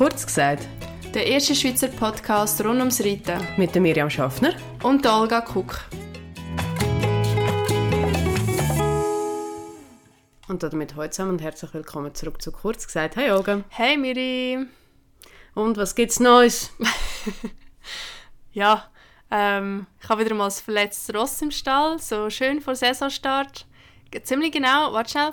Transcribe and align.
Kurz 0.00 0.24
gesagt. 0.24 0.66
Der 1.12 1.26
erste 1.26 1.54
Schweizer 1.54 1.88
Podcast 1.88 2.64
rund 2.64 2.78
ums 2.78 3.04
Reiten. 3.04 3.46
Mit 3.58 3.74
der 3.74 3.82
Miriam 3.82 4.08
Schaffner. 4.08 4.54
Und 4.82 5.04
der 5.04 5.12
Olga 5.12 5.42
Kuck. 5.42 5.78
Und 10.48 10.62
damit 10.62 10.96
heute 10.96 11.10
zusammen 11.10 11.32
und 11.32 11.42
herzlich 11.42 11.74
willkommen 11.74 12.14
zurück 12.14 12.40
zu 12.40 12.50
Kurz 12.50 12.86
gesagt. 12.86 13.16
Hey 13.16 13.30
Olga. 13.30 13.62
Hey 13.68 13.98
Miri. 13.98 14.64
Und 15.54 15.76
was 15.76 15.94
gibt's 15.94 16.18
Neues? 16.18 16.70
ja, 18.52 18.88
ähm, 19.30 19.86
ich 20.02 20.08
habe 20.08 20.24
wieder 20.24 20.34
mal 20.34 20.46
ein 20.46 20.50
verletztes 20.50 21.14
Ross 21.14 21.42
im 21.42 21.50
Stall, 21.50 21.98
so 21.98 22.30
schön 22.30 22.62
vor 22.62 22.74
Saisonstart. 22.74 23.66
Ziemlich 24.22 24.52
genau, 24.52 24.94
warte 24.94 25.10
schnell, 25.10 25.32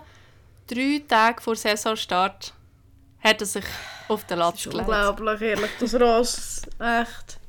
drei 0.68 1.02
Tage 1.08 1.42
vor 1.42 1.56
Saisonstart 1.56 2.54
hat 3.28 3.42
er 3.42 3.48
sich 3.48 3.66
auf 4.08 4.26
den 4.26 4.40
Latz 4.40 4.64
gelegt. 4.64 4.82
Unglaublich, 4.82 5.42
ehrlich, 5.42 5.72
das 5.80 5.96
Ross, 5.96 6.62
echt. 6.80 7.40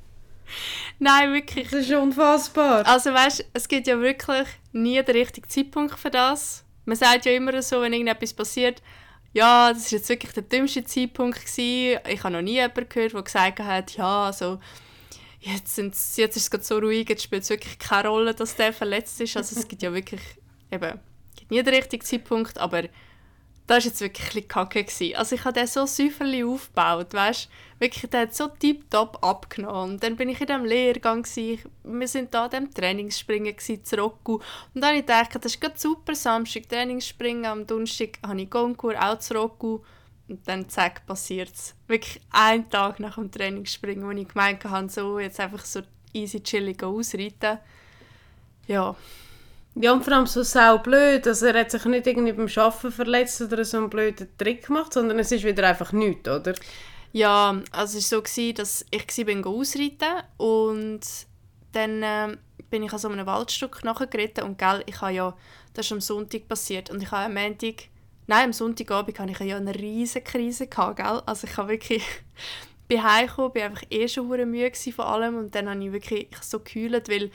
Nein, 0.99 1.33
wirklich. 1.33 1.71
Das 1.71 1.81
ist 1.81 1.93
unfassbar. 1.93 2.87
Also 2.87 3.13
weißt, 3.13 3.45
es 3.53 3.69
gibt 3.69 3.87
ja 3.87 4.01
wirklich 4.01 4.47
nie 4.73 5.03
den 5.03 5.17
richtigen 5.17 5.49
Zeitpunkt 5.49 5.99
für 5.99 6.11
das. 6.11 6.65
Man 6.85 6.97
sagt 6.97 7.27
ja 7.27 7.33
immer 7.33 7.61
so, 7.63 7.83
wenn 7.83 7.93
irgendetwas 7.93 8.33
passiert, 8.33 8.83
ja, 9.33 9.73
das 9.73 9.85
ist 9.85 9.93
jetzt 9.93 10.09
wirklich 10.09 10.33
der 10.33 10.43
dümmste 10.43 10.85
Zeitpunkt 10.85 11.39
gewesen. 11.39 12.01
Ich 12.09 12.25
habe 12.25 12.35
noch 12.35 12.43
nie 12.43 12.55
jemanden 12.55 12.89
gehört, 12.89 13.13
der 13.13 13.23
gesagt 13.23 13.61
hat, 13.61 13.97
ja, 13.97 14.27
also 14.27 14.59
jetzt, 15.41 15.79
jetzt 15.79 16.37
ist 16.37 16.55
es 16.55 16.69
so 16.69 16.79
ruhig, 16.79 17.09
jetzt 17.09 17.23
spielt 17.23 17.43
es 17.43 17.51
wirklich 17.51 17.79
keine 17.79 18.09
Rolle, 18.09 18.35
dass 18.35 18.57
der 18.57 18.73
verletzt 18.73 19.21
ist. 19.21 19.37
Also 19.37 19.59
es 19.61 19.69
gibt 19.69 19.83
ja 19.83 19.93
wirklich, 19.93 20.23
eben, 20.73 20.99
gibt 21.37 21.51
nie 21.51 21.63
den 21.63 21.75
richtigen 21.75 22.05
Zeitpunkt, 22.05 22.59
aber 22.59 22.85
das 23.69 23.85
war 23.85 23.91
jetzt 23.91 24.01
wirklich 24.01 24.45
ein 24.45 24.49
kacke. 24.49 24.83
Gewesen. 24.83 25.15
Also 25.15 25.37
ich 25.37 25.45
habe 25.45 25.53
den 25.53 25.67
so 25.67 25.87
säuferlich 25.87 26.43
aufgebaut, 26.43 27.15
weißt 27.15 27.49
Wirklich, 27.79 28.11
der 28.11 28.23
hat 28.23 28.35
so 28.35 28.49
tiptop 28.49 29.23
abgenommen. 29.23 29.93
Und 29.93 30.03
dann 30.03 30.17
bin 30.17 30.29
ich 30.29 30.41
in 30.41 30.49
diesem 30.49 30.65
Lehrgang, 30.65 31.23
gewesen. 31.23 31.71
wir 31.85 32.09
sind 32.09 32.35
da 32.35 32.47
an 32.47 32.51
diesem 32.51 32.75
Trainingsspringen 32.75 33.55
gewesen, 33.55 33.85
zu 33.85 33.97
Rocco. 33.97 34.43
Und 34.75 34.81
dann 34.81 34.89
habe 34.89 34.99
ich 34.99 35.07
gedacht, 35.07 35.37
das 35.37 35.55
ist 35.55 35.81
super, 35.81 36.15
Samstag 36.17 36.69
Trainingsspringen, 36.69 37.47
am 37.47 37.67
Donnerstag 37.67 38.19
habe 38.27 38.41
ich 38.41 38.51
Goncourt, 38.51 38.97
auch 38.99 39.21
zu 39.21 39.35
Rocco. 39.35 39.85
Und 40.29 40.47
dann 40.49 40.69
zack, 40.69 41.07
passiert 41.07 41.55
es. 41.55 41.75
Wirklich 41.87 42.21
einen 42.31 42.69
Tag 42.69 42.99
nach 42.99 43.15
dem 43.15 43.31
Trainingsspringen, 43.31 44.05
wo 44.05 44.11
ich 44.11 44.27
gemeint 44.27 44.65
habe, 44.65 44.89
so 44.89 45.21
jetzt 45.21 45.39
einfach 45.39 45.65
so 45.65 45.83
easy 46.13 46.43
chillig 46.43 46.83
ausreiten. 46.83 47.59
Ja, 48.67 48.97
ja, 49.81 49.93
und 49.93 50.05
vor 50.05 50.13
allem 50.13 50.27
so 50.27 50.43
sau 50.43 50.79
blöd. 50.79 51.27
Also 51.27 51.47
er 51.47 51.61
hat 51.61 51.71
sich 51.71 51.85
nicht 51.85 52.07
irgendwie 52.07 52.33
beim 52.33 52.49
Arbeiten 52.57 52.91
verletzt 52.91 53.41
oder 53.41 53.65
so 53.65 53.79
einen 53.79 53.91
blöden 53.91 54.29
Trick 54.37 54.67
gemacht, 54.67 54.93
sondern 54.93 55.19
es 55.19 55.31
ist 55.31 55.45
wieder 55.45 55.67
einfach 55.69 55.93
nichts, 55.93 56.29
oder? 56.29 56.55
Ja, 57.13 57.61
also 57.71 57.99
es 57.99 58.13
war 58.13 58.23
so, 58.27 58.53
dass 58.53 58.85
ich 58.91 59.27
bin 59.27 59.45
ausreiten 59.45 60.23
und 60.37 61.01
dann 61.73 62.03
äh, 62.03 62.37
bin 62.71 62.83
ich 62.83 62.93
an 62.93 62.99
so 62.99 63.09
einem 63.09 63.27
Waldstück 63.27 63.85
nachgeritten 63.85 64.45
und 64.45 64.59
gell, 64.59 64.83
ich 64.87 65.01
habe 65.01 65.13
ja, 65.13 65.37
das 65.75 65.87
ist 65.87 65.93
am 65.93 66.01
Sonntag 66.01 66.49
passiert 66.49 66.91
und 66.91 67.03
ich 67.03 67.11
habe 67.11 67.27
am 67.27 67.35
Montag, 67.35 67.89
nein, 68.27 68.47
am 68.47 68.53
Sonntagabend 68.53 69.19
hatte 69.19 69.33
ich 69.33 69.41
ja 69.41 69.57
eine 69.57 69.75
riesige 69.75 70.25
Krise 70.25 70.67
gehabt, 70.67 70.97
gell? 70.97 71.23
Also 71.25 71.47
ich 71.47 71.57
habe 71.57 71.69
wirklich 71.69 72.05
bin 72.89 73.03
heimgekommen, 73.03 73.53
bin 73.53 73.63
einfach 73.63 73.85
eh 73.91 74.09
schon 74.09 74.29
müde 74.29 74.93
von 74.93 75.05
allem 75.05 75.37
und 75.37 75.55
dann 75.55 75.69
habe 75.69 75.85
ich 75.85 75.93
wirklich 75.93 76.29
so 76.43 76.59
gekühlt, 76.59 77.09
weil 77.09 77.31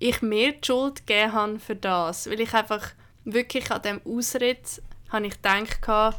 ich 0.00 0.22
mir 0.22 0.52
die 0.52 0.66
Schuld 0.66 1.06
gegeben 1.06 1.32
habe 1.32 1.58
für 1.60 1.76
das. 1.76 2.28
Weil 2.28 2.40
ich 2.40 2.52
einfach 2.52 2.88
wirklich 3.24 3.70
an 3.70 3.82
diesem 3.82 4.00
Ausritt 4.04 4.82
habe 5.10 5.26
ich 5.26 5.40
gedacht, 5.40 6.16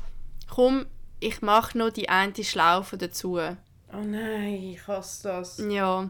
komm, 0.50 0.86
ich 1.20 1.42
mache 1.42 1.78
noch 1.78 1.90
die 1.90 2.08
eine 2.08 2.44
Schlaufe 2.44 2.98
dazu. 2.98 3.38
Oh 3.38 4.04
nein, 4.04 4.74
ich 4.74 4.88
hasse 4.88 5.28
das. 5.28 5.58
Ja, 5.58 6.09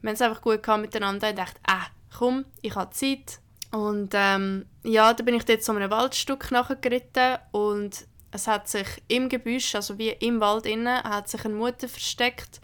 wir 0.00 0.08
haben 0.08 0.14
es 0.14 0.22
einfach 0.22 0.40
gut 0.40 0.62
gehabt 0.62 0.80
miteinander 0.80 1.28
und 1.28 1.38
dachte, 1.38 1.60
ah, 1.66 1.86
komm, 2.16 2.46
ich 2.62 2.74
habe 2.74 2.94
Zeit. 2.94 3.40
Und 3.70 4.12
ähm, 4.14 4.64
ja, 4.82 5.12
da 5.12 5.22
bin 5.22 5.34
ich 5.34 5.44
dort 5.44 5.62
zu 5.62 5.72
einem 5.72 5.90
Waldstück 5.90 6.50
nachgeritten 6.50 7.36
und 7.50 8.06
es 8.30 8.46
hat 8.46 8.68
sich 8.68 8.86
im 9.08 9.28
Gebüsch, 9.28 9.74
also 9.74 9.98
wie 9.98 10.10
im 10.10 10.40
Wald 10.40 10.66
innen, 10.66 11.02
hat 11.02 11.28
sich 11.28 11.44
eine 11.44 11.54
Mutter 11.54 11.88
versteckt 11.88 12.60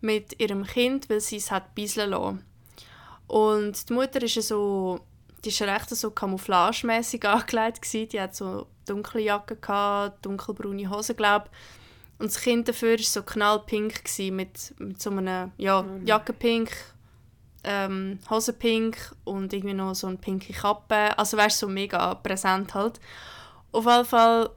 mit 0.00 0.40
ihrem 0.40 0.64
Kind, 0.64 1.10
weil 1.10 1.20
sie 1.20 1.36
es 1.36 1.50
hat 1.50 1.74
bisseln 1.74 2.10
lassen. 2.10 2.44
Und 3.28 3.88
die 3.88 3.92
Mutter 3.92 4.22
ist 4.22 4.34
so, 4.42 5.00
die 5.44 5.50
ist 5.50 5.62
recht 5.62 5.90
so 5.90 6.10
camouflagemäßig 6.10 7.24
angelegt 7.28 7.82
gewesen. 7.82 8.08
Die 8.08 8.20
hat 8.20 8.34
so 8.34 8.66
dunkle 8.86 9.20
Jacke 9.20 9.56
gehabt, 9.56 10.26
dunkelbraune 10.26 10.90
Hose 10.90 11.14
glaube 11.14 11.48
und 12.18 12.26
das 12.26 12.40
Kind 12.40 12.68
dafür 12.68 12.98
war 12.98 12.98
so 12.98 13.22
knallpink 13.22 14.04
gewesen, 14.04 14.36
mit, 14.36 14.74
mit 14.78 15.00
so 15.00 15.10
einem 15.10 15.52
ja, 15.56 15.82
mhm. 15.82 16.04
Jackenpink, 16.04 16.70
ähm, 17.62 18.18
Hosenpink 18.28 19.14
und 19.24 19.52
irgendwie 19.52 19.74
noch 19.74 19.94
so 19.94 20.08
eine 20.08 20.16
pinke 20.16 20.52
Kappe. 20.52 21.16
Also 21.16 21.36
weißt 21.36 21.58
so 21.58 21.68
mega 21.68 22.14
präsent 22.16 22.74
halt. 22.74 22.98
Auf 23.70 23.86
jeden 23.86 24.04
Fall 24.04 24.50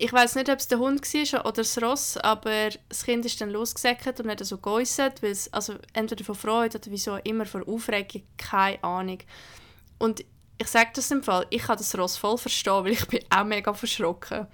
ich 0.00 0.12
weiß 0.12 0.36
nicht, 0.36 0.48
ob 0.48 0.58
es 0.58 0.66
der 0.66 0.78
Hund 0.78 1.02
war 1.02 1.44
oder 1.44 1.56
das 1.56 1.82
Ross, 1.82 2.16
aber 2.16 2.70
das 2.88 3.04
Kind 3.04 3.26
ist 3.26 3.38
dann 3.40 3.50
losgesäckert 3.50 4.18
und 4.20 4.30
hat 4.30 4.42
so 4.44 4.56
geäussert, 4.56 5.22
weil 5.22 5.32
es, 5.32 5.52
also 5.52 5.74
entweder 5.92 6.24
von 6.24 6.34
Freude 6.34 6.78
oder 6.78 6.90
wieso 6.90 7.16
immer 7.16 7.44
von 7.44 7.62
Aufregung, 7.68 8.22
keine 8.38 8.82
Ahnung. 8.82 9.18
Und 9.98 10.24
ich 10.56 10.68
sage 10.68 10.90
das 10.94 11.10
im 11.10 11.22
Fall, 11.22 11.46
ich 11.50 11.62
kann 11.62 11.76
das 11.76 11.96
Ross 11.98 12.16
voll 12.16 12.38
verstehen, 12.38 12.84
weil 12.84 12.92
ich 12.92 13.06
bin 13.08 13.20
auch 13.28 13.44
mega 13.44 13.74
verschrocken. 13.74 14.46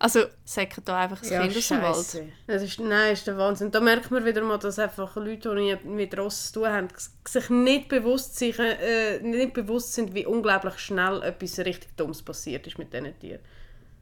Also 0.00 0.24
säckert 0.44 0.88
da 0.88 0.98
einfach 0.98 1.20
das 1.20 1.30
ja, 1.30 1.42
Kind 1.42 1.56
aus 1.56 1.68
dem 1.68 1.82
Wald. 1.82 2.32
Das 2.46 2.62
ist, 2.62 2.80
nein, 2.80 3.12
ist 3.12 3.26
der 3.26 3.38
Wahnsinn. 3.38 3.70
Da 3.70 3.80
merkt 3.80 4.10
man 4.10 4.24
wieder 4.24 4.42
mal, 4.42 4.58
dass 4.58 4.80
einfach 4.80 5.14
Leute, 5.16 5.54
die 5.54 5.88
mit 5.88 6.16
Ross 6.18 6.52
zu 6.52 6.60
tun 6.60 6.68
haben, 6.68 6.88
sich 7.26 7.50
nicht 7.50 7.88
bewusst, 7.88 8.36
sich, 8.36 8.58
äh, 8.58 9.20
nicht 9.20 9.54
bewusst 9.54 9.94
sind, 9.94 10.14
wie 10.14 10.26
unglaublich 10.26 10.78
schnell 10.78 11.22
etwas 11.22 11.58
richtig 11.60 11.96
Dummes 11.96 12.22
passiert 12.22 12.66
ist 12.66 12.78
mit 12.78 12.92
diesen 12.92 13.18
Tieren. 13.18 13.40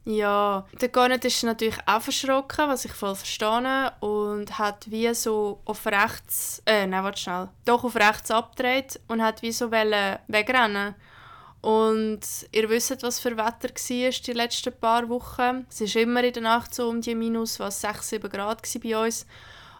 Ja, 0.09 0.65
der 0.79 0.87
Garnet 0.87 1.25
ist 1.25 1.43
natürlich 1.43 1.77
auch 1.85 2.01
verschrocken, 2.01 2.69
was 2.69 2.85
ich 2.85 2.93
voll 2.93 3.13
verstehe, 3.13 3.91
und 3.99 4.57
hat 4.57 4.89
wie 4.89 5.13
so 5.13 5.59
auf 5.65 5.85
rechts, 5.85 6.63
äh, 6.65 6.87
nein, 6.87 7.03
warte 7.03 7.19
schnell, 7.19 7.49
doch 7.65 7.83
auf 7.83 7.97
rechts 7.97 8.31
abgedreht 8.31 9.01
und 9.09 9.21
hat 9.21 9.41
wie 9.41 9.51
so 9.51 9.69
wegrennen 9.69 10.95
und 11.61 12.21
ihr 12.53 12.69
wisst, 12.69 13.03
was 13.03 13.19
für 13.19 13.35
Wetter 13.35 13.67
war 13.67 14.09
die 14.09 14.31
letzten 14.31 14.73
paar 14.79 15.09
Wochen. 15.09 15.65
Es 15.69 15.81
war 15.81 16.01
immer 16.01 16.23
in 16.23 16.31
der 16.31 16.43
Nacht 16.43 16.73
so 16.73 16.87
um 16.87 17.01
die 17.01 17.13
minus 17.13 17.59
was 17.59 17.81
6, 17.81 18.07
7 18.07 18.29
Grad 18.29 18.61
bei 18.81 19.05
uns. 19.05 19.25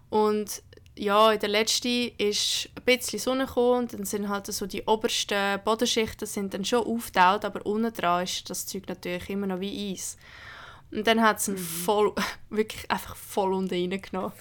Und 0.09 0.63
ja, 0.97 1.31
in 1.31 1.39
der 1.39 1.49
letzten 1.49 2.11
ist 2.17 2.69
ein 2.75 2.83
bisschen 2.83 3.19
Sonne 3.19 3.45
gekommen 3.45 3.79
und 3.79 3.93
dann 3.93 4.05
sind 4.05 4.29
halt 4.29 4.47
so 4.47 4.65
die 4.65 4.83
obersten 4.83 5.59
Bodenschichten 5.63 6.27
sind 6.27 6.53
dann 6.53 6.65
schon 6.65 6.85
aufgetaucht, 6.85 7.45
aber 7.45 7.65
unten 7.65 7.93
dran 7.93 8.23
ist 8.23 8.49
das 8.49 8.65
Zeug 8.65 8.87
natürlich 8.87 9.29
immer 9.29 9.47
noch 9.47 9.59
wie 9.59 9.93
Eis. 9.93 10.17
Und 10.91 11.05
dann 11.05 11.21
hat 11.21 11.39
es 11.39 11.47
ihn 11.47 11.55
mhm. 11.55 11.59
voll, 11.59 12.15
wirklich 12.49 12.89
einfach 12.89 13.15
voll 13.15 13.53
unten 13.53 13.73
reingenommen. 13.73 14.33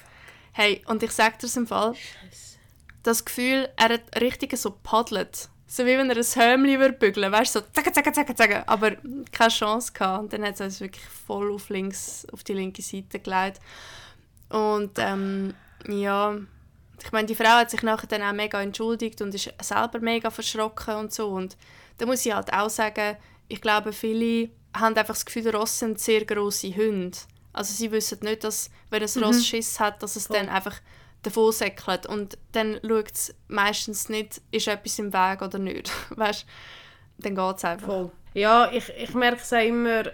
Hey, 0.53 0.83
und 0.87 1.03
ich 1.03 1.11
sage 1.11 1.37
dir 1.39 1.49
im 1.57 1.67
Fall, 1.67 1.95
Scheiße. 1.95 2.59
das 3.03 3.25
Gefühl, 3.25 3.69
er 3.77 3.91
hat 3.91 4.21
richtig 4.21 4.57
so 4.57 4.71
paddelt. 4.71 5.49
So 5.69 5.85
wie 5.85 5.99
wenn 5.99 6.09
er 6.09 6.17
ein 6.17 6.65
würde 6.65 6.93
bügeln, 6.93 7.33
weißt 7.33 7.57
du, 7.57 7.59
so 7.59 7.67
zack, 7.73 7.93
zack, 7.93 8.15
zack, 8.15 8.37
zack, 8.37 8.65
aber 8.69 8.93
keine 9.33 9.51
Chance 9.51 9.93
gehabt. 9.93 10.23
Und 10.23 10.33
dann 10.33 10.45
hat 10.45 10.55
es 10.55 10.61
uns 10.61 10.81
wirklich 10.81 11.05
voll 11.05 11.53
auf 11.53 11.69
links, 11.69 12.27
auf 12.33 12.45
die 12.45 12.55
linke 12.55 12.83
Seite 12.83 13.19
gelegt. 13.19 13.61
Und 14.49 14.93
ähm, 14.99 15.55
ja, 15.89 16.37
ich 17.03 17.13
meine, 17.13 17.27
die 17.27 17.35
Frau 17.35 17.45
hat 17.45 17.71
sich 17.71 17.83
nachher 17.83 18.07
dann 18.07 18.23
auch 18.23 18.33
mega 18.33 18.61
entschuldigt 18.61 19.21
und 19.21 19.35
ist 19.35 19.53
selber 19.63 20.01
mega 20.01 20.31
verschrocken 20.31 20.97
und 20.97 21.13
so. 21.13 21.29
Und 21.29 21.57
da 21.99 22.07
muss 22.07 22.25
ich 22.25 22.33
halt 22.33 22.53
auch 22.53 22.71
sagen, 22.71 23.17
ich 23.49 23.61
glaube, 23.61 23.93
viele 23.93 24.51
haben 24.75 24.97
einfach 24.97 25.15
das 25.15 25.27
Gefühl, 25.27 25.55
Ross 25.55 25.79
sind 25.79 26.01
sehr 26.01 26.25
grosse 26.25 26.75
Hunde. 26.75 27.17
Also 27.53 27.73
sie 27.73 27.91
wissen 27.91 28.19
nicht, 28.23 28.45
dass, 28.45 28.71
wenn 28.91 29.03
ein 29.03 29.25
Ross 29.25 29.39
mhm. 29.39 29.43
Schiss 29.43 29.81
hat, 29.81 30.03
dass 30.03 30.17
es 30.17 30.27
Voll. 30.27 30.37
dann 30.37 30.49
einfach 30.49 30.81
davon 31.23 31.53
säckelt. 31.53 32.07
Und 32.07 32.39
dann 32.53 32.81
schaut 32.87 33.13
es 33.13 33.35
meistens 33.49 34.09
nicht, 34.09 34.41
ist 34.51 34.69
etwas 34.69 34.99
im 34.99 35.13
Weg 35.13 35.43
oder 35.43 35.59
nicht. 35.59 35.91
weißt 36.11 36.47
dann 37.19 37.35
geht 37.35 37.57
es 37.57 37.65
einfach. 37.65 37.87
Voll. 37.87 38.13
Ja, 38.35 38.71
ich, 38.71 38.91
ich 38.91 39.15
merke 39.15 39.41
es 39.41 39.53
auch 39.53 39.65
immer, 39.65 40.05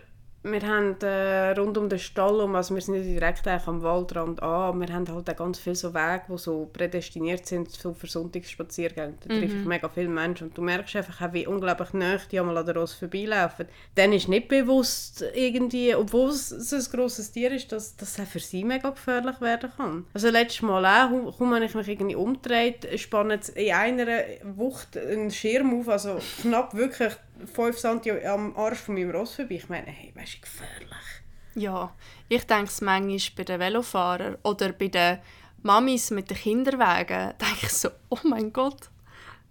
wir 0.44 0.62
haben 0.62 0.96
äh, 1.02 1.50
rund 1.52 1.78
um 1.78 1.88
den 1.88 1.98
Stall 1.98 2.40
um, 2.40 2.56
also 2.56 2.74
wir 2.74 2.82
sind 2.82 2.94
nicht 2.94 3.06
direkt 3.06 3.46
am 3.46 3.82
Waldrand 3.82 4.42
an, 4.42 4.80
wir 4.80 4.92
haben 4.92 5.08
halt 5.08 5.30
auch 5.30 5.36
ganz 5.36 5.58
viele 5.60 5.76
so 5.76 5.94
Wege, 5.94 6.24
die 6.28 6.38
so 6.38 6.68
prädestiniert 6.72 7.46
sind 7.46 7.70
so 7.70 7.94
für 7.94 8.08
Sonntagsspaziergänge. 8.08 9.14
Da 9.20 9.34
mhm. 9.34 9.38
trifft 9.38 9.54
ich 9.54 9.64
mega 9.64 9.88
viele 9.88 10.08
Menschen 10.08 10.48
und 10.48 10.58
du 10.58 10.62
merkst 10.62 10.96
einfach 10.96 11.28
auch, 11.28 11.32
wie 11.32 11.46
unglaublich 11.46 11.92
nah 11.92 12.18
die 12.30 12.40
einmal 12.40 12.56
an 12.56 12.66
der 12.66 12.76
Ross 12.76 12.92
vorbeilaufen. 12.92 13.66
Dann 13.94 14.12
ist 14.12 14.28
nicht 14.28 14.48
bewusst 14.48 15.24
irgendwie, 15.34 15.94
obwohl 15.94 16.30
es 16.30 16.48
so 16.48 16.76
ein 16.76 16.84
grosses 16.90 17.30
Tier 17.30 17.52
ist, 17.52 17.70
dass 17.70 17.96
das 17.96 18.18
auch 18.18 18.24
für 18.24 18.40
sie 18.40 18.64
mega 18.64 18.90
gefährlich 18.90 19.40
werden 19.40 19.70
kann. 19.76 20.06
Also 20.12 20.28
letztes 20.30 20.62
Mal 20.62 20.84
auch, 20.84 21.38
kaum 21.38 21.54
habe 21.54 21.64
ich 21.64 21.74
mich 21.74 21.88
irgendwie 21.88 22.16
umgedreht, 22.16 22.88
spannt 22.98 23.50
in 23.50 23.72
einer 23.72 24.22
Wucht 24.56 24.96
einen 24.96 25.30
Schirm 25.30 25.80
auf, 25.80 25.88
also 25.88 26.18
knapp 26.42 26.74
wirklich 26.74 27.12
5 27.46 27.76
cm 27.76 28.26
am 28.26 28.56
Arsch 28.56 28.80
von 28.80 28.94
meinem 28.94 29.10
Ross 29.10 29.34
vorbei. 29.34 29.54
Ich 29.56 29.68
meine, 29.68 29.86
hey, 29.86 30.12
weißt 30.14 30.36
du, 30.36 30.40
gefährlich. 30.40 31.22
Ja, 31.54 31.94
ich 32.28 32.46
denke 32.46 32.70
es 32.70 32.80
manchmal 32.80 33.18
bei 33.36 33.44
den 33.44 33.60
Velofahrern 33.60 34.38
oder 34.42 34.72
bei 34.72 34.88
den 34.88 35.18
Mamis 35.62 36.10
mit 36.10 36.30
den 36.30 36.36
Kinderwagen, 36.36 37.34
denke 37.40 37.66
ich 37.66 37.72
so, 37.72 37.90
oh 38.08 38.18
mein 38.24 38.52
Gott. 38.52 38.90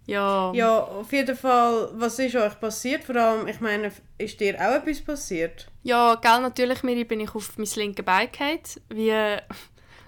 Ja. 0.06 0.52
Ja, 0.52 0.80
auf 0.80 1.12
jeden 1.12 1.36
Fall, 1.36 1.90
was 1.92 2.18
ist 2.18 2.34
euch 2.34 2.58
passiert? 2.58 3.04
Vor 3.04 3.14
allem, 3.14 3.46
ich 3.46 3.60
meine, 3.60 3.92
ist 4.18 4.40
dir 4.40 4.56
auch 4.56 4.74
etwas 4.74 5.00
passiert? 5.00 5.68
Ja, 5.84 6.16
gell, 6.16 6.40
natürlich 6.40 6.82
Miri, 6.82 7.04
bin 7.04 7.20
ich 7.20 7.34
auf 7.34 7.56
mein 7.56 7.68
linkes 7.76 8.04
Bein 8.04 8.30
gefallen, 8.30 8.60
wie... 8.88 9.36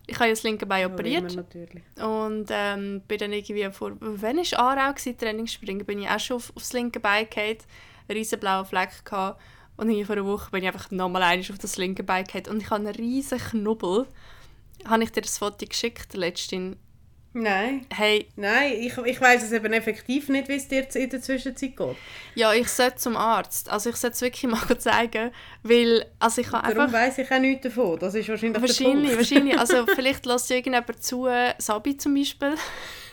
Ich 0.07 0.17
habe 0.17 0.27
ja 0.27 0.33
das 0.33 0.43
linke 0.43 0.67
Bein 0.67 0.93
operiert. 0.93 1.31
Ja, 1.31 1.37
natürlich. 1.37 1.83
Und 1.97 2.47
ähm, 2.51 3.01
bin 3.09 3.19
dann 3.19 3.33
irgendwie 3.33 3.71
vor... 3.73 3.93
Wann 4.01 4.37
war 4.37 4.59
Aarau, 4.59 4.93
gewesen, 4.93 5.17
Trainingsspringen? 5.17 5.87
Bin 5.87 6.03
ich 6.03 6.09
auch 6.09 6.21
schon 6.21 6.37
auf, 6.37 6.53
aufs 6.55 6.73
linke 6.73 7.01
Bein 7.01 7.29
gefallen, 7.29 7.59
einen 8.09 8.19
riesen 8.19 8.39
blauen 8.39 8.67
Fleck 8.67 9.05
gehabt. 9.05 9.41
Und 9.77 9.89
irgendwie 9.89 10.05
vor 10.05 10.17
einer 10.17 10.27
Woche 10.27 10.51
bin 10.51 10.63
ich 10.63 10.69
einfach 10.69 10.91
nochmal 10.91 11.23
einmal 11.23 11.51
auf 11.51 11.59
das 11.59 11.79
linke 11.79 12.03
Bein 12.03 12.25
gefallen. 12.25 12.49
Und 12.49 12.63
ich 12.63 12.71
habe 12.71 12.87
einen 12.87 12.95
riesen 12.95 13.39
Knubbel. 13.39 14.07
Habe 14.87 15.03
ich 15.03 15.11
dir 15.11 15.23
das 15.23 15.39
Foto 15.39 15.65
geschickt 15.67 16.15
letztens? 16.15 16.77
Nein. 17.37 17.85
Hey, 17.93 18.29
Nein, 18.37 18.75
ich, 18.79 18.97
ich 18.97 19.21
weiß 19.21 19.43
es 19.43 19.51
eben 19.51 19.73
effektiv 19.73 20.29
nicht, 20.29 20.49
wie 20.49 20.55
es 20.55 20.69
dir 20.69 20.87
in 20.95 21.11
der 21.11 21.21
Zwischenzeit 21.21 21.77
geht. 21.77 21.97
ja, 22.37 22.53
ich 22.55 22.69
sollte 22.69 22.97
zum 22.97 23.17
Arzt. 23.17 23.69
Also 23.69 23.91
ich 23.91 23.97
sollte 23.97 24.15
es 24.15 24.23
wirklich 24.23 24.51
mal 24.51 24.79
zeigen, 24.79 25.33
weil 25.65 26.07
also 26.21 26.41
ich 26.41 26.53
habe 26.53 26.73
Darum 26.73 26.93
weiss 26.93 27.19
ich 27.19 27.31
auch 27.31 27.41
nichts 27.41 27.65
davon. 27.65 27.99
Das 27.99 28.15
ist 28.15 28.29
wahrscheinlich 28.29 28.63
Wahrscheinlich, 28.63 29.17
wahrscheinlich. 29.17 29.59
Also 29.59 29.85
vielleicht 29.95 30.27
lässt 30.27 30.49
irgendjemand 30.49 31.03
zu, 31.03 31.29
Sabi 31.59 31.97
zum 31.97 32.15
Beispiel. 32.15 32.55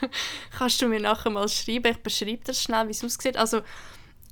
Kannst 0.58 0.80
du 0.84 0.88
mir 0.88 1.00
nachher 1.00 1.32
mal 1.32 1.50
schreiben? 1.50 1.92
Ich 1.92 1.98
beschreibe 1.98 2.44
das 2.44 2.62
schnell, 2.62 2.88
wie 2.88 2.92
es 2.92 3.04
aussieht. 3.04 3.38
Also 3.38 3.64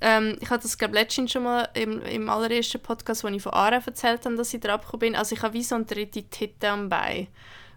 ähm, 0.01 0.37
ich 0.39 0.51
hatte 0.51 0.63
das 0.63 0.77
glaube 0.77 0.93
letztens 0.93 1.31
schon 1.31 1.43
mal 1.43 1.67
im, 1.73 2.03
im 2.03 2.29
allerersten 2.29 2.79
Podcast, 2.79 3.23
wo 3.23 3.27
ich 3.27 3.41
von 3.41 3.53
Ara 3.53 3.81
erzählt 3.83 4.23
habe, 4.23 4.35
dass 4.35 4.53
ich 4.53 4.61
drauf 4.61 4.81
bin. 4.99 5.15
Also 5.15 5.35
ich 5.35 5.41
habe 5.41 5.55
wie 5.55 5.63
so 5.63 5.73
eine 5.73 5.85
dritte 5.85 6.21
Titte 6.29 6.69
am 6.69 6.89
Bein. 6.89 7.27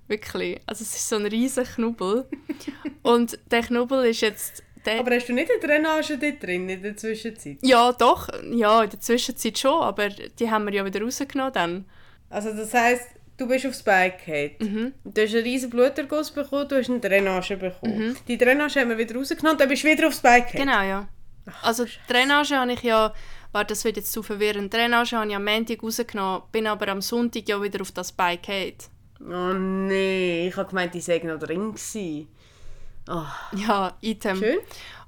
Wirklich. 0.09 0.61
Also 0.67 0.83
es 0.83 0.95
ist 0.95 1.09
so 1.09 1.17
ein 1.17 1.27
riesen 1.27 1.65
Knubbel. 1.65 2.27
Und 3.03 3.39
der 3.51 3.63
Knubbel 3.63 4.05
ist 4.07 4.21
jetzt... 4.21 4.63
Der, 4.85 4.99
Aber 4.99 5.15
hast 5.15 5.29
du 5.29 5.33
nicht 5.33 5.49
eine 5.51 5.61
Drainage 5.61 6.19
dort 6.19 6.43
drin 6.43 6.69
in 6.69 6.83
der 6.83 6.97
Zwischenzeit? 6.97 7.59
ja, 7.63 7.93
doch. 7.93 8.29
Ja, 8.51 8.83
in 8.83 8.91
der 8.91 9.01
Zwischenzeit 9.01 9.57
schon, 9.57 9.81
aber 9.81 10.09
die 10.09 10.51
haben 10.51 10.65
wir 10.65 10.73
ja 10.75 10.85
wieder 10.85 11.01
rausgenommen 11.01 11.53
dann. 11.53 11.85
Also 12.29 12.53
das 12.53 12.75
heisst, 12.75 13.07
du 13.37 13.47
bist 13.47 13.65
aufs 13.65 13.83
Bein 13.85 14.13
gefallen. 14.13 14.95
Du 15.05 15.23
hast 15.23 15.35
einen 15.35 15.45
riesen 15.45 15.71
Bluterguss 15.71 16.33
bekommen, 16.33 16.67
du 16.69 16.79
hast 16.79 16.91
eine 16.91 16.99
Drainage 16.99 17.57
bekommen. 17.57 18.17
Die 18.27 18.37
Drainage 18.37 18.81
haben 18.81 18.89
wir 18.89 18.99
wieder 18.99 19.15
rausgenommen, 19.15 19.57
dann 19.57 19.69
bist 19.69 19.85
du 19.85 19.89
wieder 19.89 20.09
aufs 20.09 20.21
Bein 20.21 20.43
gefallen. 20.43 20.67
Genau, 20.67 20.83
ja. 20.83 21.09
Also 21.63 21.85
die 21.85 21.91
Drainage 22.09 22.57
habe 22.57 22.73
ich 22.73 22.83
ja, 22.83 23.13
warte, 23.53 23.75
das 23.75 23.85
wird 23.85 23.97
jetzt 23.97 24.13
zu 24.13 24.23
verwirrend, 24.25 24.75
Drainage 24.75 25.17
habe 25.17 25.29
ich 25.29 25.37
am 25.37 25.45
Montag 25.45 25.83
rausgenommen, 25.83 26.43
bin 26.51 26.67
aber 26.67 26.89
am 26.89 27.01
Sonntag 27.03 27.49
ja 27.49 27.63
wieder 27.63 27.81
auf 27.83 27.93
das 27.93 28.11
Bein 28.13 28.39
gefallen. 28.41 28.75
Oh 29.29 29.53
nee, 29.53 30.49
ich 30.49 30.57
habe 30.57 30.69
gemeint, 30.69 30.95
die 30.95 31.01
sei 31.01 31.19
noch 31.25 31.39
drin 31.39 31.73
gewesen. 31.73 32.29
Oh, 33.09 33.25
Ja, 33.57 33.93
Item. 34.01 34.37
schön. 34.37 34.59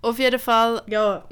Auf 0.03 0.19
jeden 0.19 0.39
Fall, 0.41 0.83
Ja, 0.87 1.25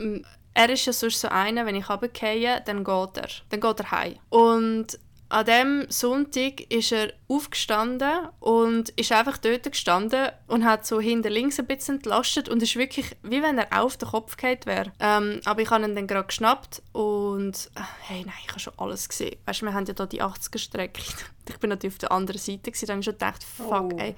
er 0.55 0.69
ist 0.71 0.87
ja 0.87 0.93
sonst 0.93 1.21
so 1.21 1.29
einer, 1.29 1.65
wenn 1.67 1.75
ich 1.77 1.89
runtergehe, 1.89 2.63
dann 2.65 2.85
geht 2.85 3.17
er. 3.17 3.29
Dann 3.51 3.61
geht 3.61 3.81
er 3.81 3.91
heim. 3.91 4.17
Und 4.29 4.99
an 5.33 5.47
dem 5.47 5.87
Sonntag 5.89 6.61
ist 6.71 6.93
er 6.93 7.13
aufgestanden 7.27 8.29
und 8.39 8.91
ist 8.91 9.13
einfach 9.13 9.39
dort 9.39 9.65
gestanden 9.65 10.29
und 10.47 10.65
hat 10.65 10.87
so 10.87 11.01
hinter 11.01 11.31
links 11.31 11.59
ein 11.59 11.67
bisschen 11.67 11.97
entlastet 11.97 12.51
und 12.51 12.63
ist 12.63 12.77
wirklich, 12.77 13.17
wie 13.23 13.43
wenn 13.43 13.57
er 13.57 13.83
auf 13.83 13.97
den 13.97 14.11
Kopf 14.11 14.37
gefallen 14.37 14.59
wäre. 14.67 14.93
Ähm, 15.01 15.41
aber 15.47 15.63
ich 15.63 15.71
habe 15.71 15.85
ihn 15.85 15.95
dann 15.95 16.07
gerade 16.07 16.27
geschnappt 16.27 16.83
und 16.93 17.71
äh, 17.75 17.81
hey, 18.03 18.23
nein, 18.27 18.35
ich 18.43 18.49
habe 18.51 18.61
schon 18.61 18.75
alles 18.77 19.09
gesehen. 19.09 19.37
Weißt 19.47 19.63
du, 19.63 19.67
wir 19.67 19.73
haben 19.75 19.87
ja 19.87 19.95
hier 19.97 20.07
die 20.07 20.23
80er-Strecke. 20.23 21.03
Ich 21.49 21.59
bin 21.59 21.71
natürlich 21.71 21.95
auf 21.95 21.99
der 21.99 22.13
anderen 22.13 22.39
Seite 22.41 22.71
gewesen, 22.71 22.87
dann 22.87 22.95
habe 22.95 23.01
ich 23.01 23.05
schon 23.07 23.15
gedacht, 23.15 23.43
fuck, 23.43 23.93
Oh. 23.95 23.99
ey. 23.99 24.15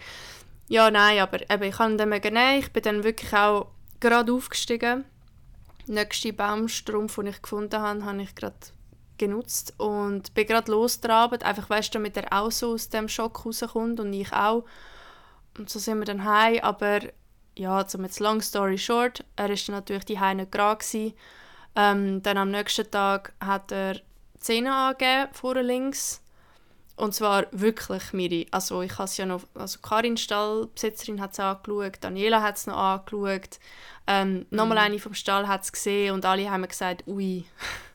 Ja, 0.69 0.91
nein, 0.91 1.21
aber 1.21 1.41
eben, 1.51 1.63
ich 1.63 1.77
kann 1.77 1.93
ihn 1.93 1.99
dann 1.99 2.09
mögen 2.11 2.35
nehmen. 2.35 2.59
Ich 2.59 2.71
bin 2.71 2.83
dann 2.83 3.03
wirklich 3.03 3.33
auch 3.33 3.69
gerade 4.01 4.31
aufgestiegen. 4.33 5.05
Den 5.87 5.95
nächsten 5.95 6.37
Baumstrumpf, 6.37 7.15
den 7.15 7.29
ich 7.29 7.41
gefunden 7.41 7.81
habe, 7.81 8.05
habe 8.05 8.21
ich 8.23 8.35
gerade 8.35 8.57
genutzt 9.19 9.75
und 9.79 10.35
bin 10.35 10.47
gerade 10.47 10.71
losgetrabt, 10.71 11.45
einfach 11.45 11.71
weißt 11.71 11.95
du, 11.95 11.99
damit 11.99 12.17
er 12.17 12.33
auch 12.33 12.51
so 12.51 12.73
aus 12.73 12.89
dem 12.89 13.09
Schock 13.09 13.45
rauskommt 13.45 14.01
und 14.01 14.13
ich 14.13 14.33
auch. 14.33 14.65
Und 15.57 15.71
so 15.71 15.79
sind 15.79 15.99
wir 15.99 16.05
dann 16.05 16.25
heim, 16.25 16.59
aber 16.63 17.01
ja, 17.57 17.87
zum 17.87 18.03
jetzt 18.05 18.21
long 18.21 18.41
story 18.41 18.79
short, 18.79 19.25
er 19.37 19.51
ist 19.51 19.69
dann 19.69 19.77
natürlich 19.77 20.05
die 20.05 20.19
nicht 20.19 20.53
gerade. 20.53 21.15
Ähm, 21.77 22.23
dann 22.23 22.39
am 22.39 22.51
nächsten 22.51 22.91
Tag 22.91 23.33
hat 23.41 23.73
er 23.73 24.01
Zähne 24.39 24.75
angegeben, 24.75 25.33
vorne 25.33 25.63
links. 25.63 26.21
Und 26.97 27.13
zwar 27.13 27.47
wirklich 27.51 28.13
Miri. 28.13 28.47
Also 28.53 28.83
ich 28.83 28.93
habe 28.93 29.05
es 29.05 29.17
ja 29.17 29.27
noch, 29.27 29.43
also 29.55 29.81
Karin 29.81 30.17
Stallbesitzerin 30.17 31.21
hat 31.21 31.33
es 31.33 31.41
angeschaut, 31.41 31.99
Daniela 32.01 32.41
hat 32.41 32.57
es 32.57 32.69
noch 32.69 32.77
angeschaut, 32.77 33.59
ähm, 34.07 34.47
nochmal 34.51 34.79
eine 34.79 35.01
vom 35.01 35.15
Stall 35.15 35.49
hat 35.49 35.65
es 35.65 35.73
gesehen 35.73 36.15
und 36.15 36.25
alle 36.25 36.49
haben 36.49 36.61
mir 36.61 36.69
gesagt, 36.69 37.05
ui, 37.09 37.47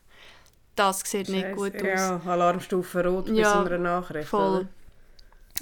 das 0.80 1.02
sieht 1.02 1.30
nicht 1.30 1.56
gut 1.56 1.76
aus. 1.76 1.82
Ja, 1.82 2.22
Alarmstufe 2.26 3.06
rot 3.06 3.26
bei 3.26 3.34
Ja, 3.34 3.54
so 3.54 3.60
einer 3.66 3.78
Nachricht. 3.78 4.30
Voll. 4.30 4.68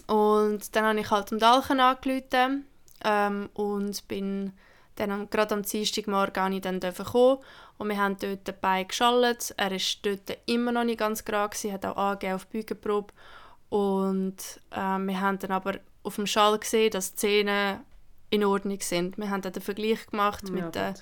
Und 0.05 0.75
dann 0.75 0.85
habe 0.85 0.99
ich 0.99 1.09
halt 1.09 1.31
am 1.31 1.39
Dalchen 1.39 1.79
angerufen 1.79 2.65
ähm, 3.03 3.49
und 3.53 4.07
bin 4.07 4.53
dann 4.95 5.11
am, 5.11 5.29
gerade 5.29 5.55
am 5.55 5.63
Dienstagmorgen 5.63 6.43
habe 6.43 6.55
ich 6.55 6.61
dann 6.61 6.79
kommen 6.79 7.37
und 7.77 7.89
wir 7.89 7.97
haben 7.97 8.17
dort 8.19 8.47
dabei 8.47 8.83
geschallt. 8.83 9.53
Er 9.57 9.71
ist 9.71 10.05
dort 10.05 10.37
immer 10.45 10.71
noch 10.71 10.83
nicht 10.83 10.99
ganz 10.99 11.25
gerade 11.25 11.49
gewesen, 11.49 11.73
hat 11.73 11.85
auch 11.85 11.97
angegeben 11.97 12.33
auf 12.35 12.45
die 12.45 12.65
und 13.69 14.37
ähm, 14.71 15.07
wir 15.07 15.19
haben 15.21 15.39
dann 15.39 15.51
aber 15.51 15.79
auf 16.03 16.15
dem 16.15 16.25
Schall 16.27 16.57
gesehen, 16.57 16.91
dass 16.91 17.11
die 17.11 17.17
Zähne 17.17 17.81
in 18.29 18.43
Ordnung 18.43 18.79
sind. 18.81 19.17
Wir 19.17 19.29
haben 19.29 19.41
dann 19.41 19.53
den 19.53 19.61
Vergleich 19.61 20.05
gemacht 20.07 20.43
Ja, 20.47 20.53
mit 20.53 20.75
den 20.75 20.93
Dank. 20.93 20.97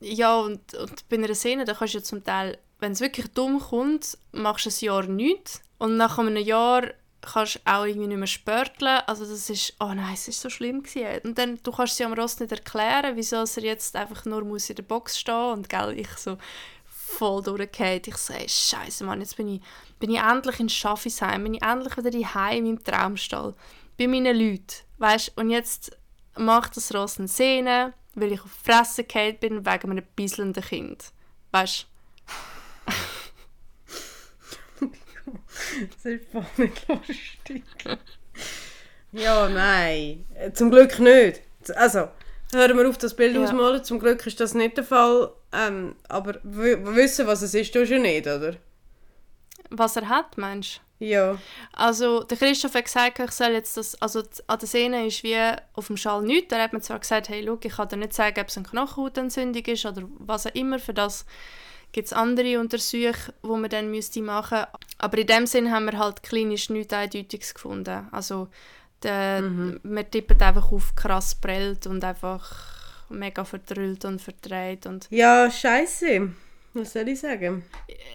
ja, 0.00 0.38
und, 0.38 0.74
und 0.74 1.08
bei 1.08 1.16
einer 1.16 1.34
Szene, 1.34 1.64
da 1.64 1.74
kannst 1.74 1.94
du 1.94 1.98
ja 1.98 2.04
zum 2.04 2.24
Teil, 2.24 2.58
wenn 2.80 2.92
es 2.92 3.00
wirklich 3.00 3.28
dumm 3.28 3.60
kommt, 3.60 4.18
machst 4.32 4.66
du 4.66 4.70
ein 4.70 4.84
Jahr 4.84 5.06
nichts. 5.06 5.62
Und 5.78 5.96
nach 5.96 6.18
einem 6.18 6.36
Jahr 6.36 6.88
kannst 7.20 7.56
du 7.56 7.60
auch 7.64 7.84
irgendwie 7.84 8.08
nicht 8.08 8.18
mehr 8.18 8.26
spörteln. 8.26 9.02
Also 9.06 9.24
das 9.24 9.50
ist, 9.50 9.74
oh 9.80 9.92
nein, 9.92 10.14
es 10.14 10.28
ist 10.28 10.40
so 10.40 10.50
schlimm 10.50 10.82
gewesen. 10.82 11.20
Und 11.24 11.38
dann, 11.38 11.58
du 11.62 11.72
kannst 11.72 11.96
sie 11.96 12.04
am 12.04 12.14
Ross 12.14 12.40
nicht 12.40 12.52
erklären, 12.52 13.16
wieso 13.16 13.36
er 13.36 13.62
jetzt 13.62 13.96
einfach 13.96 14.24
nur 14.24 14.44
muss 14.44 14.70
in 14.70 14.76
der 14.76 14.82
Box 14.82 15.18
stehen 15.18 15.52
und 15.52 15.68
gell, 15.68 15.98
ich 15.98 16.10
so 16.16 16.38
voll 16.86 17.42
durchgehend. 17.42 18.08
Ich 18.08 18.16
so, 18.16 18.34
Scheiße, 18.34 19.04
Mann, 19.04 19.20
jetzt 19.20 19.36
bin 19.36 19.48
ich, 19.48 19.60
bin 19.98 20.10
ich 20.10 20.20
endlich 20.20 20.60
in 20.60 20.68
Schaffisheim, 20.68 21.42
bin 21.42 21.54
ich 21.54 21.62
endlich 21.62 21.96
wieder 21.96 22.10
daheim 22.10 22.58
in 22.58 22.64
meinem 22.64 22.84
Traumstall, 22.84 23.54
bei 23.98 24.06
meinen 24.06 24.36
Leuten, 24.36 24.76
weißt? 24.98 25.32
Und 25.36 25.50
jetzt 25.50 25.96
macht 26.36 26.76
das 26.76 26.94
Ross 26.94 27.18
eine 27.18 27.28
Szene, 27.28 27.92
weil 28.14 28.32
ich 28.32 28.40
auf 28.40 28.56
die 28.64 28.70
Fresse 28.70 29.04
gefallen 29.04 29.38
bin 29.40 29.66
wegen 29.66 29.90
einem 29.90 30.04
bisselnden 30.16 30.62
Kind. 30.62 31.12
Weißt 31.50 31.86
Das 35.94 36.04
ist 36.04 36.30
voll 36.30 36.44
nicht 36.56 36.88
lustig. 36.88 37.64
ja, 39.12 39.48
nein. 39.48 40.24
Zum 40.54 40.70
Glück 40.70 40.98
nicht. 40.98 41.40
Also, 41.74 42.08
hören 42.52 42.76
wir 42.78 42.88
auf, 42.88 42.98
das 42.98 43.14
Bild 43.14 43.34
Ja. 43.34 43.42
ausmalen. 43.44 43.84
Zum 43.84 43.98
Glück 43.98 44.26
ist 44.26 44.40
das 44.40 44.54
nicht 44.54 44.76
der 44.76 44.84
Fall. 44.84 45.32
Ähm, 45.52 45.96
aber 46.08 46.38
wissen, 46.42 47.26
was 47.26 47.42
es 47.42 47.54
ist, 47.54 47.72
tust 47.74 47.90
du 47.90 47.98
nicht, 47.98 48.26
oder? 48.26 48.56
was 49.72 49.94
er 49.96 50.08
hat, 50.08 50.36
meinst 50.36 50.80
du? 50.98 51.04
Ja. 51.06 51.38
Also, 51.72 52.24
der 52.24 52.36
Christoph 52.36 52.74
hat 52.74 52.84
gesagt, 52.84 53.18
ich 53.20 53.30
soll 53.30 53.52
jetzt 53.52 53.76
das, 53.76 54.00
also 54.02 54.22
an 54.48 54.58
der 54.58 54.68
Szene 54.68 55.06
ist 55.06 55.22
wie 55.22 55.38
auf 55.74 55.86
dem 55.86 55.96
Schall 55.96 56.22
nichts. 56.22 56.52
Er 56.52 56.62
hat 56.62 56.72
mir 56.72 56.80
zwar 56.80 56.98
gesagt, 56.98 57.28
hey, 57.28 57.42
schau, 57.46 57.56
ich 57.62 57.72
kann 57.72 57.88
dir 57.88 57.96
nicht 57.96 58.12
sagen, 58.12 58.38
ob 58.40 58.48
es 58.48 58.56
eine 58.56 58.66
Knochenhautentzündung 58.66 59.64
ist 59.64 59.86
oder 59.86 60.02
was 60.18 60.46
auch 60.46 60.54
immer. 60.54 60.78
Für 60.78 60.92
das 60.92 61.24
gibt 61.92 62.06
es 62.06 62.12
andere 62.12 62.58
Untersuchungen, 62.60 63.14
die 63.42 63.48
man 63.48 63.70
dann 63.70 63.90
müsste 63.90 64.22
machen 64.22 64.64
Aber 64.98 65.18
in 65.18 65.26
dem 65.26 65.46
Sinn 65.46 65.70
haben 65.70 65.86
wir 65.90 65.98
halt 65.98 66.22
klinisch 66.22 66.70
nichts 66.70 66.92
Eindeutiges 66.92 67.54
gefunden. 67.54 68.08
Also, 68.12 68.48
der, 69.02 69.42
man 69.82 70.10
tippt 70.10 70.42
einfach 70.42 70.70
auf 70.72 70.94
krass 70.94 71.34
prellt 71.34 71.86
und 71.86 72.04
einfach 72.04 72.44
mega 73.08 73.44
verdrüllt 73.44 74.04
und 74.04 74.20
verdreht 74.20 74.86
und 74.86 75.06
Ja, 75.10 75.50
scheiße. 75.50 76.28
Was 76.74 76.92
soll 76.92 77.08
ich 77.08 77.18
sagen? 77.18 77.64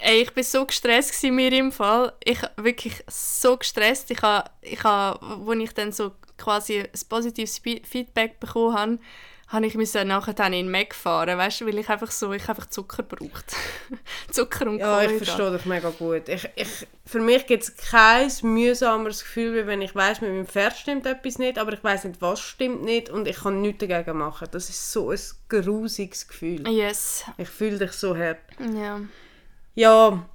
Ey, 0.02 0.22
ich 0.22 0.32
bin 0.34 0.44
so 0.44 0.66
gestresst 0.66 1.22
mir 1.24 1.52
im 1.52 1.74
Fall. 1.74 2.14
Ich 2.24 2.40
wirklich 2.56 3.04
so 3.08 3.58
gestresst. 3.58 4.12
Ich 4.12 4.22
ha, 4.22 4.46
ich 4.62 4.82
ha, 4.84 5.20
wo 5.42 5.52
ich 5.52 5.74
dann 5.74 5.92
so 5.92 6.12
quasi 6.38 6.80
ein 6.80 6.90
positives 7.10 7.58
Fe- 7.58 7.82
Feedback 7.84 8.40
bekommen 8.40 8.78
habe, 8.78 9.00
habe 9.48 9.66
ich 9.68 9.76
müssen 9.76 10.08
nachher 10.08 10.34
dann 10.34 10.54
in 10.54 10.66
den 10.66 10.72
Mac 10.72 10.96
fahren, 10.96 11.38
weißt 11.38 11.62
du, 11.62 11.66
weil 11.68 11.78
ich 11.78 11.88
einfach 11.90 12.10
so, 12.12 12.34
ich 12.34 12.50
einfach 12.50 12.66
Zucker 12.68 13.04
braucht. 13.04 13.56
Zucker 14.32 14.68
und 14.68 14.80
Ja, 14.80 15.02
ich 15.02 15.08
Kohlenhydrate. 15.08 15.26
verstehe 15.26 15.52
dich 15.58 15.66
mega 15.66 15.90
gut. 15.92 16.30
Ich, 16.30 16.50
ich, 16.56 16.88
für 17.06 17.20
mich 17.20 17.46
gibt 17.46 17.64
es 17.64 17.76
kein 17.78 18.32
mühsameres 18.42 19.20
Gefühl, 19.24 19.54
wie 19.56 19.68
wenn 19.68 19.82
ich 19.82 19.94
weiß, 19.94 20.22
mit 20.22 20.32
meinem 20.32 20.48
Pferd 20.48 20.76
stimmt 20.76 21.06
etwas 21.06 21.38
nicht, 21.38 21.58
aber 21.60 21.74
ich 21.74 21.84
weiß 21.84 22.06
nicht, 22.06 22.22
was 22.22 22.40
stimmt 22.40 22.84
nicht 22.84 23.10
und 23.10 23.28
ich 23.28 23.38
kann 23.38 23.62
nichts 23.62 23.86
dagegen 23.86 24.18
machen. 24.18 24.48
Das 24.52 24.70
ist 24.70 24.92
so 24.92 25.12
ein 25.12 25.20
grusiges 25.48 26.28
Gefühl. 26.28 26.68
Yes, 26.68 27.24
Ich 27.38 27.50
fühle 27.50 27.78
dich 27.78 27.92
so 27.92 28.18
hart. 28.18 28.40
ja. 28.60 29.00
Ja, 29.78 30.26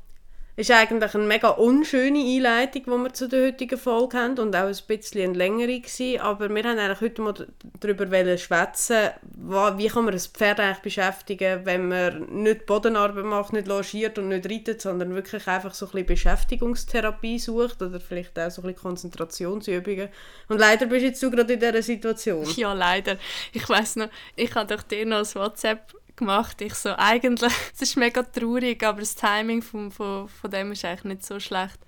ist 0.56 0.70
eigentlich 0.70 1.14
eine 1.14 1.24
mega 1.24 1.48
unschöne 1.50 2.18
Einleitung, 2.18 2.82
die 2.84 2.90
wir 2.90 3.12
zu 3.14 3.28
der 3.28 3.46
heutigen 3.46 3.78
Folge 3.78 4.18
haben 4.18 4.38
und 4.38 4.54
auch 4.54 4.66
ein 4.66 4.76
bisschen 4.86 5.22
eine 5.22 5.34
längere 5.34 5.80
gewesen. 5.80 6.20
Aber 6.20 6.48
wir 6.54 6.64
eigentlich 6.64 7.00
heute 7.00 7.22
mal 7.22 7.46
darüber 7.80 8.38
schwätzen, 8.38 9.10
wie 9.24 9.88
kann 9.88 10.04
man 10.04 10.14
ein 10.14 10.20
Pferd 10.20 10.60
eigentlich 10.60 10.78
beschäftigen, 10.78 11.64
wenn 11.64 11.88
man 11.88 12.42
nicht 12.42 12.66
Bodenarbeit 12.66 13.24
macht, 13.24 13.52
nicht 13.52 13.68
logiert 13.68 14.18
und 14.18 14.28
nicht 14.28 14.50
reitet, 14.50 14.82
sondern 14.82 15.14
wirklich 15.14 15.46
einfach 15.46 15.72
so 15.72 15.86
ein 15.86 15.92
bisschen 15.92 16.06
Beschäftigungstherapie 16.06 17.38
sucht 17.38 17.80
oder 17.82 18.00
vielleicht 18.00 18.38
auch 18.38 18.50
so 18.50 18.62
ein 18.62 18.68
bisschen 18.68 18.82
Konzentrationsübungen. 18.82 20.08
Und 20.48 20.58
leider 20.58 20.86
bist 20.86 21.04
jetzt 21.04 21.22
du 21.22 21.30
gerade 21.30 21.54
in 21.54 21.60
dieser 21.60 21.82
Situation. 21.82 22.46
Ja, 22.56 22.72
leider. 22.72 23.16
Ich 23.52 23.68
weiß 23.68 23.96
noch, 23.96 24.08
ich 24.36 24.54
habe 24.54 24.74
doch 24.74 24.82
dir 24.82 25.06
noch 25.06 25.18
ein 25.18 25.34
WhatsApp 25.34 25.94
gemacht. 26.20 26.60
Ich 26.60 26.74
so, 26.74 26.90
eigentlich, 26.96 27.52
es 27.74 27.82
ist 27.82 27.96
mega 27.96 28.22
traurig, 28.22 28.82
aber 28.84 29.00
das 29.00 29.14
Timing 29.14 29.62
von, 29.62 29.90
von, 29.90 30.28
von 30.28 30.50
dem 30.50 30.72
ist 30.72 30.84
eigentlich 30.84 31.04
nicht 31.04 31.26
so 31.26 31.40
schlecht, 31.40 31.78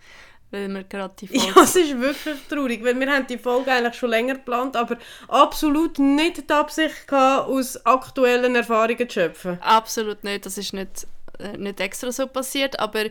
weil 0.51 0.69
wir 0.69 0.85
gerade 0.85 1.15
die 1.21 1.27
Folge... 1.29 1.47
Ja, 1.47 1.63
es 1.63 1.77
ist 1.77 2.01
wirklich 2.01 2.37
traurig, 2.49 2.85
weil 2.85 2.99
wir 2.99 3.11
haben 3.11 3.27
die 3.27 3.39
Folge 3.39 3.71
eigentlich 3.71 3.95
schon 3.95 4.11
länger 4.11 4.35
geplant, 4.35 4.77
aber 4.77 4.99
absolut 5.29 5.99
nicht 5.99 6.51
die 6.51 6.53
Absicht 6.53 7.07
gehabt, 7.07 7.49
aus 7.49 7.87
aktuellen 7.87 8.57
Erfahrungen 8.57 9.09
zu 9.09 9.21
schöpfen. 9.21 9.59
Absolut 9.63 10.25
nicht, 10.25 10.45
das 10.45 10.59
ist 10.59 10.73
nicht, 10.73 11.07
äh, 11.39 11.57
nicht 11.57 11.81
extra 11.81 12.11
so 12.11 12.27
passiert, 12.27 12.79
aber 12.81 13.05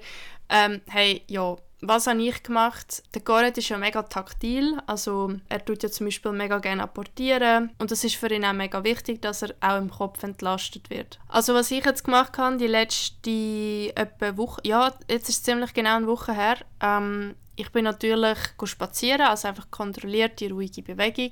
ähm, 0.49 0.81
hey, 0.87 1.23
ja, 1.27 1.55
was 1.81 2.07
habe 2.07 2.21
ich 2.21 2.43
gemacht? 2.43 3.03
Der 3.13 3.21
Goret 3.21 3.57
ist 3.57 3.69
ja 3.69 3.77
mega 3.77 4.03
taktil, 4.03 4.79
also 4.85 5.33
er 5.49 5.65
tut 5.65 5.81
ja 5.83 5.89
zum 5.89 6.07
Beispiel 6.07 6.31
mega 6.31 6.59
gerne 6.59 6.83
apportieren 6.83 7.71
und 7.79 7.91
es 7.91 8.03
ist 8.03 8.15
für 8.15 8.31
ihn 8.31 8.45
auch 8.45 8.53
mega 8.53 8.83
wichtig, 8.83 9.21
dass 9.21 9.41
er 9.41 9.55
auch 9.61 9.77
im 9.77 9.89
Kopf 9.89 10.21
entlastet 10.23 10.89
wird. 10.89 11.19
Also 11.27 11.53
was 11.55 11.71
ich 11.71 11.83
jetzt 11.83 12.03
gemacht 12.03 12.37
habe, 12.37 12.57
die 12.57 12.67
letzte 12.67 13.91
etwa 13.95 14.37
Woche, 14.37 14.61
ja, 14.63 14.93
jetzt 15.09 15.29
ist 15.29 15.37
es 15.37 15.43
ziemlich 15.43 15.73
genau 15.73 15.97
eine 15.97 16.07
Woche 16.07 16.33
her, 16.33 16.57
ähm, 16.81 17.35
ich 17.55 17.71
bin 17.71 17.83
natürlich 17.83 18.37
spazieren, 18.63 19.21
also 19.21 19.47
einfach 19.47 19.69
kontrolliert 19.71 20.39
die 20.39 20.47
ruhige 20.47 20.83
Bewegung 20.83 21.31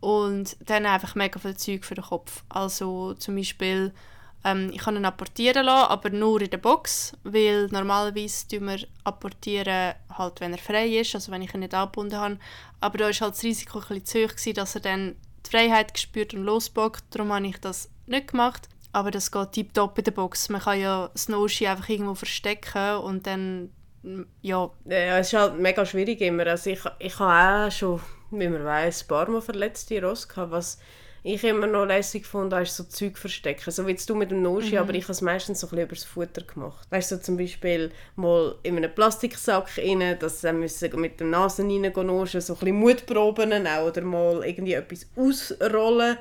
und 0.00 0.56
dann 0.60 0.86
einfach 0.86 1.14
mega 1.14 1.38
viel 1.38 1.56
Zeug 1.56 1.84
für 1.84 1.94
den 1.94 2.04
Kopf. 2.04 2.42
Also 2.48 3.14
zum 3.14 3.36
Beispiel 3.36 3.92
ähm, 4.44 4.70
ich 4.72 4.82
kann 4.82 4.96
ihn 4.96 5.06
apportieren 5.06 5.64
lassen, 5.64 5.90
aber 5.90 6.10
nur 6.10 6.42
in 6.42 6.50
der 6.50 6.58
Box, 6.58 7.16
weil 7.24 7.66
normalerweise 7.68 8.46
tun 8.46 8.66
wir 8.68 8.86
apportieren, 9.02 9.94
halt, 10.16 10.40
wenn 10.40 10.52
er 10.52 10.58
frei 10.58 10.86
ist, 10.86 11.14
also 11.14 11.32
wenn 11.32 11.42
ich 11.42 11.54
ihn 11.54 11.60
nicht 11.60 11.74
angebunden 11.74 12.20
habe. 12.20 12.38
Aber 12.80 12.98
da 12.98 13.06
war 13.06 13.12
halt 13.12 13.34
das 13.34 13.42
Risiko 13.42 13.78
ein 13.78 13.84
bisschen 13.88 14.04
zu 14.04 14.24
hoch, 14.24 14.36
gewesen, 14.36 14.54
dass 14.54 14.74
er 14.74 14.82
dann 14.82 15.16
die 15.46 15.50
Freiheit 15.50 15.94
gespürt 15.94 16.34
und 16.34 16.44
losbockt. 16.44 17.04
Darum 17.10 17.32
habe 17.32 17.46
ich 17.46 17.58
das 17.58 17.88
nicht 18.06 18.28
gemacht. 18.28 18.68
Aber 18.92 19.10
das 19.10 19.32
geht 19.32 19.52
tiptop 19.52 19.98
in 19.98 20.04
der 20.04 20.12
Box. 20.12 20.50
Man 20.50 20.60
kann 20.60 20.78
ja 20.78 21.08
das 21.12 21.28
Noshi 21.28 21.66
einfach 21.66 21.88
irgendwo 21.88 22.14
verstecken 22.14 22.98
und 22.98 23.26
dann, 23.26 23.70
ja. 24.40 24.70
Ja, 24.84 25.18
es 25.18 25.28
ist 25.28 25.38
halt 25.38 25.58
mega 25.58 25.84
schwierig 25.84 26.20
immer. 26.20 26.46
Also 26.46 26.70
ich, 26.70 26.80
ich 27.00 27.18
habe 27.18 27.66
auch 27.66 27.72
schon, 27.72 28.00
wie 28.30 28.46
man 28.46 28.64
weiß, 28.64 29.02
ein 29.02 29.08
paar 29.08 29.28
Mal 29.28 29.40
verletzte 29.40 30.00
Ross 30.00 30.28
gehabt, 30.28 30.52
was 30.52 30.78
ich 31.26 31.42
immer 31.42 31.66
noch 31.66 31.86
lässig 31.86 32.24
gefunden 32.24 32.60
ist 32.60 32.76
so 32.76 32.84
Zeug 32.84 33.16
verstecken. 33.16 33.70
So 33.70 33.86
wie 33.86 33.92
jetzt 33.92 34.08
du 34.10 34.14
mit 34.14 34.30
dem 34.30 34.42
Noshi, 34.42 34.72
mhm. 34.72 34.78
aber 34.78 34.92
ich 34.92 35.04
habe 35.04 35.12
es 35.12 35.22
meistens 35.22 35.60
so 35.60 35.66
ein 35.66 35.70
bisschen 35.70 35.86
übers 35.86 36.04
Futter 36.04 36.42
gemacht. 36.42 36.86
Weißt 36.90 37.10
du, 37.10 37.16
so 37.16 37.22
zum 37.22 37.38
Beispiel 37.38 37.90
mal 38.14 38.56
in 38.62 38.76
einem 38.76 38.94
Plastiksack 38.94 39.70
rein, 39.78 40.18
dass 40.18 40.42
sie 40.42 40.52
müssen 40.52 41.00
mit 41.00 41.18
der 41.18 41.26
Nase 41.26 41.62
reingehen 41.62 42.06
noschen, 42.06 42.42
so 42.42 42.52
ein 42.52 42.58
bisschen 42.58 42.76
Mutproben 42.76 43.66
auch, 43.66 43.86
oder 43.86 44.02
mal 44.02 44.44
irgendwie 44.44 44.74
etwas 44.74 45.06
ausrollen. 45.16 46.18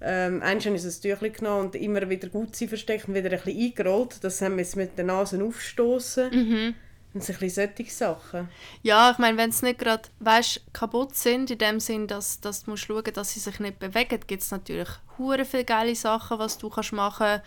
Ähm, 0.00 0.40
einmal 0.42 0.64
habe 0.64 0.76
ich 0.76 0.84
ein 0.84 1.00
Tüchlein 1.02 1.32
genommen 1.32 1.64
und 1.66 1.74
immer 1.74 2.08
wieder 2.08 2.28
gut 2.28 2.54
sie 2.54 2.68
versteckt 2.68 3.08
und 3.08 3.14
wieder 3.16 3.32
ein 3.32 3.40
bisschen 3.42 3.60
eingerollt, 3.60 4.22
dass 4.22 4.38
sie 4.38 4.48
mit 4.48 4.96
der 4.96 5.04
Nase 5.06 5.42
aufstoßen. 5.42 6.30
Mhm. 6.30 6.74
Und 7.12 7.24
so 7.24 7.32
ein 7.32 7.38
bisschen 7.40 7.68
solche 7.76 7.90
Sachen. 7.90 8.48
Ja, 8.82 9.10
ich 9.10 9.18
meine, 9.18 9.36
wenn 9.36 9.50
sie 9.50 9.66
nicht 9.66 9.80
gerade, 9.80 10.08
weißt, 10.20 10.72
kaputt 10.72 11.16
sind, 11.16 11.50
in 11.50 11.58
dem 11.58 11.80
Sinn, 11.80 12.06
dass, 12.06 12.40
dass 12.40 12.64
du 12.64 12.70
musst 12.70 12.84
schauen 12.84 13.12
dass 13.12 13.32
sie 13.32 13.40
sich 13.40 13.58
nicht 13.58 13.80
bewegen, 13.80 14.20
gibt 14.26 14.42
es 14.42 14.50
natürlich 14.52 14.88
hure 15.18 15.44
viele 15.44 15.64
geile 15.64 15.94
Sachen, 15.96 16.38
was 16.38 16.58
du 16.58 16.70
kannst 16.70 16.92
machen 16.92 17.42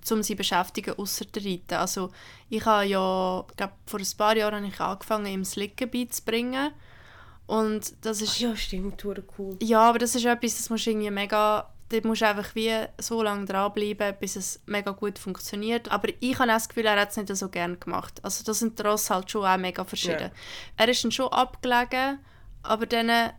kannst, 0.00 0.12
um 0.12 0.22
sie 0.22 0.32
zu 0.32 0.38
beschäftigen, 0.38 0.94
außer 0.98 1.26
der 1.26 1.44
Reiten. 1.44 1.74
Also 1.74 2.10
ich 2.50 2.64
habe 2.66 2.86
ja, 2.86 3.44
ich 3.48 3.56
glaube, 3.56 3.74
vor 3.86 4.00
ein 4.00 4.06
paar 4.18 4.36
Jahren 4.36 4.64
habe 4.64 4.66
ich 4.66 4.80
angefangen, 4.80 5.26
ihm 5.26 5.42
das 5.42 5.56
Liegen 5.56 5.90
beizubringen. 5.90 6.72
Und 7.46 7.94
das 8.04 8.20
ist... 8.20 8.36
Ach 8.36 8.40
ja, 8.40 8.56
stimmt, 8.56 9.04
cool. 9.38 9.56
Ja, 9.62 9.82
aber 9.82 9.98
das 9.98 10.14
ist 10.14 10.24
etwas, 10.24 10.56
das 10.56 10.70
musst 10.70 10.86
du 10.86 10.90
irgendwie 10.90 11.10
mega 11.10 11.68
dort 11.94 12.04
musst 12.04 12.22
du 12.22 12.26
einfach 12.26 12.54
wie 12.54 12.72
so 12.98 13.22
lange 13.22 13.46
dranbleiben, 13.46 14.14
bis 14.20 14.36
es 14.36 14.60
mega 14.66 14.90
gut 14.90 15.18
funktioniert. 15.18 15.90
Aber 15.90 16.08
ich 16.20 16.38
habe 16.38 16.48
das 16.48 16.68
Gefühl, 16.68 16.86
er 16.86 17.00
hat 17.00 17.10
es 17.10 17.16
nicht 17.16 17.34
so 17.36 17.48
gerne 17.48 17.76
gemacht. 17.76 18.20
Also 18.22 18.44
das 18.44 18.58
sind 18.58 18.78
die 18.78 18.82
Rosse 18.82 19.14
halt 19.14 19.30
schon 19.30 19.44
auch 19.44 19.56
mega 19.56 19.84
verschieden. 19.84 20.18
Yeah. 20.18 20.32
Er 20.76 20.88
ist 20.88 21.04
dann 21.04 21.12
schon 21.12 21.28
abgelegen, 21.28 22.18
aber 22.62 22.86
dann 22.86 23.32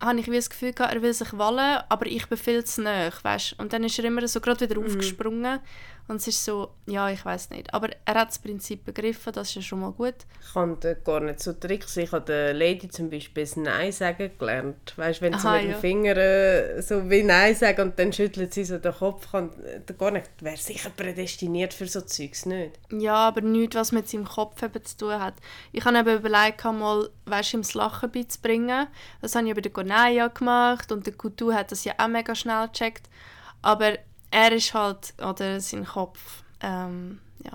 habe 0.00 0.20
ich 0.20 0.30
wie 0.30 0.36
das 0.36 0.50
Gefühl 0.50 0.72
gehabt, 0.72 0.94
er 0.94 1.02
will 1.02 1.14
sich 1.14 1.32
wallen, 1.38 1.82
aber 1.88 2.06
ich 2.06 2.26
bin 2.28 2.38
viel 2.38 2.64
zu 2.64 2.82
nahe, 2.82 3.12
weißt? 3.22 3.58
Und 3.58 3.72
dann 3.72 3.84
ist 3.84 3.98
er 3.98 4.04
immer 4.04 4.26
so 4.28 4.40
gerade 4.40 4.68
wieder 4.68 4.80
mhm. 4.80 4.86
aufgesprungen 4.86 5.60
und 6.06 6.16
es 6.16 6.26
ist 6.26 6.44
so, 6.44 6.68
ja, 6.84 7.08
ich 7.08 7.24
weiß 7.24 7.48
nicht. 7.50 7.72
Aber 7.72 7.88
er 8.04 8.14
hat 8.14 8.28
das 8.28 8.38
Prinzip 8.38 8.84
begriffen, 8.84 9.32
das 9.32 9.48
ist 9.48 9.54
ja 9.54 9.62
schon 9.62 9.80
mal 9.80 9.92
gut. 9.92 10.14
Ich 10.42 10.52
kann 10.52 10.78
gar 11.02 11.20
nicht 11.20 11.40
so 11.40 11.54
Tricks. 11.54 11.96
Ich 11.96 12.12
habe 12.12 12.26
der 12.26 12.52
Lady 12.52 12.90
zum 12.90 13.08
Beispiel 13.08 13.44
das 13.44 13.56
Nein 13.56 13.90
sagen 13.90 14.30
gelernt. 14.38 14.92
Weißt 14.96 15.20
du, 15.20 15.24
wenn 15.24 15.38
sie 15.38 15.46
Aha, 15.46 15.56
mit 15.56 15.64
ja. 15.64 15.72
dem 15.72 15.80
Finger 15.80 16.16
äh, 16.18 16.82
so 16.82 17.08
wie 17.08 17.22
Nein 17.22 17.54
sagen 17.54 17.80
und 17.88 17.98
dann 17.98 18.12
schüttelt 18.12 18.52
sie 18.52 18.64
so 18.64 18.76
den 18.76 18.92
Kopf, 18.92 19.30
kann 19.30 19.50
äh, 19.64 19.92
gar 19.94 20.10
nicht, 20.10 20.30
wäre 20.40 20.58
sicher 20.58 20.90
prädestiniert 20.90 21.72
für 21.72 21.86
so 21.86 22.02
Zeugs 22.02 22.44
nicht. 22.44 22.78
Ja, 22.92 23.28
aber 23.28 23.40
nichts, 23.40 23.74
was 23.74 23.92
mit 23.92 24.06
seinem 24.06 24.26
Kopf 24.26 24.62
eben 24.62 24.84
zu 24.84 24.98
tun 24.98 25.18
hat. 25.18 25.34
Ich 25.72 25.86
habe 25.86 25.98
eben 25.98 26.18
überlegt, 26.18 26.62
mal, 26.64 27.08
weißt, 27.24 27.54
ihm 27.54 27.62
das 27.62 27.72
Lachen 27.72 28.10
beizubringen. 28.10 28.88
Das 29.22 29.34
habe 29.34 29.48
ich 29.48 29.54
bei 29.54 29.62
der 29.62 29.72
Gonaya 29.72 30.28
gemacht 30.28 30.92
und 30.92 31.06
der 31.06 31.14
Kutu 31.14 31.54
hat 31.54 31.72
das 31.72 31.84
ja 31.84 31.94
auch 31.96 32.08
mega 32.08 32.34
schnell 32.34 32.68
gecheckt. 32.68 33.08
Aber 33.62 33.94
er 34.34 34.52
ist 34.52 34.74
halt, 34.74 35.14
oder 35.18 35.60
sein 35.60 35.84
Kopf, 35.84 36.42
ähm, 36.60 37.20
ja. 37.44 37.52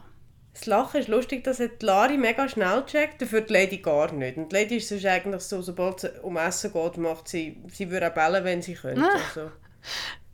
Das 0.54 0.66
Lachen 0.66 1.02
ist 1.02 1.10
lustig, 1.10 1.44
dass 1.44 1.58
die 1.58 1.70
Lari 1.82 2.18
mega 2.18 2.48
schnell 2.48 2.86
checkt, 2.86 3.22
dafür 3.22 3.42
die 3.42 3.52
Lady 3.52 3.78
gar 3.78 4.14
nicht. 4.14 4.38
Und 4.38 4.52
die 4.52 4.56
Lady 4.56 4.78
ist 4.78 4.88
sonst 4.88 5.06
eigentlich 5.06 5.42
so, 5.42 5.62
sobald 5.62 6.04
es 6.06 6.20
um 6.22 6.38
Essen 6.38 6.72
geht, 6.72 6.98
macht 6.98 7.28
sie, 7.28 7.62
sie 7.70 7.92
würde 7.92 8.10
auch 8.10 8.14
bellen, 8.14 8.46
wenn 8.46 8.62
sie 8.62 8.76
könnte. 8.76 9.04
Ah. 9.04 9.20
Also. 9.28 9.52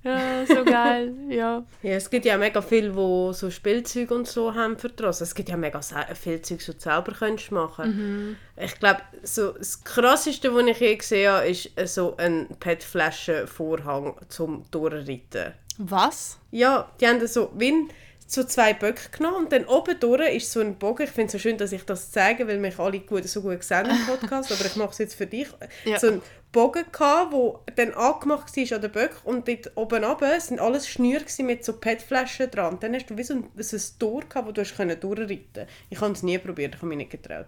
Ja, 0.03 0.45
so 0.45 0.63
geil, 0.63 1.15
ja. 1.29 1.65
ja. 1.81 1.93
Es 1.93 2.11
gibt 2.11 2.25
ja 2.25 2.37
mega 2.37 2.61
viele, 2.61 2.91
die 2.91 3.33
so 3.33 3.49
Spielzeuge 3.49 4.13
und 4.13 4.27
so 4.27 4.53
haben 4.53 4.77
für 4.77 4.89
draussen. 4.89 5.23
Es 5.23 5.33
gibt 5.33 5.49
ja 5.49 5.57
mega 5.57 5.81
viel 5.81 6.43
Zeug, 6.43 6.59
das 6.59 6.67
du 6.67 6.79
selber 6.79 7.11
könntest 7.11 7.51
machen 7.51 7.89
mhm. 7.89 8.35
Ich 8.55 8.79
glaube, 8.79 9.01
so 9.23 9.53
das 9.53 9.83
Krasseste, 9.83 10.53
was 10.53 10.67
ich 10.67 10.79
je 10.79 10.95
gesehen 10.95 11.31
habe, 11.31 11.47
ist 11.47 11.71
so 11.85 12.15
ein 12.17 12.47
PET-Flaschen-Vorhang 12.59 14.17
zum 14.29 14.69
Durchreiten. 14.69 15.53
Was? 15.77 16.37
Ja, 16.51 16.89
die 16.99 17.07
haben 17.07 17.25
so 17.27 17.51
wie 17.55 17.87
so 18.27 18.43
zwei 18.43 18.73
Böcke 18.73 19.09
genommen 19.15 19.45
und 19.45 19.51
dann 19.51 19.65
oben 19.65 19.99
durch 19.99 20.35
ist 20.35 20.51
so 20.51 20.59
ein 20.59 20.77
Bogen. 20.77 21.03
Ich 21.03 21.11
finde 21.11 21.27
es 21.27 21.31
so 21.33 21.39
schön, 21.39 21.57
dass 21.57 21.71
ich 21.71 21.83
das 21.83 22.11
zeige, 22.11 22.47
weil 22.47 22.57
mich 22.57 22.79
alle 22.79 22.99
gut, 22.99 23.27
so 23.27 23.41
gut 23.41 23.63
sehen 23.63 23.85
im 23.85 24.05
Podcast, 24.05 24.51
aber 24.51 24.65
ich 24.65 24.75
mache 24.75 24.91
es 24.91 24.97
jetzt 24.97 25.15
für 25.15 25.27
dich. 25.27 25.47
Ja. 25.83 25.99
So 25.99 26.07
ein 26.07 26.21
Bogen 26.51 26.85
gehabt, 26.91 27.33
wo 27.33 27.59
dann 27.75 27.93
angemacht 27.93 28.55
war 28.55 28.75
an 28.75 28.81
den 28.81 28.91
Böck 28.91 29.11
und 29.25 29.47
dort 29.47 29.71
oben 29.75 30.03
runter 30.03 30.39
sind 30.39 30.59
alles 30.59 30.87
Schnür 30.87 31.21
mit 31.39 31.63
so 31.63 31.73
PET-Flaschen 31.73 32.49
dran. 32.49 32.79
Dann 32.79 32.95
hast 32.95 33.09
du 33.09 33.17
wie 33.17 33.23
so 33.23 33.35
ein, 33.35 33.49
so 33.57 33.77
ein 33.77 33.83
Tor 33.99 34.21
gehabt, 34.21 34.47
wo 34.47 34.51
du 34.51 34.63
durchreiten 34.63 34.99
konntest. 34.99 35.67
Ich 35.89 36.01
habe 36.01 36.13
es 36.13 36.23
nie 36.23 36.37
probiert, 36.37 36.75
ich 36.75 36.81
habe 36.81 36.87
mich 36.87 36.97
nicht 36.97 37.11
getraut. 37.11 37.45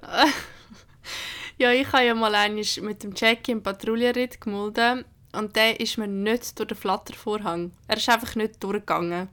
ja, 1.57 1.71
ich 1.71 1.91
habe 1.91 2.05
ja 2.05 2.13
mal 2.13 2.49
mit 2.49 3.03
dem 3.03 3.13
Jackie 3.15 3.53
im 3.53 3.63
Patrouillenritt 3.63 4.39
gemolden 4.41 5.05
und 5.37 5.55
der 5.55 5.79
ist 5.79 5.97
mir 5.97 6.07
nicht 6.07 6.57
durch 6.57 6.67
den 6.67 6.77
Flattervorhang. 6.77 7.71
Er 7.87 7.97
ist 7.97 8.09
einfach 8.09 8.35
nicht 8.35 8.63
durchgegangen. 8.63 9.29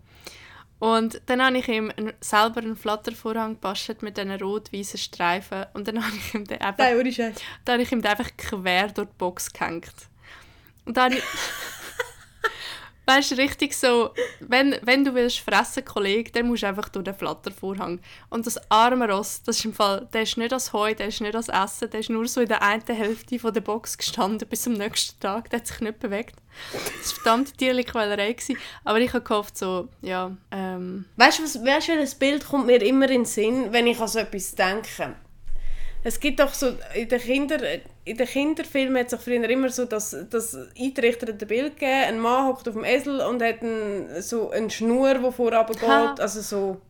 Und 0.78 1.22
dann 1.26 1.42
habe 1.42 1.56
ich 1.56 1.68
ihm 1.68 1.90
selber 2.20 2.60
einen 2.60 2.76
Flattervorhang 2.76 3.54
gebastelt 3.54 4.02
mit 4.02 4.18
diesen 4.18 4.32
rot-weißen 4.32 4.98
Streifen. 4.98 5.64
Und 5.72 5.88
dann 5.88 6.04
habe 6.04 6.14
ich 6.14 6.34
ihm 6.34 6.44
den 6.44 6.60
einfach, 6.60 6.84
Nein, 6.84 7.34
dann 7.64 7.72
habe 7.72 7.82
ich 7.82 7.92
ihm 7.92 8.02
den 8.02 8.10
einfach 8.10 8.30
quer 8.36 8.88
durch 8.88 9.08
die 9.08 9.14
Box 9.16 9.52
gehängt. 9.52 9.94
Und 10.84 10.96
dann 10.96 11.04
habe 11.04 11.14
ich... 11.16 11.24
Weißt 13.06 13.32
du, 13.32 13.34
richtig 13.36 13.74
so, 13.74 14.10
wenn, 14.40 14.76
wenn 14.82 15.04
du 15.04 15.14
willst 15.14 15.40
fressen, 15.40 15.84
Kollege, 15.84 16.30
dann 16.32 16.46
musst 16.46 16.62
du 16.62 16.68
einfach 16.68 16.88
durch 16.88 17.04
den 17.04 17.14
Flattervorhang. 17.14 18.00
Und 18.30 18.46
das 18.46 18.58
arme 18.70 19.10
Ross, 19.10 19.42
das 19.42 19.58
ist 19.58 19.64
im 19.66 19.74
Fall, 19.74 20.08
der 20.12 20.22
ist 20.22 20.38
nicht 20.38 20.52
als 20.52 20.72
Heu, 20.72 20.94
der 20.94 21.08
ist 21.08 21.20
nicht 21.20 21.36
als 21.36 21.48
Essen, 21.48 21.90
der 21.90 22.00
ist 22.00 22.10
nur 22.10 22.26
so 22.26 22.40
in 22.40 22.48
der 22.48 22.62
einen 22.62 22.82
Hälfte 22.86 23.38
von 23.38 23.52
der 23.52 23.60
Box 23.60 23.98
gestanden 23.98 24.48
bis 24.48 24.62
zum 24.62 24.72
nächsten 24.74 25.20
Tag, 25.20 25.50
der 25.50 25.60
hat 25.60 25.66
sich 25.66 25.80
nicht 25.80 25.98
bewegt. 25.98 26.36
Das 26.98 27.12
war 27.12 27.22
verdammt 27.22 27.58
tierliche 27.58 27.90
Quälerei. 27.90 28.36
Aber 28.84 29.00
ich 29.00 29.12
habe 29.12 29.24
gehofft, 29.24 29.58
so, 29.58 29.88
ja, 30.00 30.34
ähm... 30.50 31.04
Weißt 31.16 31.40
du, 31.40 31.42
weißt, 31.42 31.64
welches 31.64 32.14
Bild 32.14 32.46
kommt 32.46 32.66
mir 32.66 32.80
immer 32.82 33.06
in 33.10 33.22
den 33.22 33.24
Sinn, 33.24 33.72
wenn 33.72 33.86
ich 33.86 34.00
an 34.00 34.08
so 34.08 34.18
etwas 34.18 34.54
denke? 34.54 35.16
Es 36.02 36.20
gibt 36.20 36.40
doch 36.40 36.52
so, 36.52 36.76
in 36.94 37.08
den, 37.08 37.20
Kinder, 37.20 37.58
in 38.04 38.16
den 38.16 38.26
Kinderfilmen 38.26 38.98
hat 38.98 39.12
es 39.12 39.22
früher 39.22 39.48
immer 39.48 39.70
so 39.70 39.84
das, 39.84 40.16
das 40.30 40.56
eingerichtete 40.78 41.46
Bild 41.46 41.78
gegeben, 41.78 42.04
ein 42.08 42.20
Mann 42.20 42.48
hockt 42.48 42.68
auf 42.68 42.74
dem 42.74 42.84
Esel 42.84 43.20
und 43.20 43.42
hat 43.42 43.62
ein, 43.62 44.20
so 44.22 44.50
eine 44.50 44.70
Schnur, 44.70 45.14
die 45.14 45.32
vorab 45.32 45.70
geht, 45.72 46.20
also 46.20 46.40
so... 46.40 46.80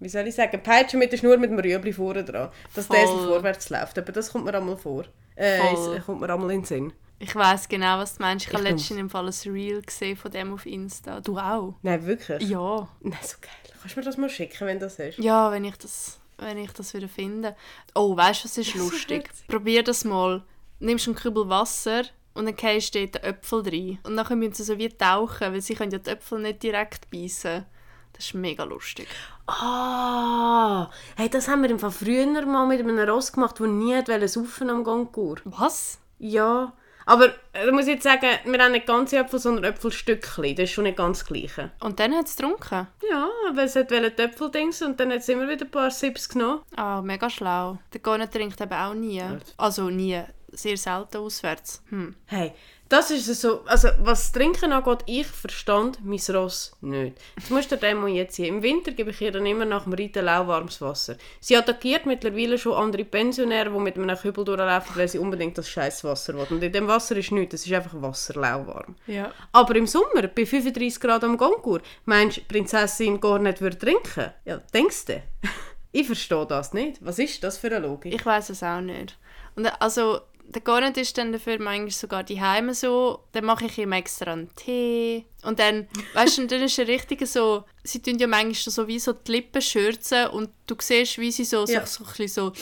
wie 0.00 0.08
soll 0.08 0.26
ich 0.28 0.34
sagen, 0.34 0.62
peitschen 0.62 0.98
mit 0.98 1.10
der 1.10 1.16
Schnur 1.16 1.36
mit 1.38 1.50
dem 1.50 1.58
Rüebli 1.58 1.92
vorne 1.92 2.22
dran, 2.22 2.50
dass 2.74 2.86
der 2.88 3.06
so 3.06 3.16
Voll. 3.18 3.28
vorwärts 3.28 3.70
läuft. 3.70 3.98
Aber 3.98 4.12
das 4.12 4.30
kommt 4.30 4.44
mir 4.44 4.54
einmal 4.54 4.76
vor. 4.76 5.04
Äh, 5.34 5.58
Voll. 5.58 5.96
es 5.96 6.04
kommt 6.04 6.20
mir 6.20 6.32
einmal 6.32 6.50
in 6.50 6.60
den 6.60 6.64
Sinn. 6.66 6.92
Ich 7.18 7.34
weiß 7.34 7.68
genau, 7.68 7.98
was 7.98 8.14
du 8.16 8.22
meinst. 8.22 8.46
Ich 8.46 8.52
habe 8.52 8.62
Ich 8.62 8.70
letztens 8.70 9.00
im 9.00 9.10
Fall 9.10 9.26
ein 9.26 9.52
Reel 9.52 9.82
gesehen 9.82 10.16
von 10.16 10.30
dem 10.30 10.52
auf 10.54 10.66
Insta. 10.66 11.20
Du 11.20 11.36
auch? 11.36 11.74
Nein, 11.82 12.06
wirklich? 12.06 12.48
Ja. 12.48 12.88
Nein, 13.00 13.18
so 13.22 13.36
geil. 13.40 13.74
Kannst 13.80 13.96
du 13.96 14.00
mir 14.00 14.04
das 14.04 14.16
mal 14.16 14.28
schicken, 14.30 14.66
wenn 14.66 14.78
du 14.78 14.86
das 14.86 14.98
hast? 15.00 15.18
Ja, 15.18 15.50
wenn 15.50 15.64
ich 15.64 15.76
das, 15.76 16.20
wenn 16.38 16.58
ich 16.58 16.70
das 16.72 16.94
wieder 16.94 17.08
finde. 17.08 17.56
Oh, 17.94 18.16
weißt 18.16 18.44
du, 18.44 18.48
was 18.48 18.58
ist 18.58 18.74
lustig? 18.76 19.28
Probier 19.48 19.82
das 19.82 20.04
mal. 20.04 20.44
Nimmst 20.80 21.06
einen 21.06 21.16
Kübel 21.16 21.48
Wasser 21.48 22.02
und 22.34 22.46
dann 22.46 22.56
gehst 22.56 22.94
du 22.94 23.00
dort 23.00 23.16
den 23.16 23.22
Äpfel 23.24 23.62
rein. 23.62 23.98
Und 24.04 24.16
dann 24.16 24.38
müssen 24.38 24.54
sie 24.54 24.64
so 24.64 24.78
wie 24.78 24.88
tauchen, 24.88 25.52
weil 25.52 25.60
sie 25.60 25.74
können 25.74 25.90
ja 25.90 25.98
die 25.98 26.10
Äpfel 26.10 26.38
nicht 26.38 26.62
direkt 26.62 27.10
beißen. 27.10 27.64
Das 28.12 28.26
ist 28.26 28.34
mega 28.34 28.64
lustig. 28.64 29.08
Ah, 29.46 30.90
hey, 31.16 31.28
das 31.28 31.48
haben 31.48 31.62
wir 31.62 31.70
im 31.70 31.78
Fall 31.78 31.90
früher 31.90 32.46
mal 32.46 32.66
mit 32.66 32.80
einem 32.80 32.98
Ross 33.08 33.32
gemacht, 33.32 33.58
der 33.58 33.66
nie 33.68 33.94
wollte 33.94 34.28
saufen 34.28 34.70
am 34.70 34.84
Gongur. 34.84 35.36
Was? 35.44 35.98
Ja, 36.18 36.72
aber 37.08 37.28
äh, 37.54 37.64
da 37.64 37.72
muss 37.72 37.86
ich 37.86 37.94
jetzt 37.94 38.02
sagen, 38.02 38.28
wir 38.44 38.62
haben 38.62 38.72
nicht 38.72 38.86
ganze 38.86 39.16
Äpfel, 39.16 39.38
sondern 39.38 39.64
Äpfelstückchen. 39.64 40.54
Das 40.54 40.64
ist 40.64 40.72
schon 40.72 40.84
nicht 40.84 40.98
ganz 40.98 41.20
das 41.20 41.26
Gleiche. 41.26 41.70
Und 41.80 41.98
dann 41.98 42.14
hat 42.14 42.26
es 42.26 42.36
getrunken. 42.36 42.86
Ja, 43.10 43.28
aber 43.48 43.62
es 43.62 43.74
hat 43.76 43.90
die 43.90 43.94
Äpfeldings 43.94 44.82
und 44.82 45.00
dann 45.00 45.10
hat 45.10 45.20
es 45.20 45.28
immer 45.30 45.48
wieder 45.48 45.64
ein 45.64 45.70
paar 45.70 45.90
Sips 45.90 46.28
genommen. 46.28 46.60
Ah, 46.76 47.00
mega 47.00 47.30
schlau. 47.30 47.78
Der 47.94 48.00
Gone 48.00 48.28
trinkt 48.28 48.60
eben 48.60 48.74
auch 48.74 48.92
nie. 48.92 49.24
Also 49.56 49.88
nie. 49.88 50.22
Sehr 50.58 50.76
selten 50.76 51.18
auswärts. 51.18 51.84
Hm. 51.90 52.16
Hey, 52.26 52.52
das 52.88 53.12
ist 53.12 53.26
so, 53.40 53.60
also 53.66 53.90
was 54.00 54.22
das 54.22 54.32
Trinken 54.32 54.72
angeht, 54.72 55.04
ich 55.06 55.26
verstand 55.28 56.04
mein 56.04 56.18
Ross 56.34 56.76
nicht. 56.80 57.16
Jetzt 57.36 57.50
musst 57.52 57.70
du 57.70 57.94
mal 57.94 58.08
jetzt 58.08 58.34
sehen. 58.34 58.56
Im 58.56 58.62
Winter 58.64 58.90
gebe 58.90 59.10
ich 59.10 59.20
ihr 59.20 59.30
dann 59.30 59.46
immer 59.46 59.64
nach 59.64 59.84
dem 59.84 59.92
Reiten 59.92 60.24
lauwarmes 60.24 60.80
Wasser. 60.80 61.16
Sie 61.38 61.56
attackiert 61.56 62.06
mittlerweile 62.06 62.58
schon 62.58 62.72
andere 62.72 63.04
Pensionäre, 63.04 63.70
die 63.70 63.78
mit 63.78 63.96
einem 63.96 64.16
Kübel 64.16 64.44
durchlaufen, 64.44 64.96
weil 64.96 65.06
sie 65.06 65.20
unbedingt 65.20 65.56
das 65.56 65.68
scheiß 65.68 66.02
Wasser 66.02 66.34
wollen. 66.34 66.48
Und 66.48 66.64
in 66.64 66.72
dem 66.72 66.88
Wasser 66.88 67.16
ist 67.16 67.30
nichts, 67.30 67.54
es 67.54 67.66
ist 67.66 67.72
einfach 67.72 68.02
Wasser 68.02 68.34
lauwarm. 68.34 68.96
Ja. 69.06 69.30
Aber 69.52 69.76
im 69.76 69.86
Sommer, 69.86 70.26
bei 70.26 70.44
35 70.44 70.98
Grad 70.98 71.22
am 71.22 71.36
Gongur, 71.36 71.82
meinst 72.04 72.38
du, 72.38 72.40
Prinzessin 72.48 73.20
gar 73.20 73.38
nicht 73.38 73.60
würde 73.60 73.78
trinken? 73.78 74.32
Ja, 74.44 74.56
denkst 74.74 75.04
du? 75.04 75.22
Ich 75.90 76.06
verstehe 76.06 76.46
das 76.46 76.74
nicht. 76.74 76.98
Was 77.00 77.18
ist 77.18 77.42
das 77.42 77.56
für 77.56 77.68
eine 77.68 77.78
Logik? 77.78 78.14
Ich 78.14 78.24
weiß 78.24 78.50
es 78.50 78.62
auch 78.62 78.82
nicht. 78.82 79.16
Und 79.56 79.64
äh, 79.64 79.72
also, 79.80 80.20
der 80.50 80.62
Garnet 80.62 80.96
ist 80.96 81.16
dann 81.18 81.32
dafür 81.32 81.58
manchmal 81.60 81.90
sogar 81.90 82.24
die 82.24 82.40
Heime 82.40 82.74
so. 82.74 83.24
Dann 83.32 83.44
mache 83.44 83.66
ich 83.66 83.76
ihm 83.78 83.92
extra 83.92 84.32
einen 84.32 84.54
Tee. 84.56 85.26
Und 85.42 85.58
dann, 85.58 85.86
weißt 86.14 86.38
du, 86.38 86.46
dann 86.46 86.62
ist 86.62 86.78
er 86.78 86.88
richtig 86.88 87.26
so, 87.26 87.64
sie 87.84 88.00
tun 88.00 88.18
ja 88.18 88.26
manchmal 88.26 88.72
so 88.72 88.86
wie 88.88 88.98
so 88.98 89.12
die 89.12 89.32
Lippen 89.32 89.60
schürzen 89.60 90.28
und 90.28 90.50
du 90.66 90.74
siehst, 90.80 91.18
wie 91.18 91.30
sie 91.32 91.44
so, 91.44 91.64
Ja. 91.66 91.84
sich 91.84 91.90
so 91.98 92.04
ein 92.04 92.10
bisschen 92.16 92.28
so 92.28 92.52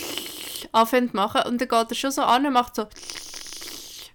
anfängt 0.73 1.11
zu 1.11 1.17
machen. 1.17 1.43
Und 1.47 1.61
dann 1.61 1.69
geht 1.69 1.91
er 1.91 1.95
schon 1.95 2.11
so 2.11 2.23
an 2.23 2.45
und 2.47 2.53
macht 2.53 2.75
so 2.77 2.87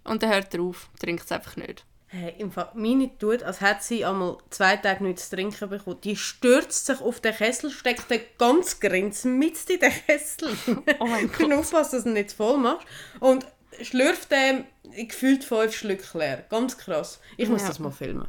und 0.03 0.23
dann 0.23 0.31
hört 0.31 0.53
er 0.53 0.61
auf, 0.61 0.89
trinkt 0.99 1.23
es 1.25 1.31
einfach 1.31 1.55
nicht. 1.55 1.85
Hey, 2.07 2.33
im 2.39 2.51
Fall, 2.51 2.69
meine 2.73 3.17
tut, 3.19 3.41
als 3.43 3.61
hätte 3.61 3.83
sie 3.83 4.03
einmal 4.03 4.37
zwei 4.49 4.75
Tage 4.75 5.01
nichts 5.03 5.29
zu 5.29 5.35
trinken 5.37 5.69
bekommen. 5.69 6.01
Die 6.03 6.17
stürzt 6.17 6.87
sich 6.87 6.99
auf 6.99 7.21
den 7.21 7.33
Kessel, 7.33 7.71
steckt 7.71 8.09
den 8.11 8.19
ganz 8.37 8.81
Grinz 8.81 9.23
mit 9.23 9.57
in 9.69 9.79
den 9.79 9.91
Kessel. 10.05 10.49
Oh 10.99 11.05
mein 11.05 11.31
Du 11.39 11.47
musst 11.47 11.73
aufpassen, 11.73 11.91
dass 11.95 12.03
du 12.03 12.09
ihn 12.09 12.13
nicht 12.13 12.31
voll 12.33 12.57
machst. 12.57 12.85
Und 13.21 13.45
schlürft 13.81 14.31
dem 14.31 14.65
gefühlt 15.07 15.43
fünf 15.43 15.75
Schlücke 15.75 16.17
leer. 16.17 16.45
Ganz 16.49 16.77
krass. 16.77 17.19
Ich 17.37 17.49
muss 17.49 17.61
Ja. 17.61 17.67
das 17.69 17.79
mal 17.79 17.91
filmen. 17.91 18.27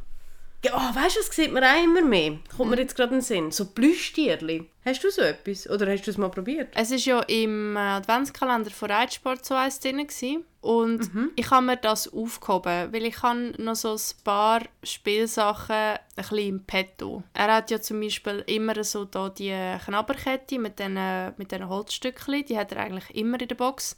Oh, 0.71 0.77
weißt 0.95 1.17
du, 1.17 1.19
was 1.19 1.35
sieht 1.35 1.51
man 1.51 1.61
auch 1.61 1.83
immer 1.83 2.01
mehr? 2.01 2.39
Kommt 2.55 2.69
mir 2.71 2.77
jetzt 2.79 2.95
gerade 2.95 3.09
in 3.09 3.17
den 3.19 3.21
Sinn. 3.21 3.51
So 3.51 3.65
Plüschtierli. 3.65 4.69
Hast 4.85 5.03
du 5.03 5.11
so 5.11 5.21
etwas? 5.21 5.69
Oder 5.69 5.91
hast 5.91 6.03
du 6.07 6.11
es 6.11 6.17
mal 6.17 6.29
probiert? 6.29 6.69
Es 6.73 6.89
war 6.91 6.97
ja 6.97 7.19
im 7.23 7.75
äh, 7.75 7.79
Adventskalender 7.79 8.71
von 8.71 8.89
Reitsport 8.89 9.43
so 9.45 9.55
eins 9.55 9.81
drin. 9.81 9.97
gewesen. 9.97 10.45
Und 10.61 11.13
Mhm. 11.13 11.31
ich 11.35 11.49
habe 11.51 11.65
mir 11.65 11.75
das 11.75 12.07
aufgehoben, 12.13 12.93
weil 12.93 13.05
ich 13.05 13.21
habe 13.21 13.53
noch 13.61 13.75
so 13.75 13.93
ein 13.95 14.23
paar 14.23 14.61
Spielsachen 14.83 15.75
ein 15.75 15.99
bisschen 16.15 16.37
im 16.37 16.63
Petto. 16.63 17.23
Er 17.33 17.53
hat 17.55 17.69
ja 17.69 17.81
zum 17.81 17.99
Beispiel 17.99 18.43
immer 18.47 18.81
so 18.85 19.03
da 19.03 19.27
die 19.29 19.53
Knabberkette 19.83 20.59
mit 20.59 20.79
diesen 20.79 20.97
mit 21.37 21.51
den 21.51 21.67
Holzstückchen, 21.67 22.45
die 22.45 22.57
hat 22.57 22.71
er 22.71 22.79
eigentlich 22.79 23.13
immer 23.15 23.39
in 23.41 23.49
der 23.49 23.55
Box. 23.55 23.97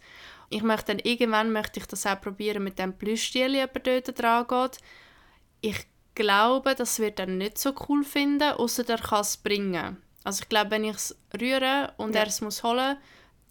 Ich 0.49 0.61
möchte 0.63 0.87
dann 0.95 0.99
irgendwann 0.99 1.51
möchte 1.51 1.79
ich 1.79 1.87
das 1.87 2.05
auch 2.05 2.19
probieren 2.21 2.63
mit 2.63 2.77
dem 2.79 2.93
Plüschtier, 2.97 3.47
ob 3.63 3.75
er 3.87 4.01
dort 4.01 4.19
dran 4.19 4.45
geht. 4.47 4.77
Ich 5.61 5.85
glaube, 6.13 6.75
das 6.75 6.99
wird 6.99 7.19
er 7.19 7.25
nicht 7.27 7.57
so 7.57 7.73
cool 7.89 8.03
finden, 8.03 8.51
außer 8.53 8.87
er 8.89 8.97
kann 8.97 9.21
es 9.21 9.37
bringen. 9.37 9.97
Also 10.23 10.41
ich 10.43 10.49
glaube, 10.49 10.71
wenn 10.71 10.83
ich 10.83 10.95
es 10.95 11.15
rühre 11.39 11.93
und 11.97 12.15
Ja. 12.15 12.21
er 12.21 12.27
es 12.27 12.41
muss 12.41 12.63
holen, 12.63 12.97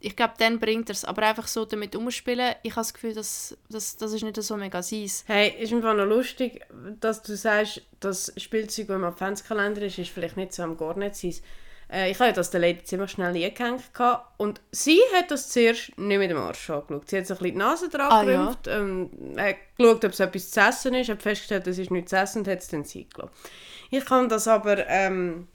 ich 0.01 0.17
glaube, 0.17 0.35
dann 0.39 0.59
bringt 0.59 0.91
er 0.91 0.95
es. 0.95 1.05
Aber 1.05 1.23
einfach 1.23 1.47
so 1.47 1.65
damit 1.65 1.97
umspielen, 1.97 2.55
ich 2.63 2.73
habe 2.73 2.81
das 2.81 2.93
Gefühl, 2.93 3.15
dass, 3.15 3.57
dass, 3.71 3.97
das 3.97 4.13
ist 4.13 4.23
nicht 4.23 4.41
so 4.43 4.57
mega 4.57 4.83
seins. 4.83 5.25
Hey, 5.27 5.55
ist 5.59 5.73
einfach 5.73 5.95
noch 5.95 6.05
lustig, 6.05 6.61
dass 7.01 7.23
du 7.23 7.37
sagst, 7.37 7.81
das 8.01 8.33
Spielzeug, 8.37 8.89
das 8.89 8.97
im 8.97 9.05
Adventskalender 9.05 9.83
ist, 9.83 9.99
ist 9.99 10.11
vielleicht 10.11 10.37
nicht 10.37 10.53
so 10.53 10.63
am 10.63 10.77
Garnet 10.77 11.17
sein. 11.17 11.35
Äh, 11.93 12.11
ich 12.11 12.19
habe 12.19 12.29
ja 12.29 12.33
das 12.33 12.51
der 12.51 12.61
Lady 12.61 12.83
ziemlich 12.83 13.11
schnell 13.11 13.35
eingehängt 13.35 13.83
und 14.37 14.61
sie 14.71 15.01
hat 15.15 15.31
das 15.31 15.49
zuerst 15.49 15.97
nicht 15.99 16.19
mit 16.19 16.31
dem 16.31 16.39
Arsch 16.39 16.71
angeschaut. 16.71 17.09
Sie 17.09 17.19
hat 17.19 17.27
sich 17.27 17.37
ein 17.37 17.43
bisschen 17.43 17.55
die 17.55 17.59
Nase 17.59 17.89
dran 17.89 18.11
Ah, 18.11 18.23
ja. 18.23 18.25
gerümpft, 18.25 18.67
ähm, 18.69 19.11
hat 19.39 19.57
geschaut, 19.79 20.05
ob 20.05 20.13
es 20.13 20.21
etwas 20.21 20.51
zu 20.51 20.61
essen 20.61 20.95
ist, 20.95 21.09
hat 21.11 21.23
festgestellt, 21.23 21.67
es 21.67 21.79
ist 21.79 21.91
nichts 21.91 22.11
zu 22.11 22.17
essen 22.17 22.39
und 22.39 22.49
hat 22.49 22.61
es 22.61 22.69
dann 22.69 22.85
sein 22.85 23.07
gelassen. 23.13 23.33
Ich 23.91 24.05
kann 24.05 24.29
das 24.29 24.49
aber 24.49 24.87
ähm, 24.89 25.49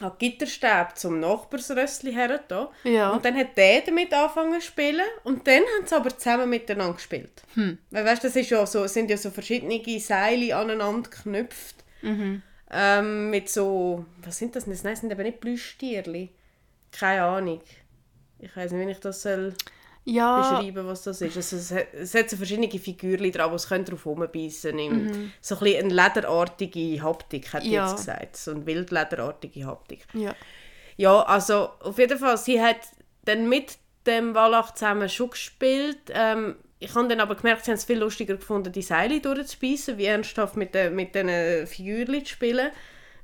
an 0.00 0.12
Gitterstäbe 0.18 0.94
zum 0.94 1.20
Nachbarsrössli 1.20 2.12
her. 2.12 2.40
Ja. 2.84 3.10
Und 3.10 3.24
dann 3.24 3.36
hat 3.36 3.56
der 3.56 3.82
damit 3.82 4.12
angefangen 4.14 4.60
zu 4.60 4.66
spielen 4.66 5.06
und 5.24 5.46
dann 5.46 5.62
haben 5.76 5.86
sie 5.86 5.94
aber 5.94 6.16
zusammen 6.16 6.48
miteinander 6.48 6.94
gespielt. 6.94 7.42
Hm. 7.54 7.78
Weil 7.90 8.04
weißt, 8.04 8.24
das 8.24 8.36
ist 8.36 8.50
ja 8.50 8.64
so, 8.66 8.84
es 8.84 8.94
sind 8.94 9.10
ja 9.10 9.16
so 9.16 9.30
verschiedene 9.30 9.82
Seile 10.00 10.56
aneinander 10.56 11.10
geknüpft. 11.10 11.76
Mhm. 12.02 12.42
Ähm, 12.72 13.30
mit 13.30 13.48
so, 13.48 14.04
was 14.22 14.38
sind 14.38 14.54
das? 14.56 14.64
Das 14.66 14.80
sind 15.00 15.10
eben 15.10 15.22
nicht 15.22 15.40
Plüschtierli. 15.40 16.30
Keine 16.92 17.22
Ahnung. 17.24 17.60
Ich 18.38 18.54
weiß 18.56 18.72
nicht, 18.72 18.86
wie 18.86 18.90
ich 18.92 19.00
das 19.00 19.22
soll 19.22 19.54
Ja, 20.04 20.38
beschreiben, 20.38 20.86
was 20.86 21.02
das 21.02 21.20
ist. 21.20 21.36
Also, 21.36 21.56
es, 21.56 21.72
hat, 21.72 21.92
es 21.94 22.14
hat 22.14 22.30
so 22.30 22.36
verschiedene 22.36 22.70
Figürchen 22.70 23.32
dran, 23.32 23.50
die 23.50 23.56
es 23.56 23.68
drauf 23.68 24.06
rumbeissen 24.06 24.76
können. 24.76 25.30
So 25.40 25.56
ein 25.56 25.60
bisschen 25.60 25.84
eine 25.86 25.94
lederartige 25.94 27.02
Haptik, 27.02 27.52
hat 27.52 27.64
Mhm. 27.64 27.70
Ja. 27.72 27.86
jetzt 27.86 27.96
gesagt. 27.98 28.36
So 28.36 28.52
eine 28.52 28.66
wildlederartige 28.66 29.66
Haptik. 29.66 30.06
ja. 30.14 30.34
Ja, 30.96 31.22
also 31.22 31.70
auf 31.80 31.96
jeden 31.98 32.18
Fall, 32.18 32.36
sie 32.36 32.60
hat 32.60 32.76
dann 33.24 33.48
mit 33.48 33.78
dem 34.06 34.34
Wallach 34.34 34.74
zusammen 34.74 35.08
schon 35.08 35.30
gespielt. 35.30 35.98
Ähm, 36.10 36.56
ich 36.80 36.94
habe 36.94 37.06
dann 37.08 37.20
aber 37.20 37.34
gemerkt, 37.36 37.64
sie 37.64 37.70
haben 37.70 37.76
es 37.78 37.84
viel 37.84 37.98
lustiger 37.98 38.36
gefunden, 38.36 38.72
die 38.72 38.82
Seile 38.82 39.20
durchzuspeisen, 39.20 39.98
wie 39.98 40.06
ernsthaft 40.06 40.56
mit, 40.56 40.74
den 40.74 40.94
mit 40.96 41.14
diesen 41.14 41.66
Figürchen 41.66 42.24
zu 42.24 42.32
spielen, 42.32 42.70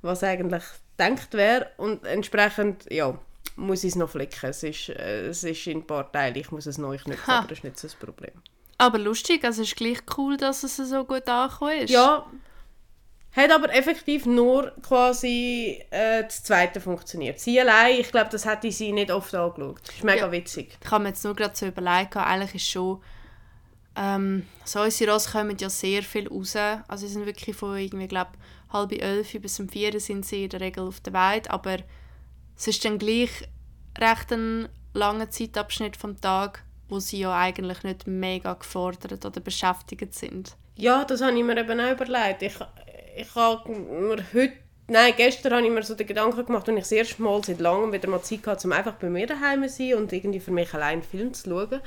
was 0.02 0.22
eigentlich 0.22 0.62
gedacht 0.96 1.32
wäre. 1.34 1.70
Und 1.78 2.04
entsprechend, 2.06 2.84
ja, 2.92 3.18
muss 3.56 3.82
ich 3.84 3.90
es 3.90 3.96
noch 3.96 4.10
flicken. 4.10 4.50
Es 4.50 4.62
ist, 4.62 4.90
äh, 4.90 5.26
es 5.28 5.42
ist 5.42 5.66
in 5.66 5.78
ein 5.78 5.86
paar 5.86 6.12
Teilen, 6.12 6.36
ich 6.36 6.50
muss 6.50 6.66
es 6.66 6.76
neu 6.78 6.98
knüpfen, 6.98 7.26
Ha. 7.26 7.38
aber 7.38 7.48
das 7.48 7.58
ist 7.58 7.64
nicht 7.64 7.78
so 7.80 7.88
das 7.88 7.94
Problem. 7.96 8.32
Aber 8.78 8.98
lustig, 8.98 9.42
also 9.44 9.62
es 9.62 9.68
ist 9.68 9.76
gleich 9.76 9.98
cool, 10.18 10.36
dass 10.36 10.62
es 10.62 10.76
so 10.76 11.04
gut 11.04 11.26
angekommen 11.26 11.78
ist. 11.78 11.90
Ja, 11.90 12.26
hat 13.34 13.50
aber 13.50 13.72
effektiv 13.74 14.26
nur 14.26 14.72
quasi 14.82 15.82
äh, 15.90 16.24
das 16.24 16.42
zweite 16.42 16.80
funktioniert. 16.80 17.38
Sie 17.40 17.58
allein, 17.60 18.00
ich 18.00 18.10
glaube, 18.10 18.28
das 18.30 18.44
hätte 18.46 18.70
sie 18.70 18.92
nicht 18.92 19.10
oft 19.10 19.34
angeschaut. 19.34 19.80
Das 19.86 19.94
ist 19.94 20.04
mega 20.04 20.26
Ja. 20.26 20.32
witzig. 20.32 20.76
Ich 20.82 20.90
habe 20.90 21.02
mir 21.04 21.10
jetzt 21.10 21.24
nur 21.24 21.34
gerade 21.34 21.56
so 21.56 21.66
überlegt, 21.66 22.16
eigentlich 22.16 22.54
ist 22.54 22.68
schon, 22.70 23.02
ähm, 23.96 24.46
so 24.64 24.80
unsere 24.80 25.12
Ross 25.12 25.32
kommen 25.32 25.56
ja 25.58 25.70
sehr 25.70 26.02
viel 26.02 26.28
raus. 26.28 26.56
Also 26.56 27.06
sie 27.06 27.12
sind 27.12 27.26
wirklich 27.26 27.56
von 27.56 27.76
irgendwie, 27.76 28.08
glaube 28.08 28.32
halb 28.72 28.92
elf 28.92 29.32
bis 29.40 29.60
um 29.60 29.68
vier 29.68 29.98
sind 30.00 30.26
sie 30.26 30.44
in 30.44 30.50
der 30.50 30.60
Regel 30.60 30.86
auf 30.86 31.00
der 31.00 31.12
Weide, 31.12 31.50
aber 31.50 31.78
es 32.56 32.66
ist 32.66 32.84
dann 32.84 32.98
gleich 32.98 33.30
recht 33.98 34.32
ein 34.32 34.68
langer 34.92 35.30
Zeitabschnitt 35.30 35.96
vom 35.96 36.20
Tag, 36.20 36.64
wo 36.88 36.98
sie 36.98 37.20
ja 37.20 37.38
eigentlich 37.38 37.82
nicht 37.82 38.06
mega 38.06 38.54
gefordert 38.54 39.24
oder 39.24 39.40
beschäftigt 39.40 40.14
sind. 40.14 40.56
Ja, 40.76 41.04
das 41.04 41.22
habe 41.22 41.36
ich 41.36 41.44
mir 41.44 41.58
eben 41.58 41.80
auch 41.80 41.92
überlegt. 41.92 42.42
Ich, 42.42 42.54
ich 43.16 43.34
habe 43.34 43.70
mir 43.70 44.24
heute, 44.34 44.52
nein, 44.88 45.14
gestern 45.16 45.54
habe 45.54 45.66
ich 45.66 45.72
mir 45.72 45.82
so 45.82 45.94
den 45.94 46.06
Gedanken 46.06 46.44
gemacht, 46.44 46.68
und 46.68 46.76
ich 46.76 46.82
das 46.82 46.92
erste 46.92 47.22
Mal 47.22 47.42
seit 47.44 47.60
langem 47.60 47.92
wieder 47.92 48.08
mal 48.08 48.22
Zeit 48.22 48.46
hatte, 48.46 48.66
um 48.66 48.72
einfach 48.72 48.94
bei 48.94 49.08
mir 49.08 49.26
daheim 49.26 49.62
zu 49.62 49.68
sein 49.70 49.94
und 49.94 50.12
irgendwie 50.12 50.40
für 50.40 50.50
mich 50.50 50.72
allein 50.74 50.94
einen 50.94 51.02
Film 51.02 51.32
zu 51.32 51.48
schauen, 51.48 51.80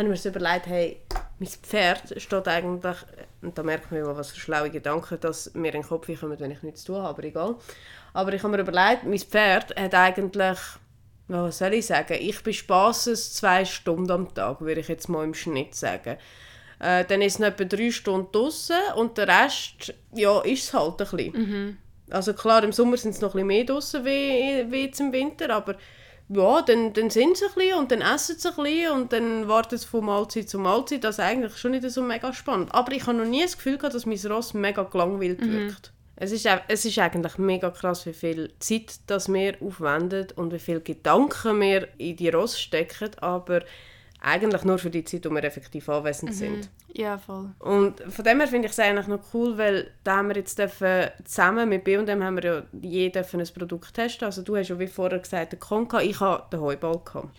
habe 0.00 0.14
ich 0.14 0.24
mir 0.24 0.30
so 0.30 0.30
überlegt, 0.30 0.66
hey, 0.66 1.00
mein 1.38 1.48
Pferd 1.48 2.20
steht 2.20 2.48
eigentlich, 2.48 2.96
und 3.42 3.56
da 3.56 3.62
merkt 3.62 3.90
man 3.90 4.00
immer, 4.00 4.16
was 4.16 4.32
für 4.32 4.40
schlaue 4.40 4.70
Gedanken, 4.70 5.18
dass 5.20 5.54
mir 5.54 5.68
in 5.74 5.80
den 5.80 5.88
Kopf 5.88 6.06
kommen, 6.20 6.38
wenn 6.38 6.50
ich 6.50 6.62
nichts 6.62 6.82
zu 6.82 6.92
tun 6.92 7.02
habe, 7.02 7.08
aber 7.10 7.24
egal. 7.24 7.54
Aber 8.12 8.32
ich 8.32 8.42
habe 8.42 8.56
mir 8.56 8.62
überlegt, 8.62 9.04
mein 9.04 9.18
Pferd 9.18 9.78
hat 9.78 9.94
eigentlich, 9.94 10.58
was 11.28 11.58
soll 11.58 11.74
ich 11.74 11.86
sagen, 11.86 12.16
ich 12.18 12.42
bin 12.42 12.52
spaßes 12.52 13.34
zwei 13.34 13.64
Stunden 13.64 14.10
am 14.10 14.34
Tag, 14.34 14.60
würde 14.60 14.80
ich 14.80 14.88
jetzt 14.88 15.08
mal 15.08 15.24
im 15.24 15.34
Schnitt 15.34 15.74
sagen. 15.74 16.16
Äh, 16.80 17.04
dann 17.04 17.22
ist 17.22 17.34
es 17.34 17.38
noch 17.38 17.48
etwa 17.48 17.64
drei 17.64 17.90
Stunden 17.90 18.32
draußen 18.32 18.76
und 18.96 19.16
der 19.18 19.28
Rest, 19.28 19.94
ja, 20.14 20.40
ist 20.40 20.64
es 20.64 20.74
halt 20.74 20.92
ein 20.92 20.96
bisschen. 20.96 21.78
Also 22.10 22.34
klar, 22.34 22.64
im 22.64 22.72
Sommer 22.72 22.96
sind 22.96 23.12
es 23.12 23.20
noch 23.20 23.30
ein 23.30 23.32
bisschen 23.32 23.46
mehr 23.46 23.64
draussen 23.64 24.04
wie, 24.04 24.66
wie 24.70 24.86
jetzt 24.86 25.00
im 25.00 25.12
Winter, 25.12 25.50
aber 25.50 25.76
ja, 26.32 26.62
dann, 26.62 26.92
dann 26.92 27.10
sind 27.10 27.36
sie 27.36 27.44
ein 27.44 27.54
bisschen 27.54 27.78
und 27.78 27.90
dann 27.90 28.02
essen 28.02 28.38
sie 28.38 28.48
ein 28.48 28.54
bisschen 28.54 28.92
und 28.92 29.12
dann 29.12 29.48
warten 29.48 29.76
sie 29.76 29.86
von 29.86 30.04
Mahlzeit 30.04 30.48
zu 30.48 30.60
Mahlzeit. 30.60 31.02
Das 31.02 31.18
ist 31.18 31.24
eigentlich 31.24 31.56
schon 31.56 31.72
nicht 31.72 31.90
so 31.90 32.02
mega 32.02 32.32
spannend. 32.32 32.72
Aber 32.72 32.92
ich 32.92 33.06
habe 33.06 33.18
noch 33.18 33.24
nie 33.24 33.42
das 33.42 33.56
Gefühl 33.56 33.78
gehabt, 33.78 33.94
dass 33.94 34.06
mein 34.06 34.18
Ross 34.26 34.54
mega 34.54 34.84
gelangweilt 34.84 35.40
mhm. 35.40 35.52
wirkt. 35.52 35.92
Es 36.14 36.30
ist, 36.30 36.46
es 36.68 36.84
ist 36.84 36.98
eigentlich 36.98 37.38
mega 37.38 37.70
krass, 37.70 38.06
wie 38.06 38.12
viel 38.12 38.52
Zeit 38.60 39.00
das 39.06 39.32
wir 39.32 39.56
aufwenden 39.60 40.28
und 40.36 40.52
wie 40.52 40.58
viele 40.58 40.82
Gedanken 40.82 41.60
wir 41.60 41.88
in 41.98 42.16
die 42.16 42.28
Ross 42.28 42.60
stecken, 42.60 43.10
aber 43.20 43.62
eigentlich 44.22 44.64
nur 44.64 44.78
für 44.78 44.90
die 44.90 45.04
Zeit, 45.04 45.24
wo 45.24 45.30
wir 45.30 45.44
effektiv 45.44 45.88
anwesend 45.88 46.32
mhm. 46.32 46.34
sind. 46.34 46.70
Ja, 46.92 47.18
voll. 47.18 47.50
Und 47.58 48.00
von 48.08 48.24
dem 48.24 48.38
her 48.38 48.48
finde 48.48 48.66
ich 48.66 48.72
es 48.72 48.78
eigentlich 48.78 49.06
noch 49.06 49.20
cool, 49.32 49.56
weil 49.56 49.90
da 50.04 50.16
haben 50.16 50.28
wir 50.28 50.36
jetzt 50.36 50.58
dürfen, 50.58 51.08
zusammen 51.24 51.68
mit 51.68 51.84
B&M 51.84 52.22
haben 52.22 52.36
wir 52.36 52.44
ja 52.44 52.62
je 52.80 53.10
ein 53.14 53.48
Produkt 53.54 53.94
testen. 53.94 54.26
Also 54.26 54.42
du 54.42 54.56
hast 54.56 54.68
ja 54.68 54.78
wie 54.78 54.86
vorher 54.86 55.18
gesagt, 55.18 55.52
den 55.52 55.60
Konka, 55.60 56.00
ich 56.00 56.20
habe 56.20 56.44
den 56.52 56.60
Heuball 56.60 57.00
gehabt. 57.04 57.36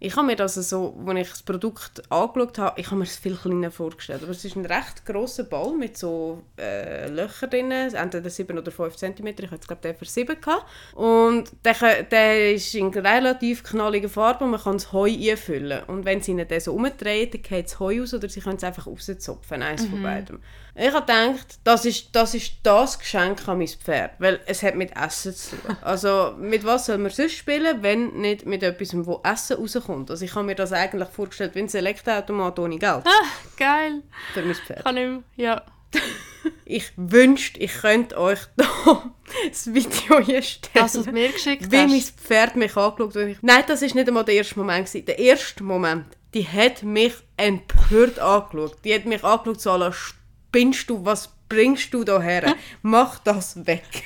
Ich 0.00 0.16
habe 0.16 0.26
mir 0.26 0.36
das 0.36 0.54
so, 0.54 0.94
als 1.06 1.18
ich 1.18 1.30
das 1.30 1.42
Produkt 1.42 2.02
angeschaut 2.10 2.58
habe, 2.58 2.80
ich 2.80 2.86
habe 2.86 2.96
mir 2.96 3.04
es 3.04 3.16
viel 3.16 3.36
kleiner 3.36 3.70
vorgestellt. 3.70 4.22
Aber 4.22 4.32
es 4.32 4.44
ist 4.44 4.56
ein 4.56 4.66
recht 4.66 5.06
grosser 5.06 5.44
Ball 5.44 5.72
mit 5.74 5.96
so 5.96 6.42
äh, 6.58 7.08
Löchern 7.08 7.50
drin, 7.50 7.70
entweder 7.70 8.28
7 8.28 8.58
oder 8.58 8.70
5 8.70 8.96
cm. 8.96 9.26
Ich 9.26 9.50
hatte 9.50 9.66
glaube 9.66 9.82
den 9.82 9.94
für 9.94 10.04
7 10.04 10.40
gehabt. 10.40 10.66
Und 10.94 11.50
der, 11.64 12.02
der 12.02 12.54
ist 12.54 12.74
in 12.74 12.88
relativ 12.88 13.62
knalliger 13.62 14.08
Farbe 14.08 14.44
und 14.44 14.50
man 14.50 14.60
kann 14.60 14.74
das 14.74 14.92
Heu 14.92 15.10
einfüllen. 15.10 15.84
Und 15.84 16.04
wenn 16.04 16.20
sie 16.20 16.32
ihn 16.32 16.46
dann 16.46 16.60
so 16.60 16.74
umdrehen, 16.74 17.30
dann 17.30 17.42
geht 17.42 17.66
das 17.66 17.78
Heu 17.78 18.02
aus 18.02 18.14
oder 18.14 18.28
sie 18.28 18.40
können 18.40 18.56
es 18.56 18.64
einfach 18.64 18.86
rauszupfen, 18.86 19.62
eins 19.62 19.82
mhm. 19.82 19.90
von 19.90 20.02
beidem. 20.02 20.40
Ich 20.76 20.92
habe 20.92 21.06
gedacht, 21.06 21.60
das 21.62 21.84
ist, 21.84 22.08
das 22.12 22.34
ist 22.34 22.54
das 22.64 22.98
Geschenk 22.98 23.46
an 23.46 23.58
mein 23.58 23.68
Pferd, 23.68 24.12
weil 24.18 24.40
es 24.46 24.64
hat 24.64 24.74
mit 24.74 24.90
Essen 24.96 25.32
zu 25.32 25.56
tun. 25.56 25.76
Also 25.82 26.34
mit 26.36 26.64
was 26.64 26.86
soll 26.86 26.98
man 26.98 27.12
sonst 27.12 27.34
spielen, 27.34 27.82
wenn 27.82 28.14
nicht 28.14 28.44
mit 28.44 28.62
etwas, 28.62 28.92
wo 29.06 29.20
Essen 29.22 29.56
rauskommt. 29.56 29.93
Also 30.08 30.24
ich 30.24 30.34
habe 30.34 30.46
mir 30.46 30.54
das 30.54 30.72
eigentlich 30.72 31.08
vorgestellt 31.08 31.54
wie 31.54 31.60
ein 31.60 31.68
Elektroautomat 31.68 32.58
ohne 32.58 32.78
Geld. 32.78 33.02
Ah, 33.06 33.26
geil. 33.56 34.02
Für 34.32 34.42
mein 34.42 34.54
Pferd. 34.54 34.84
Kann 34.84 34.96
ich, 34.96 35.42
ja. 35.42 35.62
ich 36.64 36.92
wünschte, 36.96 37.60
ich 37.60 37.72
könnte 37.74 38.18
euch 38.18 38.40
da 38.56 39.12
das 39.48 39.72
Video 39.72 40.20
hier 40.20 40.42
stellen. 40.42 40.82
Also 40.82 41.10
mir 41.10 41.30
geschickt 41.30 41.70
Wie 41.70 41.78
hast. 41.78 41.90
mein 41.90 42.00
Pferd 42.00 42.56
mich 42.56 42.76
angeschaut 42.76 43.16
hat. 43.16 43.36
Nein, 43.42 43.64
das 43.66 43.82
war 43.82 43.94
nicht 43.94 44.08
einmal 44.08 44.24
der 44.24 44.34
erste 44.34 44.58
Moment. 44.58 44.86
Gewesen. 44.86 45.06
Der 45.06 45.18
erste 45.18 45.62
Moment, 45.62 46.06
die 46.34 46.46
hat 46.46 46.82
mich 46.82 47.14
empört 47.36 48.18
angeschaut. 48.18 48.78
Die 48.84 48.94
hat 48.94 49.06
mich 49.06 49.22
angeschaut 49.24 49.60
so 49.60 49.92
spinnst 49.92 50.90
du, 50.90 51.04
was 51.04 51.32
bringst 51.48 51.92
du 51.94 52.04
da 52.04 52.20
her? 52.20 52.54
Mach 52.82 53.18
das 53.18 53.66
weg. 53.66 54.04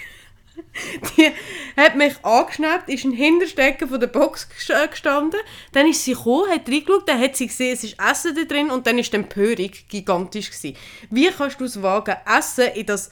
Die 1.16 1.30
hat 1.76 1.96
mich 1.96 2.14
angeschnappt, 2.24 2.88
ist 2.88 3.04
in 3.04 3.12
Hinterstecken 3.12 3.88
von 3.88 4.00
der 4.00 4.06
Box 4.08 4.48
gestanden. 4.48 5.40
Dann 5.72 5.88
ist 5.88 6.04
sie 6.04 6.14
gekommen, 6.14 6.50
hat 6.50 6.68
reingeschaut, 6.68 7.08
dann 7.08 7.20
hat 7.20 7.36
sie 7.36 7.46
gesehen, 7.46 7.74
es 7.74 7.84
ist 7.84 7.96
Essen 8.00 8.34
da 8.34 8.44
drin 8.44 8.70
und 8.70 8.86
dann 8.86 8.98
ist 8.98 9.12
die 9.12 9.16
Empörung 9.16 9.70
gigantisch 9.88 10.50
gewesen. 10.50 10.76
Wie 11.10 11.28
kannst 11.28 11.60
du 11.60 11.64
es 11.64 11.82
wagen, 11.82 12.16
Essen 12.26 12.68
in 12.74 12.86
das 12.86 13.10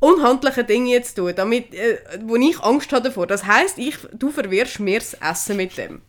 unhandliche 0.00 0.64
Ding 0.64 0.86
jetzt 0.86 1.14
tun, 1.14 1.32
damit, 1.34 1.74
äh, 1.74 1.98
wo 2.24 2.36
ich 2.36 2.60
Angst 2.60 2.92
hatte 2.92 3.08
davor. 3.08 3.26
Das 3.26 3.46
heisst, 3.46 3.78
ich, 3.78 3.96
du 4.12 4.30
verwirrst 4.30 4.80
mir 4.80 4.98
das 4.98 5.14
Essen 5.14 5.56
mit 5.56 5.76
dem. 5.78 6.02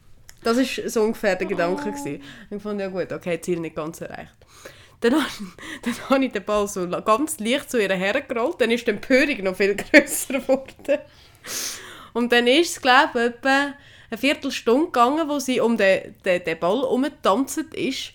Das 0.44 0.58
war 0.58 0.90
so 0.90 1.04
ungefähr 1.04 1.36
der 1.36 1.48
Gedanke. 1.48 1.92
Gewesen. 1.92 2.22
Ich 2.50 2.62
fand, 2.62 2.80
ja 2.80 2.88
gut, 2.88 3.12
okay, 3.12 3.40
Ziel 3.42 3.60
nicht 3.60 3.76
ganz 3.76 4.02
erreicht. 4.02 4.36
Dann, 5.02 5.14
dann 5.84 6.10
habe 6.10 6.26
ich 6.26 6.32
den 6.32 6.44
Ball 6.44 6.68
so 6.68 6.88
ganz 6.88 7.40
leicht 7.40 7.70
zu 7.70 7.82
ihr 7.82 7.94
hergerollt. 7.94 8.60
Dann 8.60 8.72
ist 8.72 8.88
die 8.88 8.92
Empörung 8.92 9.44
noch 9.44 9.56
viel 9.56 9.76
grösser 9.92 10.40
geworden. 10.40 11.00
Und 12.14 12.32
dann 12.32 12.48
ist 12.48 12.72
es, 12.72 12.82
glaube 12.82 13.20
ich, 13.20 13.26
etwa 13.26 13.74
eine 14.10 14.18
Viertelstunde 14.18 14.86
gegangen, 14.86 15.28
wo 15.30 15.40
sie 15.40 15.60
um 15.60 15.78
den, 15.78 16.16
den, 16.24 16.44
den 16.44 16.60
Ball 16.60 16.82
herumgetanzt 16.82 17.58
ist. 17.74 18.14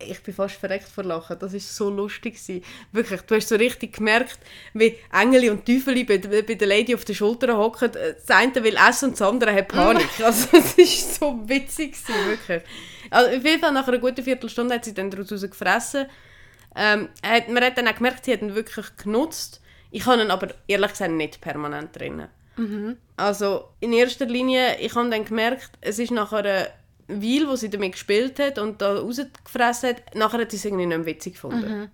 Ich 0.00 0.22
bin 0.22 0.32
fast 0.32 0.56
verreckt 0.56 0.88
vor 0.88 1.04
Lachen. 1.04 1.38
Das 1.38 1.52
war 1.52 1.60
so 1.60 1.90
lustig. 1.90 2.34
Gewesen. 2.34 2.62
Wirklich, 2.92 3.20
du 3.22 3.34
hast 3.34 3.48
so 3.48 3.56
richtig 3.56 3.96
gemerkt, 3.96 4.38
wie 4.74 4.96
Engel 5.12 5.50
und 5.50 5.66
Teufel 5.66 6.04
bei, 6.04 6.18
bei 6.18 6.54
der 6.54 6.68
Lady 6.68 6.94
auf 6.94 7.04
der 7.04 7.14
Schulter 7.14 7.56
hocken. 7.56 7.90
Das 7.92 8.36
eine 8.36 8.54
will 8.62 8.76
essen 8.76 9.10
und 9.10 9.20
das 9.20 9.22
andere 9.22 9.52
hat 9.52 9.68
Panik. 9.68 10.08
also, 10.22 10.56
es 10.56 10.78
war 10.78 11.30
so 11.30 11.48
witzig, 11.48 11.92
gewesen, 11.92 12.28
wirklich. 12.28 12.62
Also 13.10 13.36
auf 13.36 13.44
jeden 13.44 13.60
Fall 13.60 13.72
nach 13.72 13.88
einer 13.88 13.98
guten 13.98 14.22
Viertelstunde 14.22 14.74
hat 14.74 14.84
sie 14.84 14.94
dann 14.94 15.10
daraus 15.10 15.28
gefressen. 15.28 16.06
Ähm, 16.76 17.08
hat, 17.24 17.48
man 17.48 17.64
hat 17.64 17.78
dann 17.78 17.88
auch 17.88 17.94
gemerkt, 17.94 18.24
sie 18.24 18.32
hat 18.32 18.42
ihn 18.42 18.54
wirklich 18.54 18.86
genutzt. 18.96 19.60
Ich 19.90 20.06
habe 20.06 20.22
ihn 20.22 20.30
aber 20.30 20.48
ehrlich 20.66 20.90
gesagt 20.90 21.12
nicht 21.12 21.40
permanent 21.40 21.98
drin. 21.98 22.28
Mhm. 22.56 22.96
Also 23.16 23.68
in 23.80 23.92
erster 23.92 24.26
Linie, 24.26 24.78
ich 24.80 24.94
habe 24.94 25.08
dann 25.08 25.24
gemerkt, 25.24 25.70
es 25.80 25.98
ist 25.98 26.10
nach 26.10 26.32
Weile, 27.08 27.48
wo 27.48 27.56
sie 27.56 27.70
damit 27.70 27.92
gespielt 27.92 28.38
hat 28.38 28.58
und 28.58 28.80
da 28.80 28.98
rausgefressen 28.98 29.90
hat, 29.90 30.14
nachher 30.14 30.40
hat 30.40 30.50
sie 30.50 30.56
es 30.58 30.64
irgendwie 30.64 30.86
nicht 30.86 30.96
mehr 30.96 31.06
witzig 31.06 31.34
gefunden. 31.34 31.80
Mhm. 31.80 31.88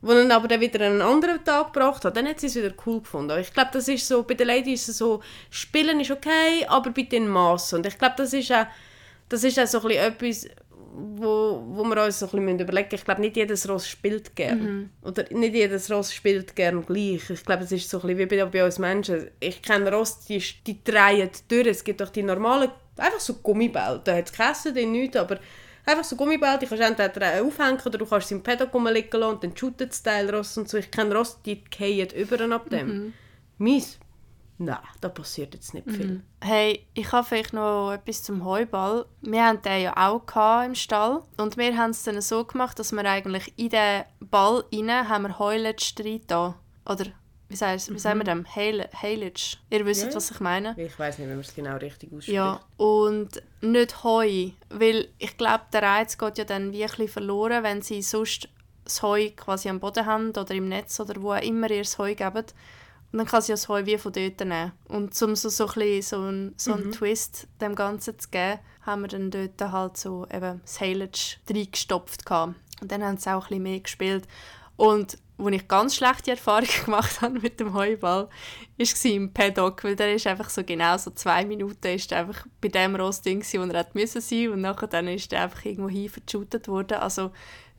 Wo 0.00 0.12
dann 0.14 0.32
aber 0.32 0.48
dann 0.48 0.60
wieder 0.60 0.84
einen 0.84 1.00
anderen 1.00 1.44
Tag 1.44 1.72
gebracht 1.72 2.04
hat, 2.04 2.16
dann 2.16 2.26
hat 2.26 2.40
sie 2.40 2.48
es 2.48 2.56
wieder 2.56 2.72
cool 2.86 3.00
gefunden. 3.00 3.38
Ich 3.38 3.52
glaube, 3.52 3.70
das 3.72 3.86
ist 3.86 4.08
so, 4.08 4.24
bei 4.24 4.34
den 4.34 4.48
Ladies 4.48 4.82
ist 4.82 4.88
es 4.88 4.98
so, 4.98 5.22
Spielen 5.50 6.00
ist 6.00 6.10
okay, 6.10 6.66
aber 6.66 6.90
bitte 6.90 7.16
in 7.16 7.28
Maß. 7.28 7.74
Und 7.74 7.86
ich 7.86 7.96
glaube, 7.98 8.14
das 8.16 8.32
ist 8.32 8.50
auch 8.50 8.66
das 9.32 9.44
ist 9.44 9.58
auch 9.58 9.66
so 9.66 9.88
etwas, 9.88 10.46
wo, 10.94 11.62
wo 11.66 11.84
wir 11.84 12.04
uns 12.04 12.18
so 12.18 12.26
ein 12.26 12.30
bisschen 12.30 12.60
überlegen 12.60 12.86
müssen. 12.86 12.94
Ich 12.94 13.04
glaube, 13.04 13.20
nicht 13.20 13.36
jedes 13.36 13.68
Ross 13.68 13.88
spielt 13.88 14.36
gern. 14.36 14.60
Mhm. 14.60 14.90
Oder 15.02 15.24
nicht 15.30 15.54
jedes 15.54 15.90
Ross 15.90 16.12
spielt 16.12 16.54
gern 16.54 16.84
gleich. 16.84 17.30
Ich 17.30 17.44
glaube, 17.44 17.64
es 17.64 17.72
ist 17.72 17.88
so 17.88 17.98
ein 17.98 18.08
bisschen 18.08 18.30
wie 18.30 18.36
bei, 18.36 18.44
bei 18.44 18.64
uns 18.64 18.78
Menschen. 18.78 19.28
Ich 19.40 19.62
kenne 19.62 19.90
Ross, 19.92 20.20
die, 20.26 20.42
die 20.66 20.82
drehen 20.84 21.30
durch. 21.48 21.66
Es 21.66 21.84
gibt 21.84 22.00
doch 22.00 22.10
die 22.10 22.22
normalen, 22.22 22.70
einfach 22.96 23.20
so 23.20 23.34
Gummibälle. 23.34 24.00
Da 24.04 24.16
hat 24.16 24.26
es 24.26 24.32
Käse 24.32 24.72
drin, 24.72 24.92
nichts, 24.92 25.16
aber 25.16 25.38
einfach 25.86 26.04
so 26.04 26.16
Gummibälle, 26.16 26.58
die 26.58 26.66
kannst 26.66 26.98
du 26.98 27.02
entweder 27.02 27.42
aufhängen 27.42 27.80
oder 27.84 27.98
du 27.98 28.06
kannst 28.06 28.28
sie 28.28 28.34
im 28.34 28.42
Paddock 28.42 28.74
rumliegen 28.74 29.20
lassen 29.20 29.34
und 29.34 29.44
dann 29.44 29.56
shootet 29.56 29.90
das 29.90 30.02
Teil 30.02 30.28
Ross 30.34 30.56
und 30.58 30.68
so. 30.68 30.78
Ich 30.78 30.90
kenne 30.90 31.14
Ross, 31.14 31.38
die 31.42 31.62
fallen 31.76 32.10
über 32.10 32.54
ab 32.54 32.68
dem. 32.70 32.86
Mhm. 32.86 33.12
Mies 33.58 33.98
Nein, 34.64 34.78
da 35.00 35.08
passiert 35.08 35.54
jetzt 35.54 35.74
nicht 35.74 35.90
viel. 35.90 36.06
Mhm. 36.06 36.22
Hey, 36.40 36.86
ich 36.94 37.10
habe 37.10 37.26
vielleicht 37.26 37.52
noch 37.52 37.92
etwas 37.92 38.22
zum 38.22 38.44
Heuball. 38.44 39.06
Wir 39.20 39.44
hatten 39.44 39.62
den 39.62 39.82
ja 39.82 39.96
auch 39.96 40.64
im 40.64 40.76
Stall 40.76 41.22
und 41.36 41.56
wir 41.56 41.76
haben 41.76 41.90
es 41.90 42.04
dann 42.04 42.20
so 42.20 42.44
gemacht, 42.44 42.78
dass 42.78 42.92
wir 42.92 43.04
eigentlich 43.04 43.52
in 43.56 43.70
den 43.70 44.04
Ball 44.20 44.64
rein 44.72 45.08
haben 45.08 45.24
wir 45.24 45.38
Heulage 45.40 45.92
rein 45.98 46.54
Oder 46.86 47.06
wie, 47.48 47.56
heißt, 47.56 47.88
wie 47.88 47.94
mhm. 47.94 47.98
sagen 47.98 48.20
wir 48.20 48.24
dem? 48.24 48.46
Heilage. 48.54 49.56
Ihr 49.68 49.84
wisst, 49.84 50.06
ja. 50.06 50.14
was 50.14 50.30
ich 50.30 50.38
meine? 50.38 50.74
Ich 50.78 50.96
weiß 50.96 51.18
nicht, 51.18 51.26
wie 51.26 51.32
man 51.32 51.40
es 51.40 51.54
genau 51.54 51.76
richtig 51.76 52.12
ausspricht. 52.12 52.28
Ja, 52.28 52.60
und 52.76 53.42
nicht 53.60 54.04
Heu, 54.04 54.50
weil 54.70 55.08
ich 55.18 55.36
glaube, 55.36 55.64
der 55.72 55.82
Reiz 55.82 56.16
geht 56.16 56.38
ja 56.38 56.44
dann 56.44 56.72
wirklich 56.72 57.10
verloren, 57.10 57.64
wenn 57.64 57.82
sie 57.82 58.00
sonst 58.00 58.48
das 58.84 59.02
Heu 59.02 59.30
quasi 59.36 59.68
am 59.68 59.80
Boden 59.80 60.06
haben 60.06 60.30
oder 60.30 60.52
im 60.52 60.68
Netz 60.68 60.98
oder 61.00 61.20
wo 61.20 61.32
auch 61.32 61.42
immer 61.42 61.68
ihr 61.70 61.82
das 61.82 61.98
Heu 61.98 62.14
gebt 62.14 62.54
und 63.12 63.18
dann 63.18 63.26
kann 63.26 63.42
sie 63.42 63.52
das 63.52 63.68
Heu 63.68 63.84
wie 63.84 63.98
von 63.98 64.12
dort 64.12 64.40
nehmen. 64.40 64.72
Und 64.88 65.20
um 65.22 65.36
so, 65.36 65.50
so, 65.50 65.66
ein 65.66 66.02
so, 66.02 66.16
einen, 66.16 66.54
so 66.56 66.72
einen 66.72 66.86
mhm. 66.86 66.92
Twist 66.92 67.46
dem 67.60 67.74
Ganzen 67.74 68.18
zu 68.18 68.30
geben, 68.30 68.58
haben 68.86 69.02
wir 69.02 69.08
dann 69.08 69.30
dort 69.30 69.60
halt 69.60 69.98
so 69.98 70.26
eben 70.32 70.60
das 70.62 70.80
Hailage 70.80 71.36
reingestopft. 71.48 72.28
Und 72.30 72.56
dann 72.90 73.04
haben 73.04 73.18
sie 73.18 73.30
auch 73.30 73.44
ein 73.44 73.48
bisschen 73.48 73.62
mehr 73.62 73.80
gespielt. 73.80 74.26
Und 74.76 75.18
wo 75.36 75.48
ich 75.48 75.68
ganz 75.68 75.94
schlechte 75.94 76.30
Erfahrungen 76.30 76.68
gemacht 76.84 77.20
habe 77.20 77.38
mit 77.38 77.60
dem 77.60 77.74
Heuball, 77.74 78.28
war 78.78 79.10
im 79.10 79.32
Paddock, 79.32 79.84
weil 79.84 79.96
der 79.96 80.14
ist 80.14 80.26
einfach 80.26 80.48
so 80.48 80.64
genau 80.64 80.96
so 80.96 81.10
zwei 81.10 81.44
Minuten 81.44 81.86
ist 81.88 82.12
einfach 82.12 82.46
bei 82.60 82.68
dem 82.68 82.96
Rosting, 82.96 83.42
wo 83.42 83.62
er 83.62 83.78
hätte 83.78 83.90
müssen 83.98 84.20
sein 84.20 84.48
und 84.48 84.62
nachher 84.62 84.86
dann 84.86 85.08
ist 85.08 85.32
er 85.32 85.42
einfach 85.42 85.64
irgendwo 85.64 85.88
hin 85.88 86.10
worden. 86.66 86.98
Also 86.98 87.30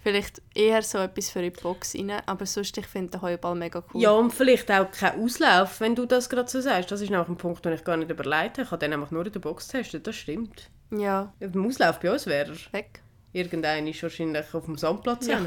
Vielleicht 0.03 0.41
eher 0.53 0.81
so 0.81 0.97
etwas 0.97 1.29
für 1.29 1.41
die 1.41 1.49
Box 1.49 1.95
rein, 1.95 2.11
aber 2.25 2.45
sonst, 2.45 2.77
ich 2.77 2.85
finde 2.85 3.11
den 3.11 3.21
Heuball 3.21 3.55
mega 3.55 3.81
cool. 3.93 4.01
Ja, 4.01 4.11
und 4.11 4.33
vielleicht 4.33 4.69
auch 4.69 4.91
kein 4.91 5.17
Auslauf, 5.23 5.79
wenn 5.79 5.95
du 5.95 6.05
das 6.05 6.29
gerade 6.29 6.49
so 6.49 6.59
sagst. 6.59 6.91
Das 6.91 6.99
ist 6.99 7.09
noch 7.09 7.29
ein 7.29 7.37
Punkt, 7.37 7.63
den 7.63 7.71
ich 7.71 7.85
gar 7.85 7.95
nicht 7.95 8.11
überlegt 8.11 8.57
habe. 8.57 8.63
Ich 8.63 8.71
habe 8.71 8.79
den 8.79 8.91
einfach 8.91 9.11
nur 9.11 9.25
in 9.25 9.31
der 9.31 9.39
Box 9.39 9.69
getestet, 9.69 10.05
das 10.05 10.17
stimmt. 10.17 10.69
Ja. 10.91 11.31
Im 11.39 11.65
Auslauf 11.65 12.01
bei 12.01 12.11
uns 12.11 12.25
wäre 12.25 12.51
er. 12.51 12.73
Weg. 12.73 13.01
Irgendein 13.31 13.87
ist 13.87 14.03
wahrscheinlich 14.03 14.53
auf 14.53 14.65
dem 14.65 14.77
Sandplatz. 14.77 15.25
Ja. 15.25 15.39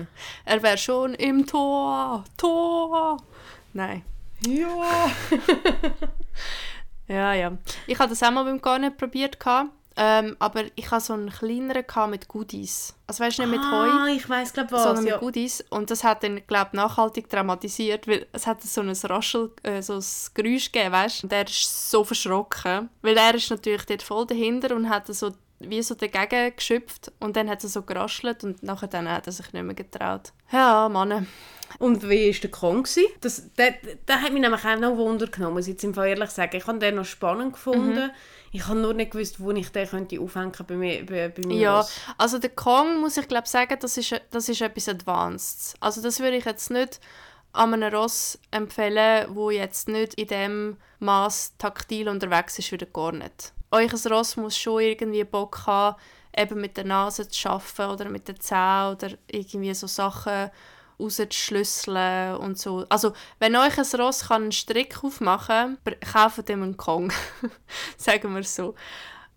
Er 0.47 0.63
wäre 0.63 0.79
schon 0.79 1.13
im 1.15 1.47
Tor. 1.47 2.25
Tor! 2.39 3.19
Nein. 3.75 4.03
Ja! 4.47 5.11
ja, 7.09 7.35
ja. 7.35 7.59
Ich 7.87 7.99
habe 7.99 8.09
das 8.09 8.23
auch 8.23 8.31
mal 8.31 8.45
beim 8.45 8.63
Garnet 8.63 8.97
probiert. 8.97 9.39
Ähm, 9.99 10.37
aber 10.39 10.65
ich 10.75 10.91
hatte 10.91 11.07
so 11.07 11.13
einen 11.15 11.31
kleineren 11.31 12.11
mit 12.11 12.29
Goodies. 12.29 12.95
Also 13.07 13.25
weißt 13.25 13.39
du 13.39 13.43
nicht 13.47 13.53
mit 13.53 13.63
Heu, 13.63 13.89
ah, 13.89 14.09
ich 14.09 14.29
weiß 14.29 14.53
glaube 14.53 14.73
was, 14.73 14.83
sondern 14.83 15.05
mit 15.05 15.13
ja. 15.13 15.19
Goodies. 15.19 15.65
Und 15.71 15.91
das 15.91 16.05
hat 16.05 16.23
dann 16.23 16.47
glaube 16.47 16.77
nachhaltig 16.77 17.31
dramatisiert, 17.31 18.07
weil 18.07 18.27
es 18.33 18.47
hat 18.47 18.63
so 18.63 18.83
ein 18.83 18.91
Raschel, 18.91 19.53
äh, 19.63 19.81
so 19.81 19.95
ein 19.95 20.05
Geräusch 20.35 20.71
gegeben, 20.71 20.93
weißt? 20.93 21.25
Und 21.25 21.33
er 21.33 21.47
ist 21.47 21.91
so 21.91 22.05
verschrocken, 22.05 22.91
weil 23.01 23.17
er 23.17 23.35
ist 23.35 23.51
natürlich 23.51 23.87
dort 23.87 24.03
voll 24.03 24.27
dahinter 24.27 24.77
und 24.77 24.91
hat 24.91 25.07
so 25.07 25.33
wie 25.61 25.83
so 25.83 25.95
dagegen 25.95 26.55
geschöpft 26.55 27.11
und 27.19 27.35
dann 27.35 27.49
hat 27.49 27.63
er 27.65 27.71
so 27.71 27.81
geraschelt 27.81 28.45
und 28.45 28.63
nachher 28.63 28.89
dann 28.89 29.11
hat 29.11 29.27
er 29.27 29.33
sich 29.33 29.53
nicht 29.55 29.63
mehr 29.63 29.75
getraut. 29.75 30.33
Ja, 30.53 30.89
Mann. 30.91 31.27
Und 31.79 32.09
wie 32.09 32.33
war 32.33 32.41
der 32.41 32.51
Kong? 32.51 32.87
Das, 33.21 33.55
der, 33.55 33.75
der 34.07 34.21
hat 34.21 34.33
mich 34.33 34.43
nämlich 34.43 34.65
auch 34.65 34.79
noch 34.79 34.97
Wunder 34.97 35.27
genommen, 35.27 35.55
muss 35.55 35.67
ich 35.67 35.73
jetzt 35.73 35.85
im 35.85 35.95
Fall 35.95 36.09
ehrlich 36.09 36.31
sagen. 36.31 36.57
Ich 36.57 36.67
habe 36.67 36.79
den 36.79 36.97
noch 36.97 37.05
spannend 37.05 37.55
gefunden. 37.55 38.11
Ich 38.53 38.67
habe 38.67 38.79
nur 38.79 38.95
nicht 38.95 39.11
gewusst, 39.13 39.41
wo 39.41 39.51
ich 39.51 39.71
den 39.71 39.89
könnte 39.89 40.21
aufhängen 40.21 40.53
bei 40.67 40.75
mir. 40.75 41.05
Bei, 41.07 41.29
bei 41.29 41.47
mir 41.47 41.57
Ja, 41.57 41.77
Ross. 41.79 41.93
also 42.19 42.39
der 42.39 42.51
Kong, 42.51 43.01
muss 43.01 43.17
ich 43.17 43.29
glaube 43.29 43.49
sagen, 43.49 43.77
das 43.81 43.97
ist, 43.97 44.21
das 44.31 44.49
ist 44.49 44.61
etwas 44.61 44.89
Advanced. 44.89 45.75
Also 45.81 46.01
das 46.03 46.21
würde 46.21 46.37
ich 46.37 46.45
jetzt 46.45 46.71
nicht 46.71 47.01
an 47.53 47.75
einem 47.75 47.95
Ross 47.95 48.39
empfehlen, 48.51 49.27
wo 49.35 49.51
jetzt 49.51 49.89
nicht 49.89 50.15
in 50.15 50.29
dem 50.29 50.77
Maß 51.01 51.55
taktil 51.59 52.09
unterwegs 52.09 52.59
ist 52.59 52.71
wie 52.73 52.79
der 52.79 52.89
Garnet. 52.89 53.53
Euer 53.71 53.91
Ross 54.11 54.37
muss 54.37 54.57
schon 54.57 54.81
irgendwie 54.83 55.25
Bock 55.25 55.67
haben, 55.67 55.97
eben 56.37 56.61
mit 56.61 56.77
der 56.77 56.85
Nase 56.85 57.29
zu 57.29 57.49
arbeiten 57.49 57.91
oder 57.93 58.09
mit 58.09 58.29
den 58.29 58.39
Zähnen 58.41 58.93
oder 58.93 59.11
irgendwie 59.31 59.75
so 59.75 59.87
Sachen 59.87 60.51
rauszuschlüsseln 60.99 62.37
und 62.37 62.59
so. 62.59 62.85
Also, 62.89 63.13
wenn 63.39 63.57
euch 63.57 63.79
ein 63.79 64.01
Ross 64.01 64.31
einen 64.31 64.53
Strick 64.53 65.03
aufmachen 65.03 65.79
kann, 65.85 66.01
kauft 66.13 66.49
ihm 66.49 66.63
einen 66.63 66.77
Kong. 66.77 67.13
Sagen 67.97 68.35
wir 68.35 68.45
so. 68.45 68.75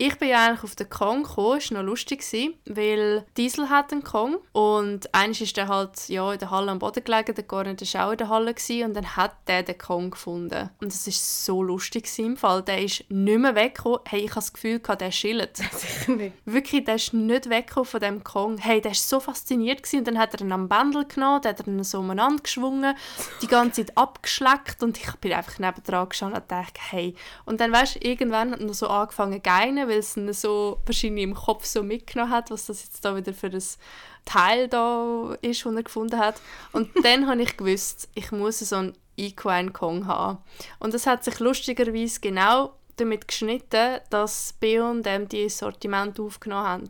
Ich 0.02 0.18
bin 0.18 0.30
ja 0.30 0.46
eigentlich 0.46 0.64
auf 0.64 0.76
den 0.76 0.90
Kong 0.90 1.24
gekommen, 1.24 1.60
war 1.60 1.78
noch 1.78 1.84
lustig, 1.84 2.24
weil 2.66 3.26
Diesel 3.36 3.70
hat 3.70 3.92
einen 3.92 4.02
Kong 4.02 4.38
und 4.54 5.14
eines 5.14 5.42
ist 5.42 5.58
der 5.58 5.68
halt 5.68 6.08
ja, 6.08 6.32
in 6.32 6.40
der 6.40 6.52
Halle 6.52 6.72
am 6.72 6.80
Boden 6.80 7.04
gelegen, 7.04 7.36
der 7.36 7.44
Garnet 7.44 7.94
war 7.94 8.08
auch 8.08 8.12
in 8.14 8.18
der 8.18 8.30
Halle 8.30 8.54
gewesen, 8.54 8.86
und 8.86 8.94
dann 8.94 9.18
hat 9.18 9.36
der 9.48 9.62
den 9.64 9.78
Kong 9.78 10.12
gefunden. 10.12 10.70
Und 10.80 10.94
es 10.94 11.06
war 11.06 11.14
so 11.14 11.62
lustig 11.62 12.08
im 12.18 12.38
Fall, 12.38 12.64
der 12.64 12.82
ist 12.82 13.04
nicht 13.10 13.40
mehr 13.40 13.56
weggekommen. 13.56 14.00
Hey, 14.08 14.22
ich 14.22 14.30
habe 14.30 14.36
das 14.36 14.54
Gefühl, 14.54 14.80
der 14.80 15.12
schillt. 15.12 15.58
Sicher 15.74 16.12
nicht. 16.14 16.34
Wirklich, 16.46 16.86
der 16.86 16.96
ist 16.96 17.14
nicht 17.14 17.50
weggekommen 17.50 17.86
von 17.86 18.00
dem 18.00 18.24
Kong. 18.24 18.58
Hey, 18.58 18.80
der 18.80 18.92
war 18.92 18.96
so 18.96 19.20
fasziniert 19.20 19.84
gewesen. 19.84 20.00
und 20.00 20.08
dann 20.08 20.18
hat 20.18 20.34
er 20.34 20.40
ihn 20.40 20.54
am 20.54 20.70
Bändel 20.70 21.08
genommen, 21.08 21.42
dann 21.42 21.52
hat 21.52 21.60
er 21.60 21.68
ihn 21.68 21.84
so 21.84 22.00
umeinander 22.00 22.42
geschwungen, 22.42 22.96
die 23.42 23.48
ganze 23.48 23.86
Zeit 23.86 23.98
abgeschleckt 23.98 24.82
und 24.82 24.98
ich 24.98 25.12
bin 25.16 25.34
einfach 25.34 25.60
nebendran 25.60 26.08
gestanden 26.08 26.40
und 26.42 26.50
dachte, 26.50 26.80
hey. 26.90 27.16
Und 27.44 27.60
dann, 27.60 27.74
weißt 27.74 27.96
du, 27.96 28.08
irgendwann 28.08 28.54
hat 28.54 28.62
er 28.62 28.74
so 28.74 28.88
angefangen 28.88 29.34
zu 29.34 29.89
weil 29.90 30.00
es 30.00 30.16
ihn 30.16 30.32
so 30.34 30.80
wahrscheinlich 30.86 31.24
im 31.24 31.34
Kopf 31.34 31.66
so 31.66 31.84
mitgenommen 31.84 32.32
hat, 32.32 32.52
was 32.52 32.68
das 32.68 32.84
jetzt 32.84 33.04
da 33.04 33.16
wieder 33.16 33.34
für 33.34 33.48
ein 33.48 33.64
Teil 34.26 34.68
da 34.68 35.36
ist, 35.42 35.66
das 35.66 35.74
er 35.74 35.84
gefunden 35.84 36.20
hat. 36.20 36.42
Und 36.72 36.90
dann 37.04 37.28
habe 37.28 37.42
ich 37.42 37.58
gewusst, 37.58 38.10
ich 38.16 38.32
muss 38.32 38.60
so 38.60 38.76
einen 38.76 38.94
Equine 39.18 39.72
Kong 39.72 40.08
haben. 40.08 40.38
Und 40.80 40.94
das 40.94 41.06
hat 41.06 41.24
sich 41.24 41.40
lustigerweise 41.40 42.20
genau 42.22 42.74
damit 42.96 43.28
geschnitten, 43.28 44.00
dass 44.10 44.54
B&M 44.60 45.28
die 45.30 45.50
Sortiment 45.50 46.20
aufgenommen 46.20 46.68
haben. 46.68 46.90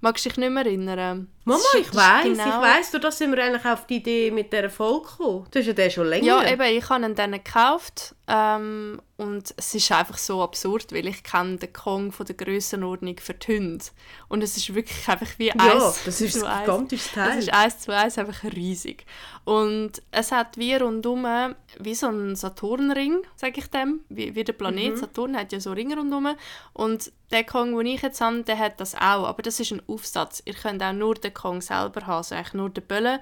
Magst 0.00 0.24
du 0.24 0.30
dich 0.30 0.38
nicht 0.38 0.50
mehr 0.50 0.66
erinnern? 0.66 1.30
Mama, 1.44 1.60
ich 1.80 1.92
weiß, 1.94 2.22
genau- 2.24 2.44
ich 2.44 2.60
weiß. 2.62 2.90
Durch 2.92 3.02
das 3.02 3.18
sind 3.18 3.34
wir 3.34 3.42
eigentlich 3.42 3.64
auf 3.64 3.86
die 3.86 3.96
Idee 3.96 4.30
mit 4.30 4.52
dieser 4.52 4.70
Folge 4.70 5.08
gekommen. 5.08 5.46
Du 5.50 5.58
hast 5.58 5.66
ja 5.66 5.72
den 5.72 5.90
schon 5.90 6.06
länger. 6.06 6.24
Ja, 6.24 6.48
eben, 6.48 6.62
ich 6.62 6.88
habe 6.88 7.04
ihn 7.04 7.14
dann 7.16 7.32
gekauft 7.32 8.14
ähm, 8.28 9.02
und 9.16 9.52
es 9.56 9.74
ist 9.74 9.90
einfach 9.90 10.18
so 10.18 10.40
absurd, 10.42 10.92
weil 10.92 11.06
ich 11.08 11.24
kenne 11.24 11.56
den 11.56 11.72
Kong 11.72 12.12
von 12.12 12.26
der 12.26 12.36
Grössenordnung 12.36 13.16
für 13.18 13.34
die 13.34 13.56
Hunde. 13.58 13.84
Und 14.28 14.42
es 14.42 14.56
ist 14.56 14.72
wirklich 14.72 15.08
einfach 15.08 15.26
wie 15.38 15.48
Ja, 15.48 15.54
eins 15.56 16.00
das 16.04 16.20
ist 16.20 16.38
zu 16.38 16.48
ein 16.48 16.60
gigantisches 16.60 17.10
Teil. 17.12 17.30
Es 17.38 17.44
ist 17.44 17.52
eins 17.52 17.78
zu 17.80 17.92
eins 17.94 18.18
einfach 18.18 18.44
riesig. 18.44 19.04
Und 19.44 20.00
es 20.12 20.30
hat 20.30 20.56
wie 20.56 20.74
rundum 20.76 21.26
wie 21.80 21.94
so 21.96 22.06
einen 22.06 22.36
Saturnring, 22.36 23.18
sage 23.34 23.54
ich 23.58 23.66
dem, 23.68 24.00
wie, 24.08 24.34
wie 24.36 24.44
der 24.44 24.52
Planet 24.52 24.96
Saturn 24.98 25.36
hat 25.36 25.52
ja 25.52 25.58
so 25.58 25.72
Ringe 25.72 25.96
rundum. 25.96 26.28
Und 26.72 27.10
der 27.32 27.44
Kong, 27.44 27.76
den 27.76 27.86
ich 27.86 28.02
jetzt 28.02 28.20
habe, 28.20 28.42
der 28.44 28.58
hat 28.58 28.78
das 28.78 28.94
auch, 28.94 29.26
aber 29.26 29.42
das 29.42 29.58
ist 29.58 29.72
ein 29.72 29.82
Aufsatz. 29.88 30.42
Ihr 30.44 30.54
könnt 30.54 30.82
auch 30.82 30.92
nur 30.92 31.14
den 31.14 31.31
Kong 31.34 31.60
selber 31.60 32.02
haben, 32.06 32.18
also 32.18 32.34
eigentlich 32.34 32.54
nur 32.54 32.70
den 32.70 32.84
Böllen. 32.84 33.20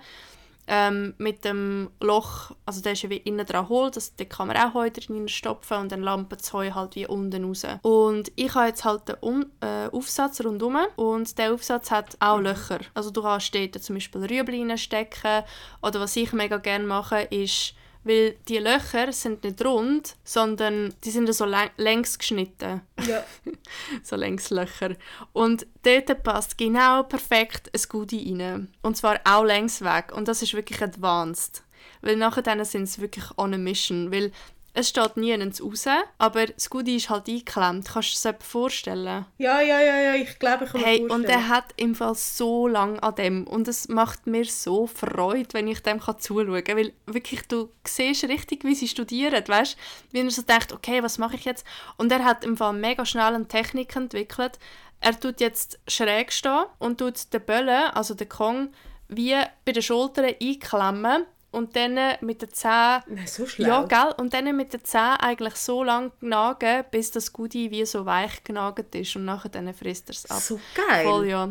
Ähm, 0.72 1.14
mit 1.18 1.44
dem 1.44 1.90
Loch, 2.00 2.52
also 2.64 2.80
der 2.80 2.92
ist 2.92 3.02
ja 3.02 3.10
wie 3.10 3.16
innen 3.16 3.44
dran 3.44 3.68
hohl, 3.68 3.90
das, 3.90 4.14
da 4.14 4.24
kann 4.24 4.46
man 4.46 4.56
auch 4.56 4.74
Heu 4.74 4.88
drin 4.88 5.26
stopfen 5.26 5.78
und 5.78 5.90
dann 5.90 6.02
lampen 6.02 6.38
das 6.38 6.52
Heu 6.52 6.70
halt 6.70 6.94
wie 6.94 7.08
unten 7.08 7.44
raus. 7.44 7.66
Und 7.82 8.30
ich 8.36 8.54
habe 8.54 8.68
jetzt 8.68 8.84
halt 8.84 9.08
den 9.08 9.16
um, 9.20 9.46
äh, 9.60 9.88
Aufsatz 9.88 10.40
rundum 10.44 10.78
und 10.94 11.36
der 11.38 11.54
Aufsatz 11.54 11.90
hat 11.90 12.16
auch 12.20 12.38
Löcher. 12.38 12.78
Also 12.94 13.10
du 13.10 13.20
kannst 13.22 13.52
dort 13.52 13.82
zum 13.82 13.96
Beispiel 13.96 14.20
Rüebli 14.20 14.62
reinstecken 14.62 15.42
oder 15.82 15.98
was 15.98 16.14
ich 16.14 16.32
mega 16.32 16.58
gerne 16.58 16.84
mache, 16.84 17.22
ist 17.22 17.74
weil 18.04 18.36
die 18.48 18.58
Löcher 18.58 19.12
sind 19.12 19.44
nicht 19.44 19.64
rund, 19.64 20.16
sondern 20.24 20.94
die 21.04 21.10
sind 21.10 21.32
so 21.34 21.44
läng 21.44 21.70
längs 21.76 22.18
geschnitten 22.18 22.80
ja. 23.06 23.24
so 24.02 24.16
Längslöcher. 24.16 24.96
Und 25.32 25.66
dort 25.82 26.22
passt 26.22 26.56
genau 26.56 27.02
perfekt 27.02 27.70
ein 27.74 27.82
Goodie 27.88 28.36
rein. 28.38 28.68
Und 28.82 28.96
zwar 28.96 29.20
auch 29.24 29.44
längs 29.44 29.82
weg. 29.82 30.12
Und 30.14 30.28
das 30.28 30.42
ist 30.42 30.54
wirklich 30.54 30.82
advanced. 30.82 31.62
Weil 32.02 32.16
nachher 32.16 32.64
sind 32.64 32.84
es 32.84 32.98
wirklich 32.98 33.26
on 33.36 33.54
a 33.54 33.58
mission. 33.58 34.10
Weil 34.10 34.32
es 34.72 34.88
steht 34.88 35.16
nirgends 35.16 35.62
raus, 35.62 35.86
aber 36.18 36.46
das 36.46 36.70
Goodie 36.70 36.96
ist 36.96 37.10
halt 37.10 37.28
eingeklemmt. 37.28 37.88
Kannst 37.88 38.24
du 38.24 38.28
dir 38.28 38.36
das 38.38 38.46
vorstellen? 38.46 39.26
ja, 39.38 39.60
ja, 39.60 39.80
ja, 39.80 40.00
ja, 40.00 40.14
ich 40.14 40.38
glaube, 40.38 40.64
ich 40.64 40.70
kann 40.72 40.80
mir 40.80 40.86
Hey, 40.86 40.98
vorstellen. 40.98 41.20
und 41.22 41.28
er 41.28 41.48
hat 41.48 41.72
im 41.76 41.94
Fall 41.94 42.14
so 42.14 42.68
lange 42.68 43.02
an 43.02 43.14
dem. 43.16 43.46
Und 43.46 43.66
es 43.68 43.88
macht 43.88 44.26
mir 44.26 44.44
so 44.44 44.86
Freude, 44.86 45.48
wenn 45.52 45.66
ich 45.68 45.80
dem 45.82 46.00
kann 46.00 46.18
zuschauen 46.20 46.62
kann. 46.64 46.76
Weil 46.76 46.92
wirklich, 47.06 47.42
du 47.48 47.70
siehst 47.86 48.24
richtig, 48.24 48.64
wie 48.64 48.74
sie 48.74 48.88
studieren, 48.88 49.42
weißt 49.46 49.76
Wie 50.12 50.20
er 50.20 50.30
so 50.30 50.42
denkt, 50.42 50.72
okay, 50.72 51.02
was 51.02 51.18
mache 51.18 51.36
ich 51.36 51.44
jetzt? 51.44 51.64
Und 51.96 52.12
er 52.12 52.24
hat 52.24 52.44
im 52.44 52.56
Fall 52.56 52.72
mega 52.72 53.04
schnell 53.04 53.34
eine 53.34 53.48
Technik 53.48 53.94
entwickelt. 53.96 54.58
Er 55.00 55.18
tut 55.18 55.40
jetzt 55.40 55.80
schräg 55.88 56.32
stehen 56.32 56.64
und 56.78 56.98
tut 56.98 57.32
den 57.32 57.44
Böllen, 57.44 57.90
also 57.94 58.14
den 58.14 58.28
Kong, 58.28 58.70
wie 59.08 59.34
bei 59.64 59.72
den 59.72 59.82
Schultern 59.82 60.34
einklemmen 60.40 61.24
und 61.50 61.74
dann 61.74 61.98
mit 62.20 62.42
den 62.42 62.52
Zähnen 62.52 63.02
Nein, 63.08 63.26
so 63.26 63.46
schlau. 63.46 63.66
ja, 63.66 63.82
gell? 63.84 64.14
Und 64.18 64.32
dann 64.34 64.56
mit 64.56 64.72
den 64.72 64.84
Zähnen 64.84 65.16
eigentlich 65.16 65.56
so 65.56 65.82
lange 65.82 66.12
gnagen, 66.20 66.84
bis 66.90 67.10
das 67.10 67.32
Goodie 67.32 67.70
wie 67.70 67.84
so 67.84 68.06
weich 68.06 68.44
genagelt 68.44 68.94
ist 68.94 69.16
und 69.16 69.24
nachher 69.24 69.48
dann 69.48 69.72
frisst 69.74 70.08
er 70.10 70.14
es 70.14 70.30
ab. 70.30 70.40
So 70.40 70.60
geil. 70.74 71.04
Voll, 71.04 71.26
ja. 71.26 71.48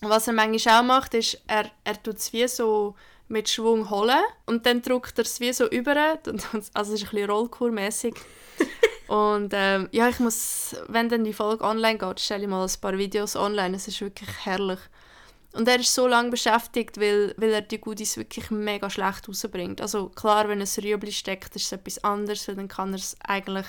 Was 0.00 0.28
er 0.28 0.34
manchmal 0.34 0.80
auch 0.80 0.84
macht, 0.84 1.14
ist, 1.14 1.42
er, 1.48 1.70
er 1.82 2.00
tut 2.00 2.18
es 2.18 2.32
wie 2.32 2.46
so 2.46 2.94
mit 3.26 3.48
Schwung 3.48 3.90
holen 3.90 4.22
und 4.46 4.64
dann 4.64 4.82
drückt 4.82 5.18
er 5.18 5.24
es 5.24 5.40
wie 5.40 5.52
so 5.52 5.68
über. 5.68 5.96
Also 5.96 6.32
es 6.32 7.00
ist 7.00 7.04
ein 7.04 7.10
bisschen 7.10 7.30
Rollkur-mässig. 7.30 8.14
und 9.08 9.52
ähm, 9.52 9.88
ja, 9.90 10.08
ich 10.08 10.20
muss, 10.20 10.76
wenn 10.86 11.08
dann 11.08 11.24
die 11.24 11.32
Folge 11.32 11.64
online 11.64 11.98
geht, 11.98 12.20
stelle 12.20 12.44
ich 12.44 12.48
mal 12.48 12.64
ein 12.64 12.80
paar 12.80 12.96
Videos 12.96 13.34
online. 13.34 13.76
Es 13.76 13.88
ist 13.88 14.00
wirklich 14.00 14.30
herrlich. 14.44 14.78
Und 15.58 15.66
er 15.66 15.80
ist 15.80 15.92
so 15.92 16.06
lange 16.06 16.30
beschäftigt, 16.30 17.00
weil, 17.00 17.34
weil 17.36 17.50
er 17.50 17.62
die 17.62 17.80
Goodies 17.80 18.16
wirklich 18.16 18.48
mega 18.52 18.88
schlecht 18.88 19.28
rausbringt. 19.28 19.80
Also 19.80 20.08
klar, 20.08 20.48
wenn 20.48 20.60
ein 20.60 20.68
Rüebli 20.68 21.10
steckt, 21.10 21.56
ist 21.56 21.64
es 21.64 21.72
etwas 21.72 22.04
anderes, 22.04 22.46
weil 22.46 22.54
dann 22.54 22.68
kann 22.68 22.92
er 22.92 23.00
es 23.00 23.16
eigentlich 23.26 23.66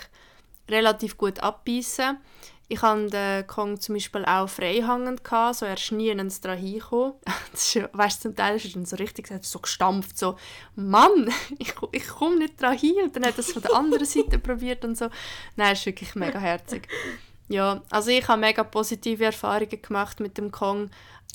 relativ 0.70 1.18
gut 1.18 1.40
abbeißen. 1.40 2.20
Ich 2.68 2.84
hatte 2.84 3.08
den 3.08 3.48
Kong 3.48 3.80
zum 3.80 3.96
Beispiel 3.96 4.24
auch 4.26 4.48
freihangend, 4.48 5.24
gehabt, 5.24 5.56
so 5.56 5.66
er 5.66 5.74
ist 5.74 5.92
nie 5.92 6.12
ans 6.12 6.40
dran 6.42 6.60
hingekommen. 6.60 7.14
Weißt, 7.94 8.22
zum 8.22 8.36
Teil 8.36 8.58
ist 8.58 8.76
er 8.76 8.86
so 8.86 8.96
richtig 8.98 9.32
hat 9.32 9.44
so 9.44 9.58
gestampft, 9.58 10.16
so 10.16 10.36
«Mann, 10.76 11.34
ich, 11.58 11.74
ich 11.92 12.08
komme 12.08 12.38
nicht 12.38 12.62
dran 12.62 12.78
hin!» 12.78 12.98
Und 13.02 13.16
dann 13.16 13.26
hat 13.26 13.34
er 13.34 13.40
es 13.40 13.52
von 13.52 13.64
der 13.64 13.74
anderen 13.74 14.06
Seite 14.06 14.38
probiert 14.38 14.86
und 14.86 14.96
so. 14.96 15.10
Nein, 15.56 15.74
ist 15.74 15.88
wirklich 15.88 16.14
mega 16.14 16.38
herzig. 16.38 16.88
Ja, 17.48 17.82
also 17.90 18.12
ich 18.12 18.28
habe 18.28 18.40
mega 18.40 18.64
positive 18.64 19.26
Erfahrungen 19.26 19.82
gemacht 19.82 20.20
mit 20.20 20.38
dem 20.38 20.52
Kong. 20.52 20.92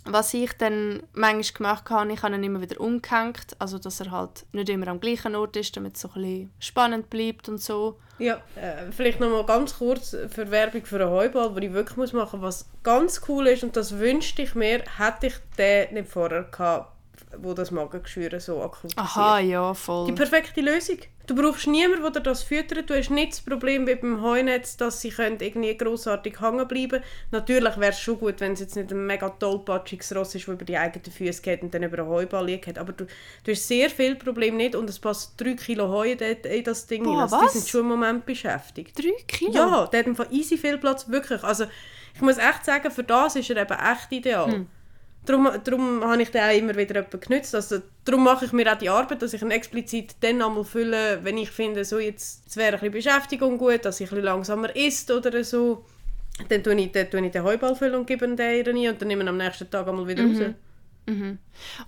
Was 0.07 0.35
ich 0.35 0.53
dann 0.59 1.03
manchmal 1.15 1.57
gemacht 1.57 1.91
habe, 1.91 2.13
ich 2.13 2.23
habe 2.23 2.35
ihn 2.35 2.43
immer 2.43 2.61
wieder 2.61 2.79
umgehängt, 2.79 3.57
also 3.59 3.79
dass 3.79 4.01
er 4.01 4.11
halt 4.11 4.45
nicht 4.53 4.69
immer 4.69 4.89
am 4.89 5.01
gleichen 5.01 5.35
Ort 5.35 5.57
ist, 5.57 5.77
damit 5.77 5.95
es 5.97 6.03
so 6.03 6.09
ein 6.09 6.23
bisschen 6.23 6.53
spannend 6.59 7.09
bleibt 7.09 7.49
und 7.49 7.59
so. 7.59 7.99
Ja, 8.19 8.43
äh, 8.55 8.93
vielleicht 8.93 9.19
noch 9.19 9.31
mal 9.31 9.45
ganz 9.45 9.79
kurz 9.79 10.17
für 10.29 10.51
Werbung 10.51 10.85
für 10.85 11.01
einen 11.01 11.11
Heuball, 11.11 11.55
die 11.55 11.67
ich 11.67 11.73
wirklich 11.73 12.13
machen 12.13 12.41
muss. 12.41 12.43
Was 12.43 12.71
ganz 12.83 13.23
cool 13.29 13.47
ist, 13.49 13.65
und 13.65 13.77
das 13.77 13.99
wünschte 13.99 14.43
ich 14.43 14.55
mir, 14.55 14.83
hätte 14.99 15.29
ich 15.29 15.35
den 15.59 15.95
nicht 15.95 16.11
vorher 16.11 16.45
gehabt, 16.45 16.94
wo 17.41 17.55
das 17.55 17.71
Magengeschwür 17.71 18.41
so 18.41 18.63
akut 18.63 18.93
Aha, 18.97 19.39
ja, 19.41 19.75
voll. 19.75 20.07
Die 20.07 20.13
perfekte 20.13 20.61
Lösung. 20.61 20.99
Du 21.27 21.35
brauchst 21.35 21.67
niemanden, 21.67 22.03
der 22.03 22.11
dir 22.11 22.21
das 22.21 22.43
füttert. 22.43 22.91
Du 22.91 22.95
hast 22.95 23.11
nicht 23.11 23.33
das 23.33 23.41
Problem 23.41 23.87
wie 23.87 23.95
beim 23.95 24.21
Heunetz, 24.23 24.77
dass 24.77 25.01
sie 25.01 25.09
können 25.09 25.39
irgendwie 25.41 25.75
grossartig 25.77 26.39
hängen 26.41 26.69
bleiben 26.69 27.03
Natürlich 27.31 27.77
wäre 27.79 27.93
es 27.93 28.01
schon 28.01 28.19
gut, 28.19 28.41
wenn 28.41 28.53
es 28.53 28.61
jetzt 28.61 28.77
nicht 28.77 28.91
ein 28.91 29.07
mega 29.07 29.31
tollpatschiges 29.31 30.15
Ross 30.15 30.35
ist, 30.35 30.47
das 30.47 30.55
über 30.55 30.65
die 30.65 30.77
eigenen 30.77 31.11
Füße 31.11 31.41
geht 31.41 31.63
und 31.63 31.73
dann 31.73 31.83
über 31.83 32.01
einen 32.01 32.09
Heuball 32.09 32.45
liegt. 32.45 32.79
Aber 32.79 32.93
du, 32.93 33.07
du 33.07 33.51
hast 33.51 33.67
sehr 33.67 33.89
viel 33.89 34.17
Problem 34.17 34.57
nicht 34.57 34.75
und 34.75 34.91
es 34.91 34.99
passt 34.99 35.41
3 35.41 35.55
Kilo 35.55 35.89
Heu 35.89 36.13
in, 36.13 36.65
das 36.65 36.87
Ding. 36.87 37.05
Boah, 37.05 37.23
also, 37.23 37.37
was? 37.37 37.53
Die 37.53 37.59
sind 37.59 37.69
schon 37.71 37.81
im 37.81 37.89
Moment 37.89 38.27
beschäftigt. 38.27 38.99
Drei 38.99 39.13
Kilo? 39.27 39.53
Ja, 39.53 39.87
der 39.87 40.05
hat 40.05 40.33
easy 40.33 40.59
viel 40.59 40.77
Platz, 40.77 41.09
wirklich. 41.09 41.43
Also 41.43 41.65
ich 42.15 42.21
muss 42.21 42.37
echt 42.37 42.65
sagen, 42.65 42.91
für 42.91 43.03
das 43.03 43.37
ist 43.37 43.51
er 43.51 43.57
eben 43.57 43.79
echt 43.79 44.13
ideal. 44.13 44.53
Hm. 44.53 44.69
Darum, 45.27 45.49
darum 45.65 46.05
habe 46.05 46.23
ich 46.23 46.31
den 46.31 46.43
auch 46.43 46.55
immer 46.55 46.77
wieder 46.77 46.97
jemanden 46.97 47.21
genützt. 47.21 47.55
Also, 47.55 47.81
darum 48.05 48.25
mache 48.25 48.45
ich 48.45 48.53
mir 48.53 48.71
auch 48.71 48.79
die 48.79 48.91
Arbeit, 48.91 49.23
dass 49.23 49.33
ich 49.33 49.43
ihn 49.43 49.51
explizit 49.51 50.17
dann 50.21 50.43
einmal 50.43 50.65
fülle, 50.65 51.21
wenn 51.23 51.39
ich 51.39 51.51
finde, 51.51 51.85
so 51.85 51.99
jetzt, 51.99 52.45
jetzt 52.45 52.57
wäre 52.57 52.75
ein 52.75 52.91
bisschen 52.91 52.93
Beschäftigung 52.93 53.57
gut, 53.59 53.85
dass 53.85 54.01
ich 54.01 54.13
ein 54.13 54.21
langsamer 54.21 54.75
isst 54.77 55.11
oder 55.11 55.43
so. 55.43 55.85
Dann 56.49 56.63
tue 56.63 56.75
ich, 56.75 56.93
dann 56.93 57.11
tue 57.11 57.25
ich 57.25 57.33
den 57.33 57.45
Heuball 57.45 57.75
füllen 57.75 57.95
und 57.95 58.07
gebe 58.07 58.27
ihn 58.27 58.37
der 58.37 58.67
rein 58.67 58.77
und 58.77 59.01
dann 59.01 59.09
nehme 59.09 59.23
ich 59.23 59.27
ihn 59.27 59.29
am 59.29 59.37
nächsten 59.37 59.71
Tag 59.71 59.87
einmal 59.89 60.07
wieder 60.07 60.25
raus. 60.25 60.55
Mhm. 61.07 61.39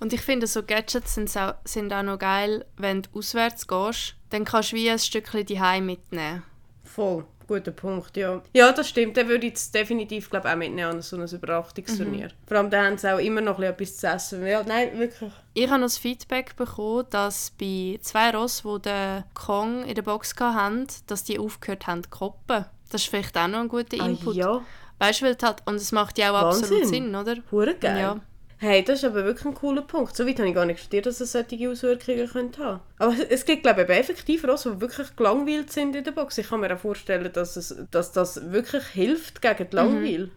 Und 0.00 0.12
ich 0.12 0.20
finde, 0.20 0.46
so 0.46 0.62
Gadgets 0.62 1.14
sind 1.14 1.34
auch, 1.36 1.54
sind 1.64 1.92
auch 1.92 2.02
noch 2.02 2.18
geil, 2.18 2.64
wenn 2.76 3.02
du 3.02 3.18
auswärts 3.18 3.66
gehst. 3.66 4.14
Dann 4.30 4.44
kannst 4.44 4.72
du 4.72 4.76
wie 4.76 4.90
ein 4.90 4.98
Stückchen 4.98 5.46
die 5.46 5.60
mitnehmen. 5.80 6.42
Voll. 6.84 7.24
Guter 7.48 7.70
Punkt, 7.70 8.16
ja. 8.16 8.42
Ja, 8.54 8.72
das 8.72 8.88
stimmt. 8.88 9.16
Den 9.16 9.28
würde 9.28 9.46
ich 9.46 9.52
jetzt 9.52 9.74
definitiv 9.74 10.30
glaub, 10.30 10.44
auch 10.44 10.56
mitnehmen 10.56 10.90
an 10.96 11.02
so 11.02 11.16
ein 11.16 11.28
Übernachtungsturnier. 11.28 12.30
Vor 12.46 12.56
allem, 12.56 12.70
da 12.70 12.84
haben 12.84 12.98
sie 12.98 13.12
auch 13.14 13.18
immer 13.18 13.40
noch 13.40 13.58
ein 13.60 13.76
bisschen 13.76 14.08
etwas 14.10 14.30
zu 14.30 14.36
essen. 14.38 14.46
Ja, 14.46 14.62
nein, 14.64 14.98
wirklich. 14.98 15.32
Ich 15.54 15.68
habe 15.68 15.78
noch 15.80 15.86
das 15.86 15.98
Feedback 15.98 16.56
bekommen, 16.56 17.06
dass 17.10 17.52
bei 17.58 17.98
zwei 18.02 18.30
Ross, 18.30 18.62
die 18.64 18.82
den 18.82 19.24
Kong 19.34 19.84
in 19.84 19.94
der 19.94 20.02
Box 20.02 20.34
hatten, 20.38 20.86
dass 21.06 21.24
die 21.24 21.38
aufgehört 21.38 21.86
haben 21.86 22.02
zu 22.02 22.10
koppen. 22.10 22.64
Das 22.90 23.02
ist 23.02 23.08
vielleicht 23.10 23.36
auch 23.38 23.48
noch 23.48 23.60
ein 23.60 23.68
guter 23.68 23.96
Ah, 24.00 24.06
Input. 24.06 24.34
ja, 24.36 24.62
Weißt 24.98 25.20
du, 25.20 25.26
weil 25.26 25.36
halt, 25.42 25.58
und 25.66 25.74
es 25.76 25.92
macht 25.92 26.16
ja 26.18 26.30
auch 26.32 26.46
absolut 26.48 26.70
Wahnsinn. 26.82 26.88
Sinn, 27.04 27.14
oder? 27.14 27.36
hure 27.52 27.74
geil. 27.74 27.98
Ja. 28.00 28.20
Hey, 28.58 28.82
das 28.82 29.00
ist 29.00 29.04
aber 29.04 29.24
wirklich 29.24 29.44
ein 29.44 29.54
cooler 29.54 29.82
Punkt. 29.82 30.16
So 30.16 30.26
weit 30.26 30.38
habe 30.38 30.48
ich 30.48 30.54
gar 30.54 30.64
nicht 30.64 30.80
studiert, 30.80 31.04
dass 31.04 31.20
es 31.20 31.32
solche 31.32 31.70
Auswirkungen 31.70 32.26
könnte 32.26 32.64
haben 32.64 32.80
Aber 32.98 33.14
es 33.28 33.44
gibt, 33.44 33.64
glaube 33.64 33.82
ich, 33.82 33.88
effektiv 33.90 34.44
Rosse, 34.44 34.74
die 34.74 34.80
wirklich 34.80 35.14
gelangweilt 35.14 35.70
sind 35.70 35.94
in 35.94 36.04
der 36.04 36.12
Box. 36.12 36.38
Ich 36.38 36.48
kann 36.48 36.60
mir 36.60 36.74
auch 36.74 36.78
vorstellen, 36.78 37.30
dass, 37.32 37.56
es, 37.56 37.76
dass 37.90 38.12
das 38.12 38.50
wirklich 38.52 38.84
hilft 38.86 39.42
gegen 39.42 39.68
die 39.70 39.76
Langweil. 39.76 40.30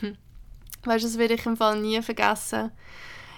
Weißt 0.84 1.04
du, 1.04 1.08
das 1.08 1.18
werde 1.18 1.34
ich 1.34 1.46
im 1.46 1.56
Fall 1.56 1.80
nie 1.80 2.02
vergessen. 2.02 2.72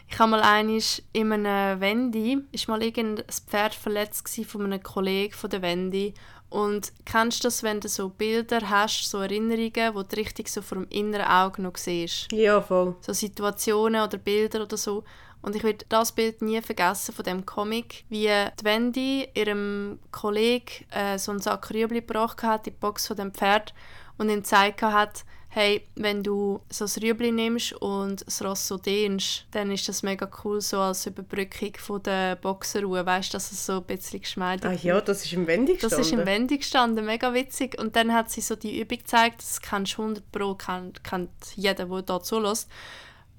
Ich 0.08 0.18
habe 0.18 0.30
mal 0.30 0.42
einisch 0.42 1.02
in 1.12 1.32
einem 1.32 1.80
Wendy, 1.80 2.38
ist 2.52 2.68
mal 2.68 2.82
irgendein 2.82 3.24
Pferd 3.48 3.74
verletzt 3.74 4.28
von 4.46 4.64
einem 4.64 4.82
Kollegen 4.82 5.34
von 5.34 5.50
der 5.50 5.62
Wendy. 5.62 6.14
Und 6.52 6.92
kennst 7.06 7.42
du 7.42 7.46
das, 7.46 7.62
wenn 7.62 7.80
du 7.80 7.88
so 7.88 8.10
Bilder 8.10 8.68
hast, 8.68 9.08
so 9.08 9.20
Erinnerungen, 9.20 9.94
wo 9.94 10.02
du 10.02 10.16
richtig 10.16 10.48
so 10.48 10.60
vor 10.60 10.76
dem 10.76 10.86
inneren 10.90 11.26
Auge 11.26 11.62
noch 11.62 11.78
siehst? 11.78 12.30
Ja, 12.30 12.60
voll. 12.60 12.94
So 13.00 13.14
Situationen 13.14 14.02
oder 14.02 14.18
Bilder 14.18 14.62
oder 14.62 14.76
so. 14.76 15.02
Und 15.40 15.56
ich 15.56 15.64
werde 15.64 15.86
das 15.88 16.12
Bild 16.12 16.42
nie 16.42 16.60
vergessen 16.60 17.14
von 17.14 17.24
dem 17.24 17.46
Comic, 17.46 18.04
wie 18.10 18.26
die 18.28 18.64
Wendy 18.64 19.28
ihrem 19.32 19.98
Kollegen 20.10 20.84
äh, 20.90 21.18
so 21.18 21.32
einen 21.32 21.40
Sack 21.40 21.70
Rüebli 21.70 22.00
gebracht 22.00 22.42
hat, 22.42 22.66
in 22.66 22.74
die 22.74 22.78
Box 22.78 23.06
von 23.06 23.16
dem 23.16 23.32
Pferd 23.32 23.72
und 24.18 24.28
ihm 24.28 24.40
gezeigt 24.40 24.82
hat, 24.82 25.24
hey, 25.54 25.86
wenn 25.96 26.22
du 26.22 26.60
so 26.70 26.86
das 26.86 26.96
Rüebli 27.02 27.30
nimmst 27.30 27.74
und 27.74 28.26
das 28.26 28.42
Ross 28.42 28.66
so 28.66 28.78
dehnst, 28.78 29.44
dann 29.50 29.70
ist 29.70 29.86
das 29.86 30.02
mega 30.02 30.26
cool, 30.42 30.62
so 30.62 30.78
als 30.78 31.06
Überbrückung 31.06 31.74
von 31.76 32.02
der 32.02 32.36
Boxerruhe, 32.36 33.04
weißt 33.04 33.34
du, 33.34 33.36
dass 33.36 33.52
es 33.52 33.66
so 33.66 33.74
ein 33.74 33.82
bisschen 33.82 34.22
geschmeidig 34.22 34.64
Ah 34.64 34.72
ja, 34.72 34.98
das 35.02 35.26
ist 35.26 35.34
im 35.34 35.46
Wendig 35.46 35.78
das 35.80 35.92
ist 35.92 36.10
im 36.10 36.24
Wendy 36.24 36.56
gestanden, 36.56 37.04
mega 37.04 37.34
witzig. 37.34 37.78
Und 37.78 37.96
dann 37.96 38.14
hat 38.14 38.30
sie 38.30 38.40
so 38.40 38.56
die 38.56 38.80
Übung 38.80 38.96
gezeigt, 38.96 39.40
das 39.40 39.60
kennst 39.60 39.98
du 39.98 40.02
100 40.02 40.32
Pro, 40.32 40.54
kennt, 40.54 41.04
kennt 41.04 41.30
jeder, 41.54 41.84
der 41.84 42.00
da 42.00 42.22
zulässt. 42.22 42.70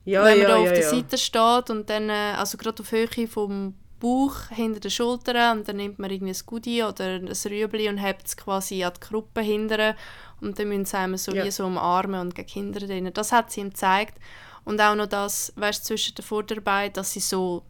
Ja, 0.05 0.23
Wenn 0.23 0.37
man 0.37 0.41
ja, 0.41 0.47
da 0.49 0.57
auf 0.57 0.67
ja, 0.67 0.73
der. 0.73 0.89
Seite 0.89 1.17
steht 1.17 1.69
und 1.71 1.89
dann, 1.89 2.09
äh, 2.09 2.35
also 2.37 2.59
gerade 2.59 2.83
auf 2.83 2.91
Höhe 2.91 3.27
vom 3.27 3.73
Bauch, 3.99 4.49
hinter 4.49 4.81
den 4.81 4.91
Schultern 4.91 5.59
und 5.59 5.67
dann 5.67 5.77
nimmt 5.77 5.97
man 5.97 6.11
irgendwie 6.11 6.33
ein 6.33 6.45
Goodie 6.45 6.83
oder 6.83 7.05
ein 7.05 7.27
Rüebli 7.27 7.89
und 7.89 7.97
hebt 7.97 8.27
es 8.27 8.37
quasi 8.37 8.83
an 8.83 8.91
die 8.97 9.07
Gruppe 9.07 9.41
hinterher 9.41 9.95
und 10.43 10.59
dann 10.59 10.67
müssen 10.69 10.85
sie 10.85 10.97
einem 10.97 11.17
so 11.17 11.31
Ja. 11.33 11.45
wie 11.45 11.51
so 11.51 11.65
umarmen 11.65 12.21
und 12.21 12.35
gegen 12.35 12.47
Kinder 12.47 12.79
drin. 12.79 13.09
Das 13.13 13.31
hat 13.31 13.51
sie 13.51 13.61
ihm 13.61 13.69
gezeigt. 13.69 14.17
Und 14.65 14.79
auch 14.79 14.95
noch 14.95 15.07
das, 15.07 15.51
weißt 15.55 15.81
du, 15.83 15.87
zwischen 15.87 16.15
den 16.15 16.23
Vorderbeinen, 16.23 16.93
dass 16.93 17.11
sie 17.11 17.19
so, 17.19 17.63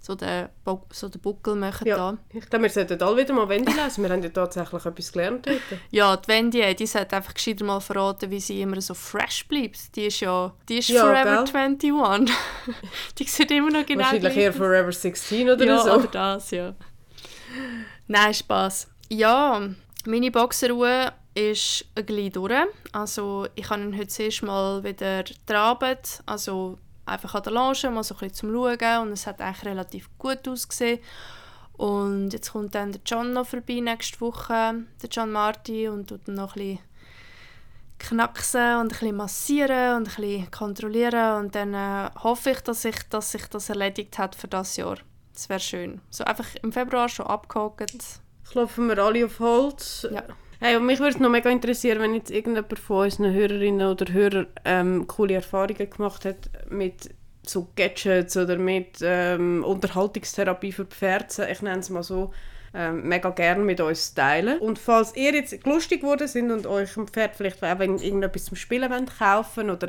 so, 0.00 0.14
den, 0.14 0.48
Bo 0.64 0.84
so 0.92 1.08
den 1.08 1.20
Buckel 1.20 1.56
machen 1.56 1.84
Ja, 1.88 1.96
da. 1.96 2.18
ich 2.32 2.48
glaube, 2.48 2.62
wir 2.64 2.70
sollten 2.70 3.02
alle 3.02 3.16
wieder 3.16 3.34
mal 3.34 3.48
Wendy 3.48 3.72
lesen. 3.72 4.04
Wir 4.04 4.10
haben 4.10 4.22
ja 4.22 4.28
tatsächlich 4.28 4.86
etwas 4.86 5.10
gelernt 5.12 5.46
heute. 5.48 5.80
Ja, 5.90 6.16
die 6.16 6.28
Wendy, 6.28 6.74
die 6.76 6.86
sollte 6.86 7.16
einfach 7.16 7.34
gescheiter 7.34 7.64
mal 7.64 7.80
verraten, 7.80 8.30
wie 8.30 8.38
sie 8.38 8.62
immer 8.62 8.80
so 8.80 8.94
fresh 8.94 9.48
bleibt. 9.48 9.96
Die 9.96 10.06
ist 10.06 10.20
ja, 10.20 10.52
die 10.68 10.78
ist 10.78 10.88
Ja, 10.90 11.00
forever 11.02 11.44
gell? 11.44 11.56
21. 11.56 11.92
die 13.18 13.24
sieht 13.24 13.50
immer 13.50 13.70
noch 13.72 13.84
genau 13.84 14.02
Wahrscheinlich 14.04 14.36
eher. 14.36 14.52
Forever 14.52 14.92
16 14.92 15.50
oder 15.50 15.64
ja, 15.66 15.78
so. 15.82 15.94
oder 15.94 16.06
das, 16.06 16.50
ja. 16.52 16.74
Nein, 18.06 18.34
Spaß. 18.34 18.88
Ja, 19.08 19.60
meine 20.06 20.30
Boxerruhe 20.30 21.12
ist 21.36 21.84
ein 21.94 22.06
bisschen 22.06 22.32
durch. 22.32 22.66
Also 22.92 23.46
ich 23.54 23.68
habe 23.68 23.82
ihn 23.82 23.96
heute 23.96 24.08
zuerst 24.08 24.42
mal 24.42 24.82
wieder 24.82 25.22
getrabt. 25.22 26.22
Also 26.24 26.78
einfach 27.04 27.34
an 27.34 27.42
der 27.42 27.52
Lounge, 27.52 27.90
mal 27.90 28.02
so 28.02 28.14
ein 28.14 28.20
bisschen 28.20 28.34
zum 28.34 28.52
Schauen. 28.52 29.02
Und 29.02 29.12
es 29.12 29.26
hat 29.26 29.40
eigentlich 29.40 29.66
relativ 29.66 30.08
gut 30.18 30.48
ausgesehen. 30.48 31.00
Und 31.74 32.30
jetzt 32.30 32.52
kommt 32.52 32.74
dann 32.74 32.92
der 32.92 33.02
John 33.04 33.34
noch 33.34 33.48
vorbei 33.48 33.80
nächste 33.80 34.18
Woche, 34.22 34.84
der 35.02 35.10
John 35.10 35.30
Marty, 35.30 35.88
und 35.88 36.08
tut 36.08 36.26
dann 36.26 36.36
noch 36.36 36.56
ein 36.56 36.78
bisschen 36.78 36.78
knacksen 37.98 38.76
und 38.76 38.86
ein 38.86 38.88
bisschen 38.88 39.16
massieren 39.16 39.96
und 39.96 40.08
ein 40.08 40.14
bisschen 40.14 40.50
kontrollieren. 40.50 41.44
Und 41.44 41.54
dann 41.54 41.74
äh, 41.74 42.08
hoffe 42.22 42.52
ich, 42.52 42.60
dass, 42.60 42.82
ich, 42.86 42.96
dass 43.10 43.32
sich 43.32 43.46
das 43.48 43.68
erledigt 43.68 44.16
hat 44.16 44.34
für 44.34 44.48
das 44.48 44.78
Jahr. 44.78 44.96
Das 45.34 45.50
wäre 45.50 45.60
schön. 45.60 46.00
So 46.08 46.24
einfach 46.24 46.46
im 46.62 46.72
Februar 46.72 47.10
schon 47.10 47.26
abgehakt. 47.26 47.94
Klopfen 48.50 48.88
wir 48.88 48.98
alle 48.98 49.26
auf 49.26 49.38
Holz. 49.38 50.06
Ja. 50.10 50.22
Hey, 50.58 50.76
und 50.76 50.86
mich 50.86 50.98
würde 51.00 51.10
es 51.10 51.20
noch 51.20 51.28
mega 51.28 51.50
interessieren, 51.50 52.00
wenn 52.00 52.14
jetzt 52.14 52.30
irgendjemand 52.30 52.78
von 52.78 53.04
unseren 53.04 53.32
Hörerinnen 53.32 53.86
oder 53.86 54.10
Hörern 54.12 54.46
ähm, 54.64 55.06
coole 55.06 55.34
Erfahrungen 55.34 55.90
gemacht 55.90 56.24
hat 56.24 56.48
mit 56.70 57.10
so 57.42 57.68
Gadgets 57.76 58.36
oder 58.36 58.56
mit 58.56 58.98
ähm, 59.02 59.62
Unterhaltungstherapie 59.64 60.72
für 60.72 60.86
Pferde. 60.86 61.48
Ich 61.50 61.60
nenne 61.60 61.80
es 61.80 61.90
mal 61.90 62.02
so. 62.02 62.32
Ähm, 62.74 63.08
mega 63.08 63.30
gerne 63.30 63.64
mit 63.64 63.80
uns 63.80 64.12
teilen. 64.12 64.58
Und 64.58 64.78
falls 64.78 65.16
ihr 65.16 65.32
jetzt 65.34 65.64
lustig 65.64 66.02
geworden 66.02 66.28
sind 66.28 66.50
und 66.50 66.66
euch 66.66 66.96
ein 66.96 67.08
Pferd 67.08 67.36
vielleicht 67.36 67.62
auch 67.62 67.80
irgendetwas 67.80 68.46
zum 68.46 68.56
Spielen 68.56 68.90
wollt, 68.90 69.18
kaufen 69.18 69.70
oder 69.70 69.88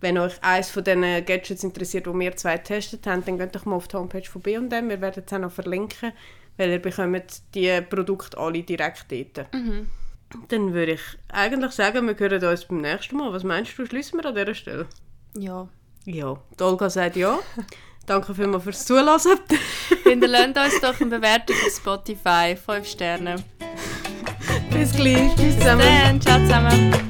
wenn 0.00 0.18
euch 0.18 0.42
eines 0.42 0.70
von 0.70 0.82
diesen 0.82 1.02
Gadgets 1.02 1.62
interessiert, 1.62 2.06
die 2.06 2.18
wir 2.18 2.36
zwei 2.36 2.56
getestet 2.56 3.06
haben, 3.06 3.24
dann 3.24 3.38
geht 3.38 3.54
doch 3.54 3.64
mal 3.64 3.76
auf 3.76 3.88
die 3.88 3.96
Homepage 3.96 4.24
von 4.24 4.42
B&M. 4.42 4.88
Wir 4.88 5.00
werden 5.00 5.22
es 5.24 5.32
auch 5.32 5.38
noch 5.38 5.52
verlinken, 5.52 6.12
weil 6.56 6.70
ihr 6.70 6.78
bekommt 6.78 7.42
die 7.54 7.80
Produkte 7.82 8.38
alle 8.38 8.62
direkt 8.62 9.06
dort. 9.10 9.48
Dann 10.48 10.72
würde 10.74 10.92
ich 10.92 11.02
eigentlich 11.28 11.72
sagen, 11.72 12.06
wir 12.06 12.18
hören 12.18 12.44
uns 12.44 12.64
beim 12.64 12.80
nächsten 12.80 13.16
Mal. 13.16 13.32
Was 13.32 13.44
meinst 13.44 13.78
du, 13.78 13.86
schließen 13.86 14.18
wir 14.18 14.26
an 14.26 14.34
dieser 14.34 14.54
Stelle? 14.54 14.86
Ja. 15.34 15.68
Ja, 16.04 16.36
die 16.58 16.62
Olga 16.62 16.88
sagt 16.88 17.16
ja. 17.16 17.38
Danke 18.06 18.34
vielmals 18.34 18.62
fürs 18.62 18.86
Zuhören. 18.86 19.20
Hinterlasst 20.04 20.56
uns 20.56 20.80
doch 20.80 21.00
eine 21.00 21.10
Bewertung 21.10 21.56
auf 21.66 21.72
Spotify. 21.72 22.56
5 22.56 22.86
Sterne. 22.86 23.36
Bis 24.70 24.92
gleich. 24.92 25.34
Tschüss 25.34 25.58
zusammen. 25.58 25.82
Dann, 25.82 26.20
ciao 26.20 26.38
zusammen. 26.40 27.05